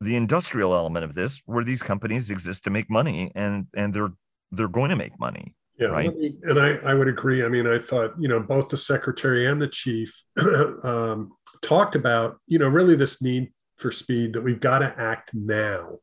the 0.00 0.14
industrial 0.16 0.74
element 0.74 1.04
of 1.04 1.14
this, 1.14 1.42
where 1.46 1.64
these 1.64 1.82
companies 1.82 2.30
exist 2.30 2.64
to 2.64 2.70
make 2.70 2.90
money 2.90 3.32
and 3.34 3.66
and 3.74 3.94
they're 3.94 4.12
they're 4.52 4.68
going 4.68 4.90
to 4.90 4.96
make 4.96 5.18
money. 5.18 5.54
Yeah, 5.78 5.88
right. 5.88 6.12
And 6.42 6.60
I, 6.60 6.76
I 6.76 6.94
would 6.94 7.08
agree. 7.08 7.44
I 7.44 7.48
mean, 7.48 7.66
I 7.66 7.80
thought, 7.80 8.12
you 8.20 8.28
know, 8.28 8.38
both 8.38 8.68
the 8.68 8.76
secretary 8.76 9.46
and 9.46 9.60
the 9.60 9.66
chief 9.66 10.22
um, 10.84 11.32
talked 11.62 11.96
about, 11.96 12.36
you 12.46 12.60
know, 12.60 12.68
really 12.68 12.94
this 12.94 13.20
need 13.20 13.52
for 13.78 13.90
speed 13.90 14.34
that 14.34 14.42
we've 14.42 14.60
got 14.60 14.80
to 14.80 14.94
act 14.96 15.30
now. 15.34 15.98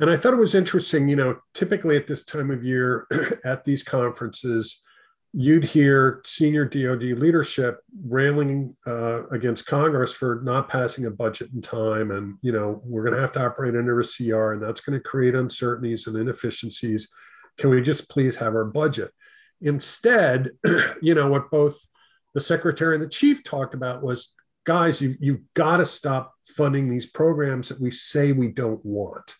And 0.00 0.10
I 0.10 0.16
thought 0.16 0.34
it 0.34 0.38
was 0.38 0.54
interesting, 0.54 1.08
you 1.08 1.16
know, 1.16 1.38
typically 1.54 1.96
at 1.96 2.06
this 2.06 2.24
time 2.24 2.50
of 2.50 2.64
year 2.64 3.06
at 3.44 3.64
these 3.64 3.82
conferences, 3.82 4.82
you'd 5.32 5.64
hear 5.64 6.22
senior 6.24 6.64
DoD 6.64 7.18
leadership 7.18 7.80
railing 8.04 8.76
uh, 8.86 9.26
against 9.28 9.66
Congress 9.66 10.12
for 10.12 10.40
not 10.44 10.68
passing 10.68 11.04
a 11.04 11.10
budget 11.10 11.50
in 11.52 11.60
time. 11.60 12.12
And, 12.12 12.38
you 12.42 12.52
know, 12.52 12.80
we're 12.84 13.02
going 13.02 13.16
to 13.16 13.20
have 13.20 13.32
to 13.32 13.44
operate 13.44 13.74
under 13.74 14.00
a 14.00 14.04
CR, 14.04 14.52
and 14.52 14.62
that's 14.62 14.80
going 14.80 14.98
to 14.98 15.02
create 15.02 15.34
uncertainties 15.34 16.06
and 16.06 16.16
inefficiencies. 16.16 17.10
Can 17.58 17.70
we 17.70 17.82
just 17.82 18.08
please 18.08 18.36
have 18.36 18.54
our 18.54 18.64
budget? 18.64 19.10
Instead, 19.60 20.52
you 21.02 21.14
know, 21.14 21.28
what 21.28 21.50
both 21.50 21.76
the 22.34 22.40
secretary 22.40 22.94
and 22.94 23.04
the 23.04 23.08
chief 23.08 23.42
talked 23.42 23.74
about 23.74 24.02
was 24.02 24.34
guys, 24.64 25.00
you, 25.00 25.16
you've 25.18 25.42
got 25.54 25.78
to 25.78 25.86
stop 25.86 26.34
funding 26.46 26.88
these 26.88 27.06
programs 27.06 27.68
that 27.68 27.80
we 27.80 27.90
say 27.90 28.30
we 28.32 28.48
don't 28.48 28.84
want 28.84 29.34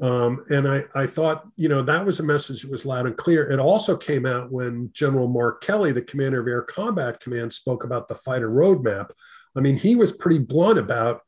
Um, 0.00 0.44
and 0.50 0.68
I, 0.68 0.84
I 0.94 1.06
thought, 1.06 1.44
you 1.56 1.68
know, 1.68 1.82
that 1.82 2.04
was 2.04 2.18
a 2.18 2.24
message 2.24 2.62
that 2.62 2.70
was 2.70 2.84
loud 2.84 3.06
and 3.06 3.16
clear. 3.16 3.50
It 3.50 3.60
also 3.60 3.96
came 3.96 4.26
out 4.26 4.50
when 4.50 4.90
General 4.92 5.28
Mark 5.28 5.62
Kelly, 5.62 5.92
the 5.92 6.02
commander 6.02 6.40
of 6.40 6.48
Air 6.48 6.62
Combat 6.62 7.20
Command, 7.20 7.52
spoke 7.52 7.84
about 7.84 8.08
the 8.08 8.16
fighter 8.16 8.50
roadmap. 8.50 9.10
I 9.56 9.60
mean, 9.60 9.76
he 9.76 9.94
was 9.94 10.12
pretty 10.12 10.38
blunt 10.38 10.78
about, 10.80 11.20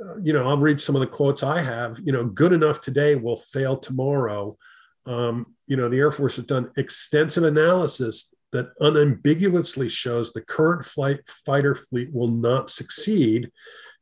uh, 0.00 0.18
you 0.18 0.32
know, 0.32 0.48
I'll 0.48 0.58
read 0.58 0.80
some 0.80 0.94
of 0.94 1.00
the 1.00 1.06
quotes 1.08 1.42
I 1.42 1.62
have, 1.62 1.98
you 2.02 2.12
know, 2.12 2.24
good 2.24 2.52
enough 2.52 2.80
today 2.80 3.16
will 3.16 3.38
fail 3.38 3.76
tomorrow. 3.76 4.56
Um, 5.04 5.54
you 5.66 5.76
know, 5.76 5.88
the 5.88 5.98
Air 5.98 6.12
Force 6.12 6.36
has 6.36 6.44
done 6.44 6.70
extensive 6.76 7.42
analysis 7.42 8.32
that 8.52 8.68
unambiguously 8.80 9.88
shows 9.88 10.32
the 10.32 10.42
current 10.42 10.84
flight 10.84 11.20
fighter 11.44 11.74
fleet 11.74 12.14
will 12.14 12.28
not 12.28 12.70
succeed. 12.70 13.50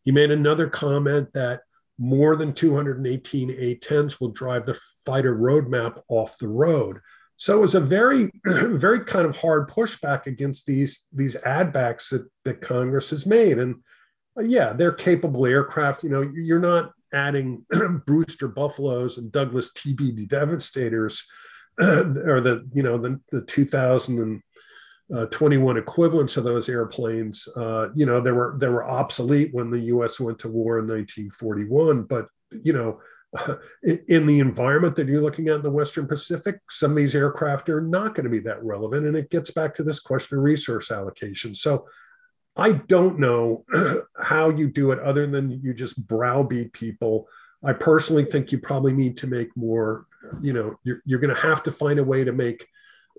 He 0.05 0.11
made 0.11 0.31
another 0.31 0.69
comment 0.69 1.33
that 1.33 1.61
more 2.01 2.35
than 2.35 2.55
218 2.55 3.51
A-10s 3.51 4.19
will 4.19 4.31
drive 4.31 4.65
the 4.65 4.81
fighter 5.05 5.37
roadmap 5.37 6.01
off 6.09 6.39
the 6.39 6.49
road. 6.49 6.99
So 7.37 7.59
it 7.59 7.61
was 7.61 7.75
a 7.75 7.81
very, 7.81 8.31
very 8.45 9.05
kind 9.05 9.27
of 9.27 9.37
hard 9.37 9.69
pushback 9.69 10.27
against 10.27 10.67
these 10.67 11.07
these 11.13 11.37
ad 11.37 11.73
backs 11.73 12.11
that, 12.11 12.27
that 12.45 12.63
Congress 12.63 13.11
has 13.11 13.27
made. 13.27 13.59
And 13.59 13.77
uh, 14.39 14.43
yeah, 14.43 14.73
they're 14.73 14.93
capable 14.93 15.47
aircraft. 15.47 16.03
You 16.03 16.11
know, 16.11 16.23
you're 16.23 16.59
not 16.59 16.93
adding 17.13 17.67
Brewster 18.07 18.49
Buffaloes 18.49 19.19
and 19.19 19.31
Douglas 19.31 19.71
TB 19.73 20.29
Devastators 20.29 21.27
or 21.79 22.41
the 22.41 22.67
you 22.73 22.83
know 22.83 22.99
the 22.99 23.21
the 23.31 23.43
2021 25.11 25.77
equivalents 25.77 26.37
of 26.37 26.45
those 26.45 26.69
airplanes. 26.69 27.49
Uh, 27.57 27.89
you 27.95 28.07
know, 28.07 28.21
they 28.21 28.31
were 28.31 28.57
they 28.59 28.69
were 28.69 28.89
obsolete 28.89 29.53
when 29.53 29.71
the 29.71 29.81
U.S. 29.81 30.21
went 30.21 30.39
to 30.41 30.49
war 30.49 30.79
in 30.79 30.87
1941. 30.87 32.05
But 32.05 32.29
you 32.63 32.73
know, 32.73 33.01
in 33.83 34.27
the 34.27 34.39
environment 34.39 34.97
that 34.97 35.09
you're 35.09 35.21
looking 35.21 35.49
at 35.49 35.57
in 35.57 35.63
the 35.63 35.71
Western 35.71 36.07
Pacific, 36.07 36.61
some 36.71 36.93
of 36.93 36.97
these 36.97 37.15
aircraft 37.15 37.69
are 37.69 37.81
not 37.81 38.15
going 38.15 38.25
to 38.25 38.31
be 38.31 38.41
that 38.41 38.63
relevant, 38.63 39.07
and 39.07 39.17
it 39.17 39.31
gets 39.31 39.51
back 39.51 39.75
to 39.75 39.83
this 39.83 40.01
question 40.01 40.39
of 40.39 40.45
resource 40.45 40.91
allocation. 40.91 41.55
So. 41.55 41.87
I 42.57 42.73
don't 42.73 43.21
know 43.21 43.65
how 44.23 44.51
you 44.51 44.69
do 44.69 44.91
it 44.91 44.99
other 44.99 45.25
than 45.25 45.61
you 45.63 45.73
just 45.73 46.05
browbeat 46.09 46.73
people. 46.73 47.29
I 47.65 47.73
personally 47.73 48.25
think 48.25 48.51
you 48.51 48.59
probably 48.59 48.93
need 48.93 49.17
to 49.19 49.29
make 49.29 49.57
more 49.57 50.07
you 50.43 50.53
know 50.53 50.75
you're, 50.83 51.01
you're 51.05 51.21
going 51.21 51.35
to 51.35 51.41
have 51.41 51.63
to 51.63 51.73
find 51.73 51.99
a 51.99 52.05
way 52.05 52.25
to 52.25 52.33
make 52.33 52.67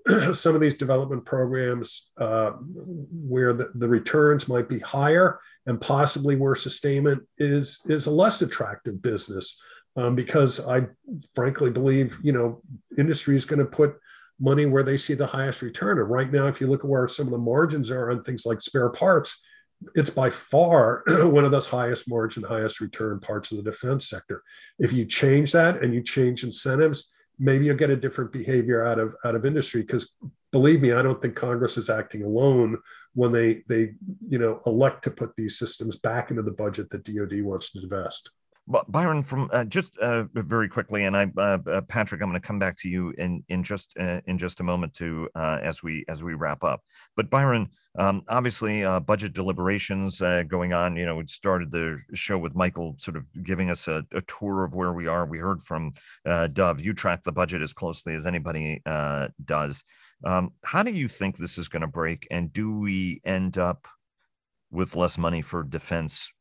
some 0.34 0.54
of 0.54 0.60
these 0.60 0.76
development 0.76 1.24
programs 1.24 2.10
uh, 2.18 2.50
where 2.50 3.52
the, 3.52 3.70
the 3.74 3.88
returns 3.88 4.48
might 4.48 4.68
be 4.68 4.78
higher 4.78 5.38
and 5.66 5.80
possibly 5.80 6.36
where 6.36 6.54
sustainment 6.54 7.22
is 7.38 7.80
is 7.86 8.06
a 8.06 8.10
less 8.10 8.42
attractive 8.42 9.00
business 9.00 9.60
um, 9.96 10.14
because 10.14 10.66
I 10.66 10.86
frankly 11.34 11.70
believe 11.70 12.18
you 12.22 12.32
know 12.32 12.62
industry 12.98 13.36
is 13.36 13.44
going 13.44 13.60
to 13.60 13.64
put 13.64 13.96
money 14.40 14.66
where 14.66 14.82
they 14.82 14.96
see 14.96 15.14
the 15.14 15.26
highest 15.26 15.62
return. 15.62 15.98
And 15.98 16.10
right 16.10 16.30
now, 16.30 16.48
if 16.48 16.60
you 16.60 16.66
look 16.66 16.80
at 16.80 16.90
where 16.90 17.06
some 17.06 17.26
of 17.26 17.32
the 17.32 17.38
margins 17.38 17.90
are 17.90 18.10
on 18.10 18.22
things 18.22 18.44
like 18.44 18.60
spare 18.60 18.90
parts, 18.90 19.40
it's 19.94 20.10
by 20.10 20.30
far 20.30 21.04
one 21.22 21.44
of 21.44 21.52
those 21.52 21.66
highest 21.66 22.08
margin, 22.08 22.42
highest 22.42 22.80
return 22.80 23.20
parts 23.20 23.50
of 23.50 23.58
the 23.58 23.62
defense 23.62 24.08
sector. 24.08 24.42
If 24.78 24.92
you 24.92 25.04
change 25.04 25.52
that 25.52 25.82
and 25.82 25.94
you 25.94 26.02
change 26.02 26.44
incentives, 26.44 27.11
maybe 27.38 27.66
you'll 27.66 27.76
get 27.76 27.90
a 27.90 27.96
different 27.96 28.32
behavior 28.32 28.84
out 28.84 28.98
of 28.98 29.14
out 29.24 29.34
of 29.34 29.46
industry. 29.46 29.82
Because 29.82 30.14
believe 30.50 30.80
me, 30.80 30.92
I 30.92 31.02
don't 31.02 31.20
think 31.20 31.34
Congress 31.34 31.76
is 31.76 31.90
acting 31.90 32.22
alone 32.22 32.78
when 33.14 33.32
they 33.32 33.62
they 33.68 33.94
you 34.28 34.38
know 34.38 34.60
elect 34.66 35.04
to 35.04 35.10
put 35.10 35.36
these 35.36 35.58
systems 35.58 35.96
back 35.96 36.30
into 36.30 36.42
the 36.42 36.50
budget 36.50 36.90
that 36.90 37.04
DoD 37.04 37.42
wants 37.42 37.72
to 37.72 37.80
invest. 37.82 38.30
Byron, 38.66 39.24
from 39.24 39.50
uh, 39.52 39.64
just 39.64 39.96
uh, 39.98 40.24
very 40.34 40.68
quickly, 40.68 41.04
and 41.04 41.16
I, 41.16 41.26
uh, 41.36 41.58
uh 41.66 41.80
Patrick, 41.80 42.22
I'm 42.22 42.28
going 42.28 42.40
to 42.40 42.46
come 42.46 42.60
back 42.60 42.76
to 42.78 42.88
you 42.88 43.10
in 43.18 43.42
in 43.48 43.64
just 43.64 43.92
uh, 43.98 44.20
in 44.26 44.38
just 44.38 44.60
a 44.60 44.62
moment 44.62 44.94
to 44.94 45.28
uh, 45.34 45.58
as 45.60 45.82
we 45.82 46.04
as 46.08 46.22
we 46.22 46.34
wrap 46.34 46.62
up. 46.62 46.80
But 47.16 47.28
Byron, 47.28 47.70
um, 47.98 48.22
obviously, 48.28 48.82
budget 49.00 49.32
deliberations 49.32 50.20
going 50.46 50.72
on. 50.72 50.96
You 50.96 51.06
know, 51.06 51.16
we 51.16 51.26
started 51.26 51.72
the 51.72 51.98
show 52.14 52.38
with 52.38 52.54
Michael, 52.54 52.94
sort 52.98 53.16
of 53.16 53.26
giving 53.42 53.68
us 53.68 53.88
a, 53.88 54.04
a 54.12 54.20
tour 54.22 54.64
of 54.64 54.76
where 54.76 54.92
we 54.92 55.08
are. 55.08 55.26
We 55.26 55.38
heard 55.38 55.60
from 55.60 55.94
Dov. 56.24 56.80
You 56.80 56.94
track 56.94 57.24
the 57.24 57.32
budget 57.32 57.62
as 57.62 57.72
closely 57.72 58.14
as 58.14 58.26
anybody 58.26 58.80
does. 59.44 59.82
Um, 60.24 60.52
how 60.62 60.84
do 60.84 60.92
you 60.92 61.08
think 61.08 61.36
this 61.36 61.58
is 61.58 61.68
going 61.68 61.80
to 61.80 61.88
break? 61.88 62.28
And 62.30 62.52
do 62.52 62.78
we 62.78 63.20
end 63.24 63.58
up 63.58 63.88
with 64.70 64.94
less 64.94 65.18
money 65.18 65.42
for 65.42 65.64
defense 65.64 66.32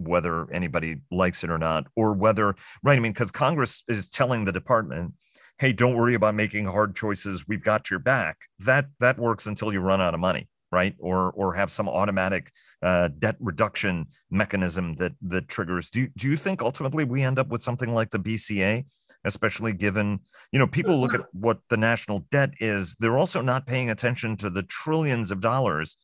whether 0.00 0.50
anybody 0.52 1.00
likes 1.10 1.44
it 1.44 1.50
or 1.50 1.58
not, 1.58 1.86
or 1.96 2.14
whether, 2.14 2.54
right? 2.82 2.96
I 2.96 3.00
mean, 3.00 3.12
because 3.12 3.30
Congress 3.30 3.82
is 3.88 4.10
telling 4.10 4.44
the 4.44 4.52
department, 4.52 5.14
hey, 5.58 5.72
don't 5.72 5.94
worry 5.94 6.14
about 6.14 6.34
making 6.34 6.64
hard 6.64 6.96
choices. 6.96 7.46
We've 7.46 7.62
got 7.62 7.90
your 7.90 8.00
back. 8.00 8.38
That 8.60 8.86
that 9.00 9.18
works 9.18 9.46
until 9.46 9.72
you 9.72 9.80
run 9.80 10.00
out 10.00 10.14
of 10.14 10.20
money, 10.20 10.48
right? 10.72 10.94
Or 10.98 11.30
or 11.32 11.54
have 11.54 11.70
some 11.70 11.88
automatic 11.88 12.50
uh, 12.82 13.10
debt 13.18 13.36
reduction 13.40 14.06
mechanism 14.30 14.94
that 14.96 15.12
that 15.22 15.48
triggers. 15.48 15.90
Do 15.90 16.08
do 16.16 16.28
you 16.28 16.36
think 16.36 16.62
ultimately 16.62 17.04
we 17.04 17.22
end 17.22 17.38
up 17.38 17.48
with 17.48 17.62
something 17.62 17.94
like 17.94 18.10
the 18.10 18.18
BCA? 18.18 18.84
especially 19.24 19.72
given 19.72 20.20
you 20.52 20.58
know 20.58 20.66
people 20.66 20.98
look 20.98 21.14
at 21.14 21.20
what 21.32 21.60
the 21.68 21.76
national 21.76 22.20
debt 22.30 22.50
is 22.58 22.96
they're 23.00 23.18
also 23.18 23.42
not 23.42 23.66
paying 23.66 23.90
attention 23.90 24.36
to 24.36 24.48
the 24.48 24.62
trillions 24.62 25.30
of 25.30 25.40
dollars 25.40 25.96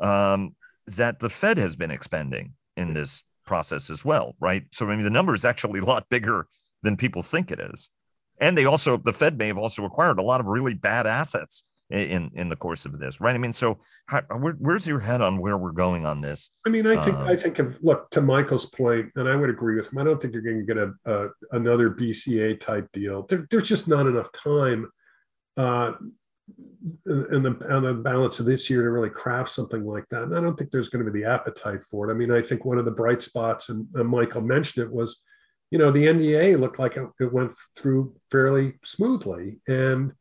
um, 0.00 0.54
that 0.86 1.20
the 1.20 1.30
fed 1.30 1.56
has 1.56 1.76
been 1.76 1.90
expending 1.90 2.52
in 2.76 2.94
this 2.94 3.22
process 3.46 3.90
as 3.90 4.04
well, 4.04 4.34
right? 4.40 4.64
So 4.72 4.88
I 4.88 4.96
mean, 4.96 5.04
the 5.04 5.10
number 5.10 5.34
is 5.34 5.44
actually 5.44 5.80
a 5.80 5.84
lot 5.84 6.08
bigger 6.08 6.46
than 6.82 6.96
people 6.96 7.22
think 7.22 7.50
it 7.50 7.60
is. 7.60 7.90
And 8.40 8.58
they 8.58 8.64
also, 8.64 8.96
the 8.96 9.12
Fed 9.12 9.38
may 9.38 9.46
have 9.46 9.58
also 9.58 9.84
acquired 9.84 10.18
a 10.18 10.22
lot 10.22 10.40
of 10.40 10.46
really 10.46 10.74
bad 10.74 11.06
assets 11.06 11.64
in 11.90 12.30
in 12.34 12.48
the 12.48 12.56
course 12.56 12.86
of 12.86 12.98
this, 12.98 13.20
right? 13.20 13.34
I 13.34 13.38
mean, 13.38 13.52
so 13.52 13.78
how, 14.06 14.22
where, 14.38 14.54
where's 14.54 14.86
your 14.86 15.00
head 15.00 15.20
on 15.20 15.38
where 15.38 15.56
we're 15.56 15.72
going 15.72 16.06
on 16.06 16.20
this? 16.20 16.50
I 16.66 16.70
mean, 16.70 16.86
I 16.86 17.02
think 17.04 17.16
um, 17.16 17.28
I 17.28 17.36
think 17.36 17.58
if 17.58 17.76
look 17.82 18.10
to 18.10 18.20
Michael's 18.20 18.66
point, 18.66 19.10
and 19.16 19.28
I 19.28 19.36
would 19.36 19.50
agree 19.50 19.76
with 19.76 19.92
him. 19.92 19.98
I 19.98 20.04
don't 20.04 20.20
think 20.20 20.32
you're 20.32 20.42
going 20.42 20.58
to 20.58 20.64
get 20.64 20.78
a, 20.78 20.92
a 21.04 21.28
another 21.52 21.90
BCA 21.90 22.58
type 22.60 22.88
deal. 22.92 23.26
There, 23.26 23.46
there's 23.50 23.68
just 23.68 23.86
not 23.86 24.06
enough 24.06 24.32
time. 24.32 24.90
Uh, 25.56 25.92
in 27.06 27.42
the 27.42 27.56
on 27.70 27.82
the 27.82 27.94
balance 27.94 28.40
of 28.40 28.46
this 28.46 28.68
year 28.68 28.82
to 28.82 28.90
really 28.90 29.10
craft 29.10 29.50
something 29.50 29.84
like 29.84 30.04
that. 30.10 30.24
And 30.24 30.36
I 30.36 30.40
don't 30.40 30.56
think 30.56 30.70
there's 30.70 30.88
going 30.88 31.04
to 31.04 31.10
be 31.10 31.20
the 31.20 31.30
appetite 31.30 31.80
for 31.90 32.08
it. 32.08 32.12
I 32.12 32.16
mean, 32.16 32.30
I 32.30 32.42
think 32.42 32.64
one 32.64 32.78
of 32.78 32.84
the 32.84 32.90
bright 32.90 33.22
spots, 33.22 33.68
and, 33.68 33.86
and 33.94 34.08
Michael 34.08 34.42
mentioned 34.42 34.86
it, 34.86 34.92
was, 34.92 35.22
you 35.70 35.78
know, 35.78 35.90
the 35.90 36.06
NDA 36.06 36.58
looked 36.58 36.78
like 36.78 36.96
it, 36.96 37.08
it 37.20 37.32
went 37.32 37.52
through 37.76 38.14
fairly 38.30 38.74
smoothly. 38.84 39.60
And 39.66 40.12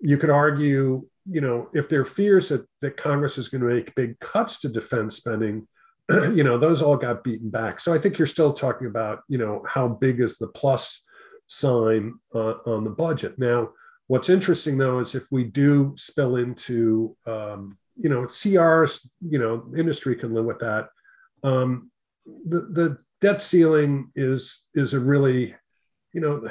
you 0.00 0.16
could 0.16 0.30
argue, 0.30 1.06
you 1.28 1.40
know, 1.40 1.68
if 1.74 1.88
there 1.88 2.00
are 2.00 2.06
fears 2.06 2.48
that, 2.48 2.66
that 2.80 2.96
Congress 2.96 3.36
is 3.36 3.48
going 3.48 3.62
to 3.62 3.74
make 3.74 3.94
big 3.94 4.18
cuts 4.18 4.60
to 4.60 4.68
defense 4.68 5.16
spending, 5.16 5.68
you 6.10 6.44
know, 6.44 6.58
those 6.58 6.80
all 6.80 6.96
got 6.96 7.24
beaten 7.24 7.50
back. 7.50 7.80
So 7.80 7.92
I 7.92 7.98
think 7.98 8.18
you're 8.18 8.26
still 8.26 8.52
talking 8.52 8.86
about, 8.86 9.20
you 9.28 9.38
know, 9.38 9.64
how 9.68 9.88
big 9.88 10.20
is 10.20 10.38
the 10.38 10.48
plus 10.48 11.04
sign 11.46 12.14
uh, 12.34 12.54
on 12.66 12.84
the 12.84 12.90
budget. 12.90 13.38
Now, 13.38 13.70
What's 14.08 14.28
interesting 14.28 14.78
though 14.78 15.00
is 15.00 15.14
if 15.14 15.26
we 15.30 15.44
do 15.44 15.94
spill 15.96 16.36
into, 16.36 17.16
um, 17.26 17.78
you 17.96 18.08
know, 18.08 18.22
CRs, 18.22 19.06
you 19.20 19.38
know, 19.38 19.64
industry 19.76 20.16
can 20.16 20.34
live 20.34 20.44
with 20.44 20.60
that. 20.60 20.88
Um, 21.42 21.90
the, 22.24 22.60
the 22.60 22.98
debt 23.20 23.42
ceiling 23.42 24.10
is 24.14 24.66
is 24.74 24.94
a 24.94 25.00
really, 25.00 25.54
you 26.12 26.20
know, 26.20 26.48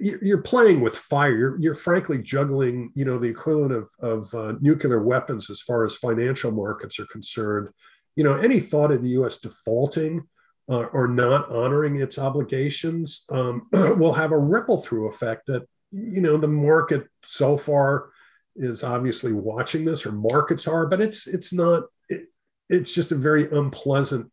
you're 0.00 0.42
playing 0.42 0.80
with 0.80 0.96
fire. 0.96 1.36
You're, 1.36 1.60
you're 1.60 1.74
frankly 1.74 2.22
juggling, 2.22 2.92
you 2.94 3.04
know, 3.04 3.18
the 3.18 3.28
equivalent 3.28 3.72
of, 3.72 3.88
of 4.00 4.34
uh, 4.34 4.54
nuclear 4.60 5.02
weapons 5.02 5.50
as 5.50 5.60
far 5.60 5.84
as 5.84 5.96
financial 5.96 6.50
markets 6.50 6.98
are 6.98 7.06
concerned. 7.06 7.68
You 8.14 8.24
know, 8.24 8.34
any 8.34 8.58
thought 8.60 8.90
of 8.90 9.02
the 9.02 9.10
U.S. 9.10 9.38
defaulting 9.38 10.24
uh, 10.70 10.84
or 10.92 11.08
not 11.08 11.50
honoring 11.50 12.00
its 12.00 12.18
obligations 12.18 13.24
um, 13.30 13.68
will 13.72 14.14
have 14.14 14.32
a 14.32 14.38
ripple 14.38 14.80
through 14.80 15.08
effect 15.08 15.46
that 15.46 15.68
you 15.90 16.20
know 16.20 16.36
the 16.36 16.48
market 16.48 17.06
so 17.24 17.56
far 17.56 18.10
is 18.56 18.82
obviously 18.82 19.32
watching 19.32 19.84
this 19.84 20.06
or 20.06 20.12
markets 20.12 20.66
are 20.66 20.86
but 20.86 21.00
it's 21.00 21.26
it's 21.26 21.52
not 21.52 21.84
it, 22.08 22.26
it's 22.68 22.92
just 22.92 23.12
a 23.12 23.16
very 23.16 23.50
unpleasant 23.50 24.30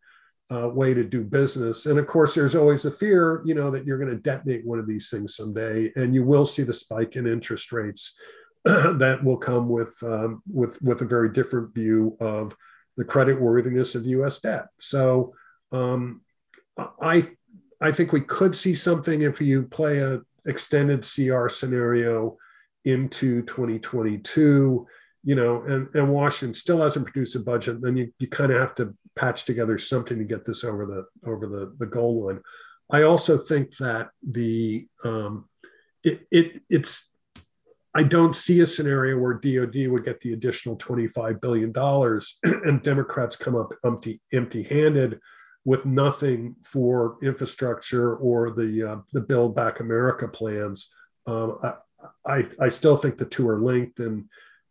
uh, 0.54 0.68
way 0.68 0.94
to 0.94 1.04
do 1.04 1.24
business. 1.24 1.86
And 1.86 1.98
of 1.98 2.08
course 2.08 2.36
there's 2.36 2.56
always 2.56 2.86
a 2.86 2.92
fear 2.92 3.42
you 3.46 3.56
know 3.56 3.72
that 3.72 3.86
you're 3.86 3.98
going 3.98 4.12
to 4.12 4.18
detonate 4.18 4.66
one 4.66 4.80
of 4.80 4.88
these 4.88 5.10
things 5.10 5.36
someday 5.36 5.92
and 5.96 6.14
you 6.14 6.24
will 6.24 6.46
see 6.46 6.64
the 6.64 6.74
spike 6.74 7.16
in 7.16 7.28
interest 7.28 7.72
rates 7.72 8.20
that 8.66 9.24
will 9.24 9.38
come 9.38 9.70
with 9.70 9.96
um, 10.04 10.42
with 10.52 10.82
with 10.82 11.02
a 11.02 11.06
very 11.06 11.32
different 11.32 11.74
view 11.74 12.18
of 12.20 12.56
the 12.98 13.04
credit 13.04 13.42
worthiness 13.42 13.96
of 13.96 14.06
us 14.06 14.40
debt. 14.40 14.68
So 14.80 15.34
um, 15.72 16.22
i 17.02 17.28
i 17.82 17.92
think 17.92 18.12
we 18.12 18.22
could 18.22 18.56
see 18.56 18.74
something 18.74 19.22
if 19.22 19.40
you 19.42 19.64
play 19.64 20.00
a 20.00 20.22
extended 20.46 21.02
CR 21.04 21.50
scenario 21.50 22.38
into 22.86 23.42
2022, 23.44 24.88
you 25.24 25.36
know, 25.36 25.64
and, 25.64 25.88
and 25.94 26.12
Washington 26.12 26.54
still 26.54 26.82
hasn't 26.82 27.06
produced 27.06 27.36
a 27.36 27.40
budget, 27.40 27.82
then 27.82 27.96
you, 27.96 28.12
you 28.20 28.28
kind 28.28 28.52
of 28.52 28.60
have 28.60 28.76
to 28.76 28.94
patch 29.16 29.46
together 29.46 29.78
something 29.78 30.18
to 30.18 30.26
get 30.26 30.46
this 30.46 30.64
over 30.64 30.86
the 30.86 31.30
over 31.30 31.48
the, 31.48 31.76
the 31.80 31.86
goal 31.86 32.26
line. 32.26 32.42
I 32.92 33.04
also 33.04 33.38
think 33.38 33.78
that 33.78 34.10
the 34.22 34.88
um, 35.04 35.50
it, 36.04 36.28
it 36.30 36.62
it's 36.70 37.14
I 37.96 38.04
don't 38.04 38.36
see 38.36 38.60
a 38.60 38.68
scenario 38.68 39.18
where 39.18 39.36
DOD 39.36 39.88
would 39.88 40.04
get 40.04 40.20
the 40.22 40.34
additional 40.34 40.78
$25 40.78 41.40
billion 41.40 41.72
and 42.66 42.82
Democrats 42.82 43.36
come 43.36 43.56
up 43.56 43.74
empty, 43.86 44.20
empty 44.34 44.64
handed 44.64 45.20
with 45.66 45.86
nothing 45.86 46.56
for 46.64 47.18
infrastructure 47.24 48.16
or 48.18 48.52
the, 48.52 48.84
uh, 48.84 48.98
the 49.14 49.22
Build 49.22 49.56
Back 49.56 49.80
America 49.80 50.28
plans. 50.28 50.94
Um, 51.26 51.58
I, 51.64 51.74
I, 52.26 52.48
I, 52.60 52.70
still 52.70 52.98
think 52.98 53.18
the 53.18 53.26
two 53.26 53.48
are 53.48 53.62
linked. 53.62 54.00
And 54.00 54.26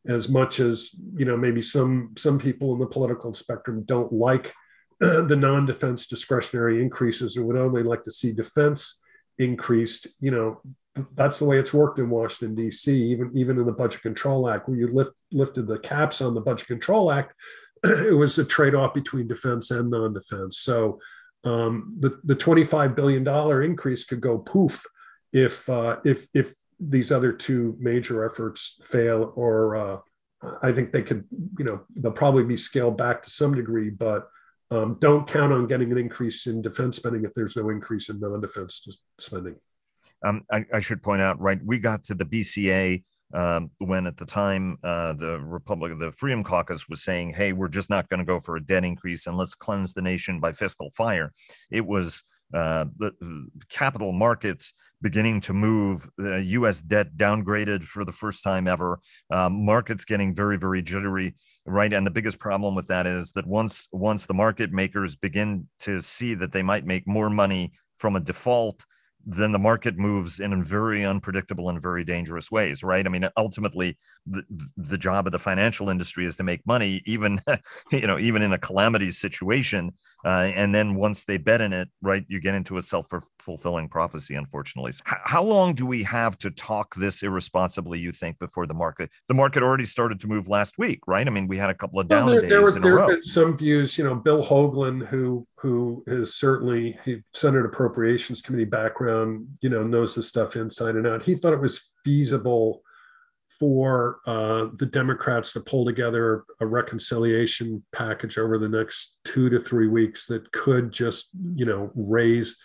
as 0.06 0.28
much 0.28 0.60
as, 0.60 0.94
you 1.14 1.24
know, 1.24 1.36
maybe 1.36 1.62
some, 1.62 2.12
some 2.18 2.38
people 2.38 2.74
in 2.74 2.78
the 2.78 2.86
political 2.86 3.32
spectrum 3.32 3.84
don't 3.84 4.12
like 4.12 4.52
the 5.00 5.34
non-defense 5.34 6.08
discretionary 6.08 6.82
increases 6.82 7.38
or 7.38 7.44
would 7.44 7.56
only 7.56 7.82
like 7.82 8.04
to 8.04 8.12
see 8.12 8.32
defense 8.34 9.00
increased, 9.38 10.08
you 10.20 10.30
know, 10.30 10.60
that's 11.14 11.38
the 11.38 11.44
way 11.44 11.58
it's 11.58 11.72
worked 11.72 11.98
in 11.98 12.10
Washington 12.10 12.54
D.C. 12.54 12.94
Even 12.94 13.30
even 13.34 13.58
in 13.58 13.64
the 13.64 13.72
Budget 13.72 14.02
Control 14.02 14.48
Act, 14.48 14.68
where 14.68 14.76
you 14.76 14.92
lift, 14.92 15.12
lifted 15.32 15.66
the 15.66 15.78
caps 15.78 16.20
on 16.20 16.34
the 16.34 16.40
Budget 16.40 16.66
Control 16.66 17.10
Act, 17.10 17.34
it 18.08 18.16
was 18.16 18.38
a 18.38 18.44
trade-off 18.44 18.94
between 18.94 19.28
defense 19.28 19.70
and 19.70 19.90
non-defense. 19.90 20.58
So 20.58 21.00
um, 21.44 21.96
the 21.98 22.20
the 22.24 22.36
twenty-five 22.36 22.94
billion 22.94 23.24
dollar 23.24 23.62
increase 23.62 24.04
could 24.04 24.20
go 24.20 24.38
poof 24.38 24.84
if 25.32 25.68
uh, 25.68 25.96
if 26.04 26.26
if 26.34 26.54
these 26.78 27.10
other 27.10 27.32
two 27.32 27.76
major 27.78 28.24
efforts 28.24 28.80
fail, 28.84 29.32
or 29.36 29.76
uh, 29.76 29.98
I 30.62 30.72
think 30.72 30.92
they 30.92 31.02
could, 31.02 31.24
you 31.58 31.64
know, 31.64 31.82
they'll 31.94 32.12
probably 32.12 32.44
be 32.44 32.56
scaled 32.56 32.96
back 32.96 33.22
to 33.22 33.30
some 33.30 33.54
degree, 33.54 33.90
but 33.90 34.28
um, 34.70 34.98
don't 35.00 35.26
count 35.28 35.52
on 35.52 35.66
getting 35.66 35.92
an 35.92 35.98
increase 35.98 36.46
in 36.46 36.62
defense 36.62 36.96
spending 36.96 37.24
if 37.24 37.34
there's 37.34 37.56
no 37.56 37.68
increase 37.68 38.08
in 38.08 38.18
non-defense 38.18 38.88
spending. 39.20 39.56
Um, 40.24 40.42
I, 40.50 40.64
I, 40.72 40.80
should 40.80 41.02
point 41.02 41.20
out, 41.20 41.40
right? 41.40 41.60
We 41.64 41.78
got 41.78 42.04
to 42.04 42.14
the 42.14 42.24
BCA 42.24 43.02
um, 43.34 43.70
when 43.78 44.06
at 44.06 44.16
the 44.16 44.24
time 44.24 44.78
uh, 44.82 45.12
the 45.14 45.38
Republic, 45.40 45.92
of 45.92 45.98
the 45.98 46.12
Freedom 46.12 46.42
Caucus 46.42 46.88
was 46.88 47.02
saying, 47.02 47.32
"Hey, 47.34 47.52
we're 47.52 47.68
just 47.68 47.90
not 47.90 48.08
going 48.08 48.18
to 48.18 48.26
go 48.26 48.40
for 48.40 48.56
a 48.56 48.64
debt 48.64 48.84
increase 48.84 49.26
and 49.26 49.36
let's 49.36 49.54
cleanse 49.54 49.92
the 49.94 50.02
nation 50.02 50.40
by 50.40 50.52
fiscal 50.52 50.90
fire." 50.90 51.32
It 51.70 51.86
was 51.86 52.22
uh, 52.54 52.86
the 52.98 53.12
capital 53.68 54.12
markets 54.12 54.74
beginning 55.02 55.40
to 55.40 55.52
move, 55.52 56.08
uh, 56.20 56.36
U.S. 56.36 56.80
debt 56.80 57.16
downgraded 57.16 57.82
for 57.82 58.04
the 58.04 58.12
first 58.12 58.44
time 58.44 58.68
ever, 58.68 59.00
um, 59.30 59.64
markets 59.64 60.04
getting 60.04 60.34
very, 60.34 60.56
very 60.56 60.80
jittery, 60.80 61.34
right? 61.66 61.92
And 61.92 62.06
the 62.06 62.10
biggest 62.10 62.38
problem 62.38 62.74
with 62.74 62.86
that 62.86 63.06
is 63.06 63.32
that 63.32 63.46
once 63.46 63.88
once 63.92 64.26
the 64.26 64.34
market 64.34 64.72
makers 64.72 65.16
begin 65.16 65.66
to 65.80 66.00
see 66.00 66.34
that 66.34 66.52
they 66.52 66.62
might 66.62 66.86
make 66.86 67.06
more 67.06 67.28
money 67.28 67.72
from 67.98 68.16
a 68.16 68.20
default 68.20 68.84
then 69.26 69.52
the 69.52 69.58
market 69.58 69.98
moves 69.98 70.40
in 70.40 70.62
very 70.62 71.04
unpredictable 71.04 71.68
and 71.68 71.80
very 71.80 72.04
dangerous 72.04 72.50
ways, 72.50 72.82
right? 72.82 73.06
I 73.06 73.08
mean, 73.08 73.28
ultimately, 73.36 73.98
the, 74.26 74.42
the 74.76 74.98
job 74.98 75.26
of 75.26 75.32
the 75.32 75.38
financial 75.38 75.88
industry 75.88 76.26
is 76.26 76.36
to 76.36 76.42
make 76.42 76.66
money, 76.66 77.02
even 77.06 77.40
you 77.92 78.06
know, 78.06 78.18
even 78.18 78.42
in 78.42 78.52
a 78.52 78.58
calamity 78.58 79.10
situation. 79.10 79.92
Uh, 80.24 80.52
and 80.54 80.72
then 80.72 80.94
once 80.94 81.24
they 81.24 81.36
bet 81.36 81.60
in 81.60 81.72
it, 81.72 81.88
right, 82.00 82.24
you 82.28 82.40
get 82.40 82.54
into 82.54 82.78
a 82.78 82.82
self 82.82 83.08
fulfilling 83.40 83.88
prophecy. 83.88 84.34
Unfortunately, 84.34 84.92
so 84.92 85.02
how 85.06 85.42
long 85.42 85.74
do 85.74 85.84
we 85.84 86.02
have 86.04 86.38
to 86.38 86.50
talk 86.52 86.94
this 86.94 87.22
irresponsibly? 87.22 87.98
You 87.98 88.12
think 88.12 88.38
before 88.38 88.66
the 88.66 88.74
market? 88.74 89.10
The 89.26 89.34
market 89.34 89.62
already 89.64 89.84
started 89.84 90.20
to 90.20 90.28
move 90.28 90.46
last 90.48 90.78
week, 90.78 91.00
right? 91.06 91.26
I 91.26 91.30
mean, 91.30 91.48
we 91.48 91.58
had 91.58 91.70
a 91.70 91.74
couple 91.74 91.98
of 91.98 92.06
down 92.06 92.26
well, 92.26 92.34
there, 92.34 92.42
days 92.42 92.50
there, 92.50 92.62
were, 92.62 92.76
in 92.76 92.82
there 92.82 92.98
a 92.98 93.00
row. 93.00 93.06
Been 93.08 93.24
some 93.24 93.56
views, 93.56 93.98
you 93.98 94.04
know, 94.04 94.14
Bill 94.14 94.44
Hoagland, 94.44 95.08
who 95.08 95.46
who 95.62 96.02
is 96.08 96.34
certainly 96.34 96.98
he 97.04 97.22
Senate 97.34 97.64
Appropriations 97.64 98.42
Committee 98.42 98.64
background, 98.64 99.46
you 99.60 99.70
know, 99.70 99.84
knows 99.84 100.16
this 100.16 100.28
stuff 100.28 100.56
inside 100.56 100.96
and 100.96 101.06
out. 101.06 101.22
He 101.22 101.36
thought 101.36 101.52
it 101.52 101.60
was 101.60 101.92
feasible 102.04 102.82
for 103.60 104.18
uh, 104.26 104.66
the 104.78 104.86
Democrats 104.86 105.52
to 105.52 105.60
pull 105.60 105.84
together 105.84 106.42
a 106.60 106.66
reconciliation 106.66 107.84
package 107.92 108.38
over 108.38 108.58
the 108.58 108.68
next 108.68 109.18
two 109.24 109.48
to 109.50 109.60
three 109.60 109.86
weeks 109.86 110.26
that 110.26 110.50
could 110.50 110.90
just, 110.90 111.30
you 111.54 111.64
know, 111.64 111.92
raise 111.94 112.56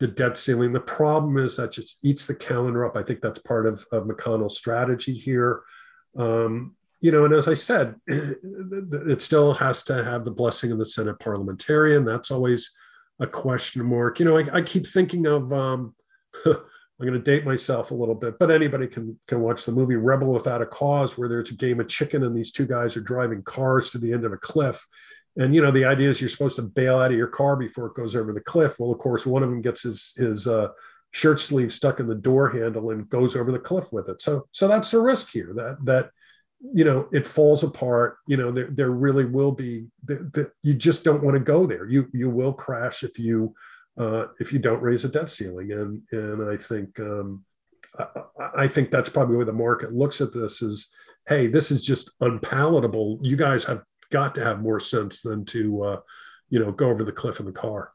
the 0.00 0.08
debt 0.08 0.36
ceiling. 0.36 0.72
The 0.72 0.80
problem 0.80 1.38
is 1.38 1.56
that 1.56 1.70
just 1.70 1.98
eats 2.02 2.26
the 2.26 2.34
calendar 2.34 2.84
up. 2.84 2.96
I 2.96 3.04
think 3.04 3.20
that's 3.20 3.40
part 3.42 3.66
of, 3.66 3.86
of 3.92 4.04
McConnell's 4.04 4.58
strategy 4.58 5.14
here. 5.14 5.60
Um, 6.18 6.74
you 7.00 7.10
know, 7.10 7.24
and 7.24 7.34
as 7.34 7.48
I 7.48 7.54
said, 7.54 7.96
it 8.06 9.22
still 9.22 9.54
has 9.54 9.82
to 9.84 10.04
have 10.04 10.24
the 10.24 10.30
blessing 10.30 10.70
of 10.70 10.78
the 10.78 10.84
Senate 10.84 11.18
parliamentarian. 11.18 12.04
That's 12.04 12.30
always 12.30 12.70
a 13.18 13.26
question 13.26 13.84
mark. 13.84 14.18
You 14.18 14.26
know, 14.26 14.38
I, 14.38 14.58
I 14.58 14.62
keep 14.62 14.86
thinking 14.86 15.26
of 15.26 15.52
um, 15.52 15.94
I'm 17.00 17.06
going 17.06 17.14
to 17.14 17.18
date 17.18 17.46
myself 17.46 17.90
a 17.90 17.94
little 17.94 18.14
bit, 18.14 18.38
but 18.38 18.50
anybody 18.50 18.86
can 18.86 19.18
can 19.26 19.40
watch 19.40 19.64
the 19.64 19.72
movie 19.72 19.96
Rebel 19.96 20.32
Without 20.32 20.60
a 20.60 20.66
Cause, 20.66 21.16
where 21.16 21.28
there's 21.28 21.50
a 21.50 21.54
game 21.54 21.80
of 21.80 21.88
chicken 21.88 22.22
and 22.24 22.36
these 22.36 22.52
two 22.52 22.66
guys 22.66 22.96
are 22.96 23.00
driving 23.00 23.42
cars 23.42 23.90
to 23.90 23.98
the 23.98 24.12
end 24.12 24.26
of 24.26 24.32
a 24.32 24.38
cliff. 24.38 24.86
And 25.38 25.54
you 25.54 25.62
know, 25.62 25.70
the 25.70 25.86
idea 25.86 26.10
is 26.10 26.20
you're 26.20 26.28
supposed 26.28 26.56
to 26.56 26.62
bail 26.62 26.98
out 26.98 27.12
of 27.12 27.16
your 27.16 27.28
car 27.28 27.56
before 27.56 27.86
it 27.86 27.94
goes 27.94 28.14
over 28.14 28.34
the 28.34 28.40
cliff. 28.40 28.78
Well, 28.78 28.92
of 28.92 28.98
course, 28.98 29.24
one 29.24 29.42
of 29.42 29.48
them 29.48 29.62
gets 29.62 29.82
his 29.82 30.12
his 30.16 30.46
uh, 30.46 30.68
shirt 31.12 31.40
sleeve 31.40 31.72
stuck 31.72 32.00
in 32.00 32.06
the 32.06 32.14
door 32.14 32.50
handle 32.50 32.90
and 32.90 33.08
goes 33.08 33.34
over 33.34 33.50
the 33.50 33.58
cliff 33.58 33.90
with 33.90 34.10
it. 34.10 34.20
So 34.20 34.48
so 34.52 34.68
that's 34.68 34.90
the 34.90 35.00
risk 35.00 35.30
here 35.30 35.52
that 35.54 35.78
that 35.84 36.10
you 36.60 36.84
know 36.84 37.08
it 37.12 37.26
falls 37.26 37.62
apart. 37.62 38.18
You 38.26 38.36
know, 38.36 38.50
there 38.50 38.68
there 38.70 38.90
really 38.90 39.24
will 39.24 39.52
be 39.52 39.86
that 40.04 40.52
you 40.62 40.74
just 40.74 41.04
don't 41.04 41.22
want 41.22 41.34
to 41.34 41.40
go 41.40 41.66
there. 41.66 41.86
You 41.86 42.08
you 42.12 42.30
will 42.30 42.52
crash 42.52 43.02
if 43.02 43.18
you 43.18 43.54
uh, 43.98 44.26
if 44.38 44.52
you 44.52 44.58
don't 44.58 44.82
raise 44.82 45.04
a 45.04 45.08
debt 45.08 45.30
ceiling. 45.30 45.72
And 45.72 46.02
and 46.12 46.50
I 46.50 46.56
think 46.56 46.98
um, 47.00 47.44
I, 47.98 48.62
I, 48.62 48.68
think 48.68 48.90
that's 48.90 49.10
probably 49.10 49.36
where 49.36 49.44
the 49.44 49.52
market 49.52 49.92
looks 49.92 50.20
at 50.20 50.32
this 50.32 50.62
is, 50.62 50.90
hey, 51.28 51.48
this 51.48 51.70
is 51.70 51.82
just 51.82 52.10
unpalatable. 52.20 53.18
You 53.22 53.36
guys 53.36 53.64
have 53.64 53.82
got 54.10 54.34
to 54.36 54.44
have 54.44 54.62
more 54.62 54.80
sense 54.80 55.20
than 55.20 55.44
to 55.46 55.82
uh, 55.82 56.00
you 56.48 56.58
know 56.58 56.72
go 56.72 56.88
over 56.88 57.04
the 57.04 57.12
cliff 57.12 57.40
in 57.40 57.46
the 57.46 57.52
car. 57.52 57.92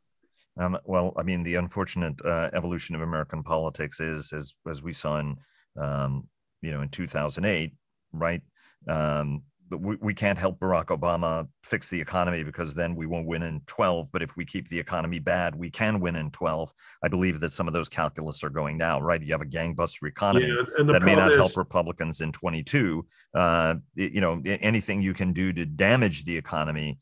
Um, 0.57 0.77
well, 0.85 1.13
I 1.17 1.23
mean, 1.23 1.43
the 1.43 1.55
unfortunate 1.55 2.15
uh, 2.23 2.49
evolution 2.53 2.95
of 2.95 3.01
American 3.01 3.43
politics 3.43 3.99
is, 3.99 4.31
as 4.31 4.53
as 4.69 4.83
we 4.83 4.93
saw 4.93 5.19
in 5.19 5.37
um, 5.79 6.27
you 6.61 6.71
know 6.71 6.81
in 6.81 6.89
2008, 6.89 7.73
right? 8.13 8.41
Um, 8.87 9.43
but 9.69 9.81
we, 9.81 9.95
we 9.99 10.13
can't 10.13 10.37
help 10.37 10.59
Barack 10.59 10.85
Obama 10.85 11.47
fix 11.63 11.89
the 11.89 11.99
economy 11.99 12.43
because 12.43 12.75
then 12.75 12.95
we 12.95 13.07
won't 13.07 13.25
win 13.25 13.43
in 13.43 13.61
12. 13.65 14.11
But 14.11 14.21
if 14.21 14.35
we 14.37 14.45
keep 14.45 14.67
the 14.67 14.79
economy 14.79 15.19
bad, 15.19 15.55
we 15.55 15.69
can 15.69 15.99
win 15.99 16.15
in 16.15 16.29
12. 16.31 16.71
I 17.03 17.07
believe 17.07 17.39
that 17.39 17.51
some 17.51 17.67
of 17.67 17.73
those 17.73 17.89
calculus 17.89 18.43
are 18.43 18.49
going 18.49 18.77
now, 18.77 19.01
right? 19.01 19.21
You 19.21 19.33
have 19.33 19.41
a 19.41 19.45
gangbuster 19.45 20.07
economy 20.07 20.47
yeah, 20.47 20.83
that 20.83 21.03
may 21.03 21.15
not 21.15 21.31
is, 21.31 21.37
help 21.37 21.57
Republicans 21.57 22.21
in 22.21 22.31
22. 22.31 23.05
Uh, 23.33 23.75
you 23.95 24.21
know, 24.21 24.41
anything 24.45 25.01
you 25.01 25.13
can 25.13 25.33
do 25.33 25.51
to 25.53 25.65
damage 25.65 26.25
the 26.25 26.37
economy 26.37 26.99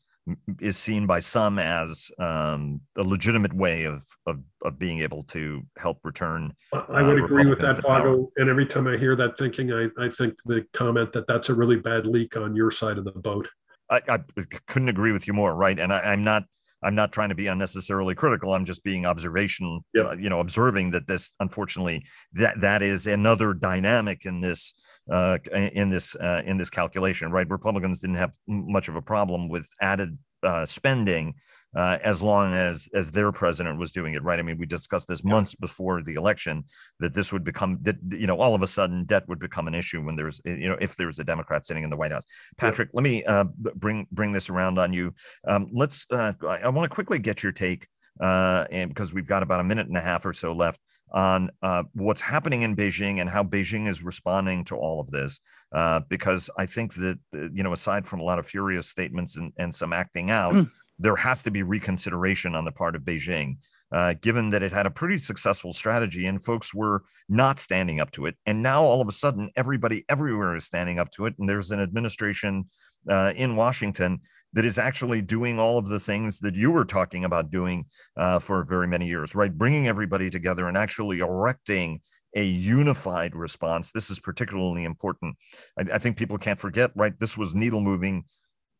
is 0.60 0.76
seen 0.76 1.06
by 1.06 1.20
some 1.20 1.58
as 1.58 2.10
um, 2.18 2.80
a 2.96 3.02
legitimate 3.02 3.52
way 3.54 3.84
of, 3.84 4.04
of, 4.26 4.40
of 4.62 4.78
being 4.78 5.00
able 5.00 5.22
to 5.22 5.62
help 5.78 5.98
return. 6.02 6.52
I 6.72 7.02
would 7.02 7.20
uh, 7.20 7.24
agree 7.24 7.46
with 7.46 7.60
that, 7.60 7.82
Vago. 7.82 8.30
And 8.36 8.48
every 8.48 8.66
time 8.66 8.86
I 8.86 8.96
hear 8.96 9.16
that 9.16 9.36
thinking, 9.36 9.72
I, 9.72 9.88
I 10.02 10.08
think 10.08 10.34
the 10.46 10.66
comment 10.72 11.12
that 11.12 11.26
that's 11.26 11.50
a 11.50 11.54
really 11.54 11.76
bad 11.76 12.06
leak 12.06 12.36
on 12.36 12.56
your 12.56 12.70
side 12.70 12.98
of 12.98 13.04
the 13.04 13.12
boat. 13.12 13.48
I, 13.90 14.00
I 14.08 14.18
couldn't 14.66 14.88
agree 14.88 15.12
with 15.12 15.26
you 15.26 15.34
more. 15.34 15.54
Right, 15.54 15.78
and 15.78 15.92
I, 15.92 16.00
I'm 16.00 16.24
not. 16.24 16.44
I'm 16.82 16.94
not 16.94 17.12
trying 17.12 17.30
to 17.30 17.34
be 17.34 17.46
unnecessarily 17.46 18.14
critical. 18.14 18.52
I'm 18.52 18.66
just 18.66 18.84
being 18.84 19.06
observation, 19.06 19.80
yep. 19.94 20.06
uh, 20.06 20.16
you 20.18 20.28
know, 20.28 20.40
observing 20.40 20.90
that 20.90 21.08
this, 21.08 21.32
unfortunately, 21.40 22.04
that 22.34 22.60
that 22.60 22.82
is 22.82 23.06
another 23.06 23.54
dynamic 23.54 24.26
in 24.26 24.42
this 24.42 24.74
uh, 25.10 25.38
in 25.52 25.90
this 25.90 26.16
uh, 26.16 26.42
in 26.44 26.56
this 26.56 26.70
calculation, 26.70 27.30
right? 27.30 27.48
Republicans 27.48 28.00
didn't 28.00 28.16
have 28.16 28.32
much 28.46 28.88
of 28.88 28.96
a 28.96 29.02
problem 29.02 29.48
with 29.48 29.68
added 29.80 30.18
uh, 30.42 30.66
spending 30.66 31.34
uh, 31.76 31.98
as 32.04 32.22
long 32.22 32.52
as 32.54 32.88
as 32.94 33.10
their 33.10 33.32
president 33.32 33.78
was 33.78 33.92
doing 33.92 34.14
it, 34.14 34.22
right? 34.22 34.38
I 34.38 34.42
mean, 34.42 34.58
we 34.58 34.66
discussed 34.66 35.08
this 35.08 35.24
months 35.24 35.54
before 35.54 36.02
the 36.02 36.14
election 36.14 36.64
that 37.00 37.14
this 37.14 37.32
would 37.32 37.44
become 37.44 37.78
that 37.82 37.96
you 38.10 38.26
know 38.26 38.38
all 38.40 38.54
of 38.54 38.62
a 38.62 38.66
sudden 38.66 39.04
debt 39.04 39.28
would 39.28 39.40
become 39.40 39.66
an 39.66 39.74
issue 39.74 40.02
when 40.02 40.16
there's 40.16 40.40
you 40.44 40.68
know 40.68 40.76
if 40.80 40.96
there's 40.96 41.18
a 41.18 41.24
Democrat 41.24 41.66
sitting 41.66 41.84
in 41.84 41.90
the 41.90 41.96
White 41.96 42.12
House. 42.12 42.24
Patrick, 42.56 42.88
yeah. 42.88 42.96
let 42.96 43.02
me 43.04 43.24
uh, 43.24 43.44
bring 43.76 44.06
bring 44.12 44.32
this 44.32 44.48
around 44.50 44.78
on 44.78 44.92
you. 44.92 45.14
Um, 45.46 45.68
let's 45.72 46.06
uh, 46.10 46.32
I 46.48 46.68
want 46.68 46.90
to 46.90 46.94
quickly 46.94 47.18
get 47.18 47.42
your 47.42 47.52
take 47.52 47.88
uh, 48.20 48.66
and 48.70 48.90
because 48.90 49.12
we've 49.12 49.26
got 49.26 49.42
about 49.42 49.60
a 49.60 49.64
minute 49.64 49.88
and 49.88 49.96
a 49.96 50.00
half 50.00 50.24
or 50.24 50.32
so 50.32 50.52
left 50.52 50.80
on 51.14 51.48
uh, 51.62 51.84
what's 51.94 52.20
happening 52.20 52.62
in 52.62 52.76
Beijing 52.76 53.20
and 53.20 53.30
how 53.30 53.42
Beijing 53.42 53.88
is 53.88 54.02
responding 54.02 54.64
to 54.64 54.76
all 54.76 55.00
of 55.00 55.10
this. 55.10 55.40
Uh, 55.72 56.00
because 56.08 56.50
I 56.58 56.66
think 56.66 56.94
that, 56.94 57.18
uh, 57.34 57.48
you 57.52 57.62
know, 57.62 57.72
aside 57.72 58.06
from 58.06 58.20
a 58.20 58.24
lot 58.24 58.38
of 58.38 58.46
furious 58.46 58.88
statements 58.88 59.36
and, 59.36 59.52
and 59.58 59.74
some 59.74 59.92
acting 59.92 60.30
out, 60.30 60.54
mm. 60.54 60.70
there 60.98 61.16
has 61.16 61.42
to 61.44 61.50
be 61.50 61.62
reconsideration 61.62 62.54
on 62.54 62.64
the 62.64 62.72
part 62.72 62.94
of 62.94 63.02
Beijing. 63.02 63.56
Uh, 63.92 64.14
given 64.22 64.50
that 64.50 64.62
it 64.62 64.72
had 64.72 64.86
a 64.86 64.90
pretty 64.90 65.18
successful 65.18 65.72
strategy 65.72 66.26
and 66.26 66.42
folks 66.42 66.74
were 66.74 67.04
not 67.28 67.60
standing 67.60 68.00
up 68.00 68.10
to 68.10 68.26
it. 68.26 68.34
And 68.44 68.60
now 68.60 68.82
all 68.82 69.00
of 69.00 69.06
a 69.06 69.12
sudden, 69.12 69.50
everybody 69.54 70.04
everywhere 70.08 70.56
is 70.56 70.64
standing 70.64 70.98
up 70.98 71.10
to 71.12 71.26
it. 71.26 71.34
And 71.38 71.48
there's 71.48 71.70
an 71.70 71.78
administration 71.80 72.64
uh, 73.08 73.32
in 73.36 73.54
Washington 73.54 74.20
that 74.54 74.64
is 74.64 74.78
actually 74.78 75.20
doing 75.20 75.58
all 75.58 75.78
of 75.78 75.88
the 75.88 76.00
things 76.00 76.38
that 76.40 76.54
you 76.54 76.70
were 76.70 76.84
talking 76.84 77.24
about 77.24 77.50
doing 77.50 77.84
uh, 78.16 78.38
for 78.38 78.64
very 78.64 78.86
many 78.86 79.06
years, 79.06 79.34
right? 79.34 79.56
Bringing 79.56 79.86
everybody 79.86 80.30
together 80.30 80.66
and 80.68 80.76
actually 80.76 81.18
erecting 81.18 82.00
a 82.36 82.44
unified 82.44 83.34
response. 83.34 83.92
This 83.92 84.10
is 84.10 84.18
particularly 84.18 84.84
important. 84.84 85.36
I, 85.78 85.94
I 85.94 85.98
think 85.98 86.16
people 86.16 86.38
can't 86.38 86.58
forget, 86.58 86.90
right? 86.94 87.18
This 87.18 87.36
was 87.36 87.54
needle 87.54 87.80
moving 87.80 88.24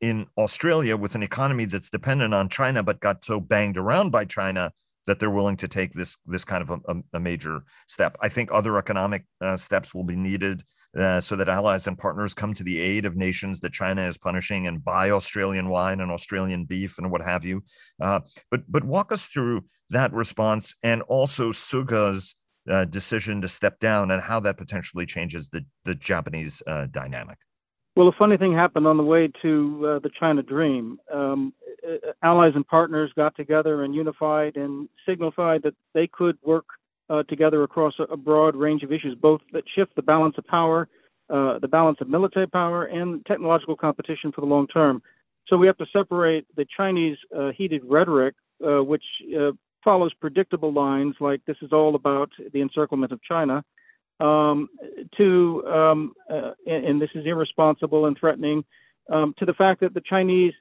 in 0.01 0.27
Australia 0.39 0.97
with 0.97 1.15
an 1.15 1.23
economy 1.23 1.65
that's 1.65 1.91
dependent 1.91 2.35
on 2.35 2.49
China, 2.49 2.83
but 2.83 3.01
got 3.01 3.25
so 3.25 3.41
banged 3.41 3.79
around 3.79 4.11
by 4.11 4.25
China 4.25 4.73
that 5.07 5.21
they're 5.21 5.31
willing 5.31 5.57
to 5.57 5.69
take 5.69 5.93
this 5.93 6.17
this 6.27 6.45
kind 6.45 6.63
of 6.63 6.71
a, 6.71 7.03
a 7.13 7.21
major 7.21 7.65
step. 7.89 8.17
I 8.21 8.29
think 8.29 8.51
other 8.51 8.79
economic 8.79 9.25
uh, 9.41 9.57
steps 9.57 9.95
will 9.95 10.05
be 10.05 10.17
needed 10.17 10.65
uh, 10.97 11.21
so 11.21 11.37
that 11.37 11.49
allies 11.49 11.87
and 11.87 11.99
partners 11.99 12.35
come 12.35 12.55
to 12.55 12.65
the 12.65 12.81
aid 12.81 13.05
of 13.05 13.17
nations 13.17 13.61
that 13.61 13.73
China 13.73 14.03
is 14.03 14.19
punishing 14.19 14.67
and 14.67 14.85
buy 14.85 15.11
Australian 15.11 15.69
wine 15.69 16.01
and 16.01 16.11
Australian 16.11 16.65
beef 16.65 16.99
and 16.99 17.11
what 17.11 17.23
have 17.23 17.45
you. 17.45 17.63
Uh, 18.01 18.21
but 18.51 18.63
but 18.69 18.85
walk 18.85 19.13
us 19.13 19.27
through 19.27 19.65
that 19.91 20.13
response 20.13 20.75
and 20.83 21.03
also 21.03 21.53
Suga's 21.53 22.37
uh, 22.71 22.85
decision 22.87 23.41
to 23.43 23.49
step 23.49 23.79
down 23.79 24.11
and 24.11 24.23
how 24.23 24.41
that 24.41 24.57
potentially 24.57 25.07
changes 25.07 25.49
the 25.49 25.65
the 25.85 25.95
Japanese 25.95 26.63
uh, 26.67 26.87
dynamic. 26.91 27.39
Well, 27.97 28.09
a 28.09 28.13
funny 28.13 28.37
thing 28.37 28.53
happened 28.53 28.89
on 28.89 28.97
the 28.97 29.05
way 29.05 29.31
to 29.43 29.87
uh, 29.87 29.99
the 30.01 30.11
China 30.19 30.43
Dream. 30.43 30.99
Um, 31.13 31.55
allies 32.23 32.53
and 32.55 32.67
partners 32.67 33.13
got 33.15 33.37
together 33.37 33.85
and 33.85 33.95
unified 33.95 34.57
and 34.57 34.89
signified 35.07 35.63
that 35.63 35.75
they 35.93 36.09
could 36.09 36.37
work 36.43 36.65
uh, 37.15 37.23
together 37.25 37.63
across 37.63 37.95
a, 37.99 38.17
broad 38.17 38.57
range 38.57 38.83
of 38.83 38.93
issues, 38.93 39.15
both 39.15 39.41
that 39.53 39.65
shift 39.75 39.95
the 39.97 40.03
balance 40.03 40.35
of 40.39 40.47
power, 40.47 40.89
uh, 41.31 41.59
the 41.59 41.69
balance 41.69 41.99
of 42.01 42.09
military 42.09 42.47
power, 42.47 42.85
and 42.85 43.25
technological 43.27 43.77
competition 43.77 44.33
for 44.33 44.41
the 44.41 44.47
long 44.47 44.67
term. 44.67 45.03
So 45.49 45.57
we 45.57 45.67
have 45.67 45.77
to 45.79 45.87
separate 45.93 46.47
the 46.57 46.67
Chinese 46.77 47.19
uh, 47.37 47.51
heated 47.57 47.83
rhetoric, 47.85 48.35
uh, 48.67 48.83
which 48.83 49.05
uh, 49.39 49.53
follows 49.83 50.13
predictable 50.21 50.73
lines 50.73 51.15
like 51.21 51.41
this 51.47 51.57
is 51.61 51.73
all 51.73 51.95
about 51.95 52.31
the 52.53 52.61
encirclement 52.61 53.13
of 53.13 53.23
China, 53.23 53.63
um, 54.21 54.69
to, 55.17 55.63
um, 55.67 56.13
uh, 56.31 56.53
and, 56.67 56.85
and, 56.85 57.03
this 57.03 57.11
is 57.15 57.27
irresponsible 57.27 58.07
and 58.07 58.17
threatening, 58.17 58.65
um, 59.11 59.35
to 59.39 59.45
the 59.45 59.53
fact 59.55 59.81
that 59.81 59.93
the 59.93 60.01
Chinese, 60.01 60.55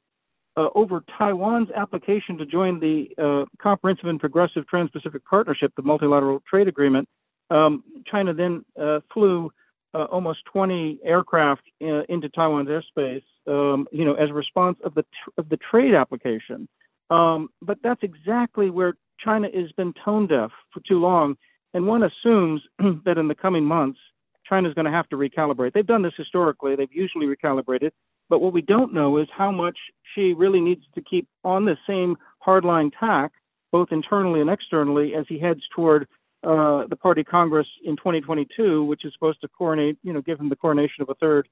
uh, 0.55 0.69
over 0.75 1.03
Taiwan's 1.17 1.69
application 1.75 2.37
to 2.37 2.45
join 2.45 2.79
the 2.79 3.09
uh, 3.17 3.45
Comprehensive 3.61 4.07
and 4.07 4.19
Progressive 4.19 4.67
Trans 4.67 4.89
Pacific 4.91 5.23
Partnership, 5.25 5.73
the 5.75 5.81
multilateral 5.81 6.41
trade 6.49 6.67
agreement, 6.67 7.07
um, 7.49 7.83
China 8.09 8.33
then 8.33 8.63
uh, 8.79 8.99
flew 9.13 9.51
uh, 9.93 10.05
almost 10.05 10.39
20 10.51 10.99
aircraft 11.03 11.63
uh, 11.81 12.01
into 12.09 12.29
Taiwan's 12.29 12.69
airspace, 12.69 13.23
um, 13.47 13.87
you 13.91 14.05
know, 14.05 14.13
as 14.13 14.29
a 14.29 14.33
response 14.33 14.77
of 14.83 14.93
the, 14.95 15.03
tr- 15.03 15.29
of 15.37 15.49
the 15.49 15.57
trade 15.57 15.93
application. 15.93 16.67
Um, 17.09 17.49
but 17.61 17.77
that's 17.83 18.01
exactly 18.01 18.69
where 18.69 18.93
China 19.19 19.47
has 19.53 19.71
been 19.73 19.93
tone 20.03 20.27
deaf 20.27 20.51
for 20.73 20.81
too 20.87 20.99
long 20.99 21.35
and 21.73 21.87
one 21.87 22.03
assumes 22.03 22.61
that 23.05 23.17
in 23.17 23.27
the 23.27 23.35
coming 23.35 23.65
months, 23.65 23.99
China 24.47 24.67
is 24.67 24.73
going 24.73 24.85
to 24.85 24.91
have 24.91 25.09
to 25.09 25.15
recalibrate. 25.15 25.73
They've 25.73 25.85
done 25.85 26.01
this 26.01 26.13
historically, 26.17 26.75
they've 26.75 26.91
usually 26.91 27.27
recalibrated. 27.27 27.91
But 28.33 28.41
what 28.41 28.51
we 28.51 28.63
don't 28.63 28.95
know 28.95 29.19
is 29.19 29.27
how 29.31 29.51
much 29.51 29.77
Xi 30.15 30.33
really 30.33 30.59
needs 30.59 30.81
to 30.95 31.03
keep 31.03 31.27
on 31.43 31.65
the 31.65 31.77
same 31.85 32.17
hardline 32.43 32.91
tack, 32.99 33.31
both 33.71 33.89
internally 33.91 34.41
and 34.41 34.49
externally, 34.49 35.13
as 35.13 35.27
he 35.29 35.37
heads 35.37 35.61
toward 35.75 36.07
uh, 36.41 36.87
the 36.87 36.95
party 36.95 37.23
Congress 37.23 37.67
in 37.83 37.95
2022, 37.95 38.85
which 38.85 39.05
is 39.05 39.13
supposed 39.13 39.39
to 39.41 39.47
coronate, 39.47 39.99
you 40.01 40.11
know, 40.11 40.19
give 40.19 40.39
him 40.39 40.49
the 40.49 40.55
coronation 40.55 41.03
of 41.03 41.09
a 41.09 41.13
third 41.13 41.47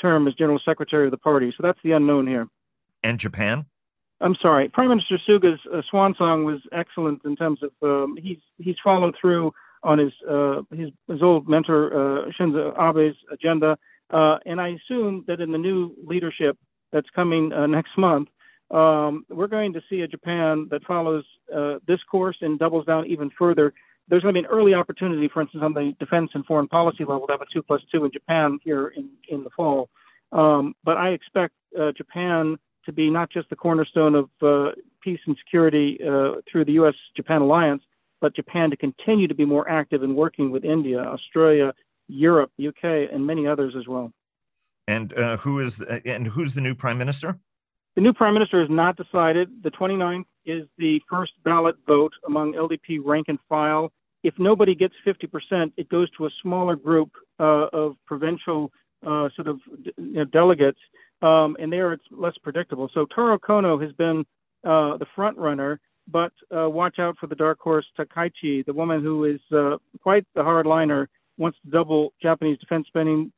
term 0.00 0.28
as 0.28 0.34
general 0.34 0.60
secretary 0.64 1.06
of 1.06 1.10
the 1.10 1.18
party. 1.18 1.52
So 1.56 1.64
that's 1.64 1.80
the 1.82 1.90
unknown 1.90 2.28
here. 2.28 2.46
And 3.02 3.18
Japan? 3.18 3.66
I'm 4.20 4.36
sorry. 4.40 4.68
Prime 4.68 4.90
Minister 4.90 5.18
Suga's 5.26 5.58
uh, 5.74 5.82
swan 5.90 6.14
song 6.16 6.44
was 6.44 6.60
excellent 6.70 7.22
in 7.24 7.34
terms 7.34 7.58
of 7.64 7.72
um, 7.82 8.16
he's 8.22 8.38
he's 8.58 8.76
followed 8.84 9.16
through 9.20 9.52
on 9.82 9.98
his 9.98 10.12
uh, 10.30 10.62
his, 10.70 10.90
his 11.08 11.22
old 11.22 11.48
mentor 11.48 11.88
uh, 11.92 12.30
Shinzo 12.38 12.72
Abe's 12.78 13.16
agenda, 13.32 13.76
uh, 14.10 14.38
and 14.46 14.60
I 14.60 14.68
assume 14.68 15.24
that 15.28 15.40
in 15.40 15.52
the 15.52 15.58
new 15.58 15.94
leadership 16.04 16.56
that's 16.92 17.08
coming 17.14 17.52
uh, 17.52 17.66
next 17.66 17.96
month, 17.96 18.28
um, 18.70 19.24
we're 19.28 19.48
going 19.48 19.72
to 19.72 19.82
see 19.88 20.00
a 20.02 20.08
Japan 20.08 20.68
that 20.70 20.84
follows 20.84 21.24
uh, 21.54 21.76
this 21.86 22.00
course 22.10 22.36
and 22.40 22.58
doubles 22.58 22.86
down 22.86 23.06
even 23.06 23.30
further. 23.38 23.72
There's 24.08 24.22
going 24.22 24.34
to 24.34 24.40
be 24.40 24.44
an 24.44 24.50
early 24.50 24.74
opportunity, 24.74 25.28
for 25.28 25.42
instance, 25.42 25.62
on 25.64 25.74
the 25.74 25.94
defense 25.98 26.30
and 26.34 26.44
foreign 26.44 26.68
policy 26.68 27.04
level 27.04 27.26
to 27.26 27.32
have 27.32 27.40
a 27.40 27.46
two 27.52 27.62
plus 27.62 27.80
two 27.92 28.04
in 28.04 28.12
Japan 28.12 28.58
here 28.62 28.88
in 28.88 29.08
in 29.28 29.44
the 29.44 29.50
fall. 29.50 29.88
Um, 30.32 30.74
but 30.84 30.96
I 30.96 31.10
expect 31.10 31.54
Japan 31.96 32.56
to 32.86 32.92
be 32.92 33.10
not 33.10 33.30
just 33.30 33.48
the 33.50 33.56
cornerstone 33.56 34.14
of 34.14 34.28
uh, 34.42 34.72
peace 35.02 35.20
and 35.26 35.36
security 35.44 35.98
uh, 36.02 36.40
through 36.50 36.64
the 36.64 36.72
U.S. 36.72 36.94
Japan 37.16 37.42
alliance, 37.42 37.82
but 38.20 38.34
Japan 38.34 38.70
to 38.70 38.76
continue 38.76 39.28
to 39.28 39.34
be 39.34 39.44
more 39.44 39.68
active 39.68 40.02
in 40.02 40.14
working 40.14 40.50
with 40.50 40.64
India, 40.64 41.00
Australia, 41.00 41.72
Europe, 42.10 42.50
UK, 42.64 43.08
and 43.12 43.26
many 43.26 43.46
others 43.46 43.74
as 43.78 43.86
well. 43.86 44.12
And 44.86 45.12
uh, 45.16 45.36
who 45.38 45.60
is 45.60 45.80
and 45.80 46.26
who's 46.26 46.54
the 46.54 46.60
new 46.60 46.74
prime 46.74 46.98
minister? 46.98 47.38
The 47.96 48.00
new 48.00 48.12
prime 48.12 48.34
minister 48.34 48.62
is 48.62 48.70
not 48.70 48.96
decided. 48.96 49.62
The 49.62 49.70
29th 49.70 50.24
is 50.44 50.66
the 50.78 51.00
first 51.08 51.32
ballot 51.44 51.76
vote 51.86 52.12
among 52.26 52.54
LDP 52.54 53.00
rank 53.04 53.26
and 53.28 53.38
file. 53.48 53.92
If 54.22 54.34
nobody 54.38 54.74
gets 54.74 54.94
50%, 55.06 55.72
it 55.76 55.88
goes 55.88 56.10
to 56.12 56.26
a 56.26 56.30
smaller 56.42 56.76
group 56.76 57.10
uh, 57.38 57.66
of 57.72 57.96
provincial 58.06 58.70
uh, 59.06 59.28
sort 59.34 59.48
of 59.48 59.58
you 59.96 60.12
know, 60.12 60.24
delegates 60.24 60.78
um, 61.22 61.56
and 61.58 61.72
there 61.72 61.92
it's 61.92 62.04
less 62.10 62.34
predictable. 62.42 62.90
So 62.94 63.06
Taro 63.06 63.38
Kono 63.38 63.80
has 63.82 63.92
been 63.92 64.24
uh, 64.64 64.96
the 64.96 65.06
front 65.14 65.36
runner, 65.36 65.80
but 66.08 66.32
uh, 66.54 66.68
watch 66.68 66.98
out 66.98 67.16
for 67.18 67.26
the 67.26 67.34
dark 67.34 67.58
horse 67.60 67.86
Takaichi, 67.98 68.64
the 68.64 68.72
woman 68.72 69.02
who 69.02 69.24
is 69.24 69.40
uh, 69.52 69.76
quite 70.02 70.24
the 70.34 70.42
hardliner, 70.42 71.06
wants 71.40 71.58
to 71.64 71.70
double 71.70 72.12
Japanese 72.22 72.58
defense 72.58 72.86
spending, 72.86 73.32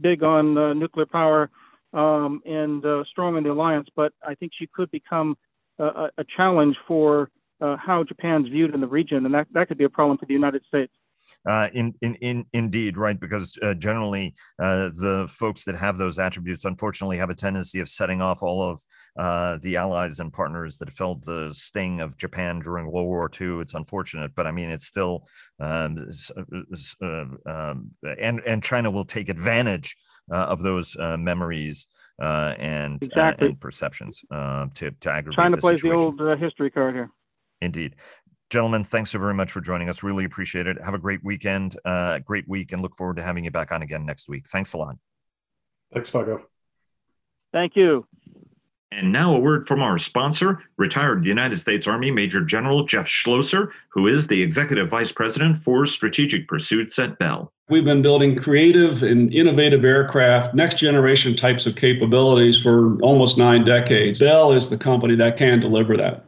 big 0.00 0.22
on 0.22 0.58
uh, 0.58 0.72
nuclear 0.72 1.06
power, 1.06 1.50
um, 1.92 2.42
and 2.44 2.84
uh, 2.84 3.04
strong 3.04 3.36
in 3.36 3.44
the 3.44 3.52
alliance. 3.52 3.88
But 3.94 4.12
I 4.26 4.34
think 4.34 4.52
she 4.58 4.66
could 4.66 4.90
become 4.90 5.36
a, 5.78 6.08
a 6.18 6.24
challenge 6.36 6.76
for 6.86 7.30
uh, 7.60 7.76
how 7.76 8.02
Japan's 8.04 8.48
viewed 8.48 8.74
in 8.74 8.80
the 8.80 8.86
region, 8.86 9.24
and 9.26 9.34
that, 9.34 9.46
that 9.52 9.68
could 9.68 9.78
be 9.78 9.84
a 9.84 9.88
problem 9.88 10.18
for 10.18 10.26
the 10.26 10.32
United 10.34 10.64
States. 10.66 10.92
Uh, 11.48 11.68
in, 11.72 11.94
in, 12.02 12.14
in, 12.16 12.44
indeed, 12.52 12.98
right? 12.98 13.18
Because 13.18 13.58
uh, 13.62 13.74
generally, 13.74 14.34
uh, 14.62 14.90
the 15.00 15.26
folks 15.30 15.64
that 15.64 15.76
have 15.76 15.96
those 15.96 16.18
attributes, 16.18 16.64
unfortunately, 16.64 17.16
have 17.18 17.30
a 17.30 17.34
tendency 17.34 17.80
of 17.80 17.88
setting 17.88 18.20
off 18.20 18.42
all 18.42 18.62
of 18.62 18.82
uh, 19.18 19.58
the 19.62 19.76
allies 19.76 20.20
and 20.20 20.32
partners 20.32 20.78
that 20.78 20.90
felt 20.90 21.24
the 21.24 21.50
sting 21.52 22.00
of 22.00 22.16
Japan 22.16 22.60
during 22.60 22.90
World 22.90 23.06
War 23.06 23.30
II. 23.40 23.60
It's 23.60 23.74
unfortunate, 23.74 24.32
but 24.34 24.46
I 24.46 24.50
mean, 24.50 24.70
it's 24.70 24.86
still, 24.86 25.26
um, 25.60 26.10
uh, 27.02 27.24
um, 27.46 27.90
and 28.18 28.40
and 28.46 28.62
China 28.62 28.90
will 28.90 29.04
take 29.04 29.28
advantage 29.28 29.96
of 30.30 30.62
those 30.62 30.96
memories. 30.98 31.88
and, 32.20 33.02
exactly. 33.02 33.48
and 33.48 33.60
perceptions 33.60 34.22
to 34.30 34.90
to 35.00 35.10
aggravate. 35.10 35.36
China 35.36 35.56
plays 35.56 35.80
situation. 35.80 36.16
the 36.16 36.30
old 36.30 36.40
history 36.40 36.70
card 36.70 36.94
here. 36.94 37.10
Indeed. 37.60 37.96
Gentlemen, 38.50 38.82
thanks 38.82 39.10
so 39.10 39.18
very 39.18 39.34
much 39.34 39.52
for 39.52 39.60
joining 39.60 39.90
us. 39.90 40.02
Really 40.02 40.24
appreciate 40.24 40.66
it. 40.66 40.82
Have 40.82 40.94
a 40.94 40.98
great 40.98 41.22
weekend, 41.22 41.76
uh, 41.84 42.20
great 42.20 42.48
week, 42.48 42.72
and 42.72 42.80
look 42.80 42.96
forward 42.96 43.16
to 43.16 43.22
having 43.22 43.44
you 43.44 43.50
back 43.50 43.72
on 43.72 43.82
again 43.82 44.06
next 44.06 44.28
week. 44.28 44.48
Thanks 44.48 44.72
a 44.72 44.78
lot. 44.78 44.96
Thanks, 45.92 46.08
Vago. 46.10 46.42
Thank 47.52 47.76
you. 47.76 48.06
And 48.90 49.12
now 49.12 49.34
a 49.34 49.38
word 49.38 49.68
from 49.68 49.82
our 49.82 49.98
sponsor, 49.98 50.62
retired 50.78 51.26
United 51.26 51.56
States 51.56 51.86
Army 51.86 52.10
Major 52.10 52.42
General 52.42 52.84
Jeff 52.84 53.06
Schlosser, 53.06 53.70
who 53.90 54.06
is 54.06 54.26
the 54.26 54.40
Executive 54.40 54.88
Vice 54.88 55.12
President 55.12 55.58
for 55.58 55.84
Strategic 55.84 56.48
Pursuits 56.48 56.98
at 56.98 57.18
Bell. 57.18 57.52
We've 57.68 57.84
been 57.84 58.00
building 58.00 58.34
creative 58.34 59.02
and 59.02 59.32
innovative 59.32 59.84
aircraft, 59.84 60.54
next 60.54 60.78
generation 60.78 61.36
types 61.36 61.66
of 61.66 61.76
capabilities 61.76 62.62
for 62.62 62.98
almost 63.02 63.36
nine 63.36 63.62
decades. 63.66 64.20
Bell 64.20 64.52
is 64.52 64.70
the 64.70 64.78
company 64.78 65.16
that 65.16 65.36
can 65.36 65.60
deliver 65.60 65.94
that. 65.98 66.27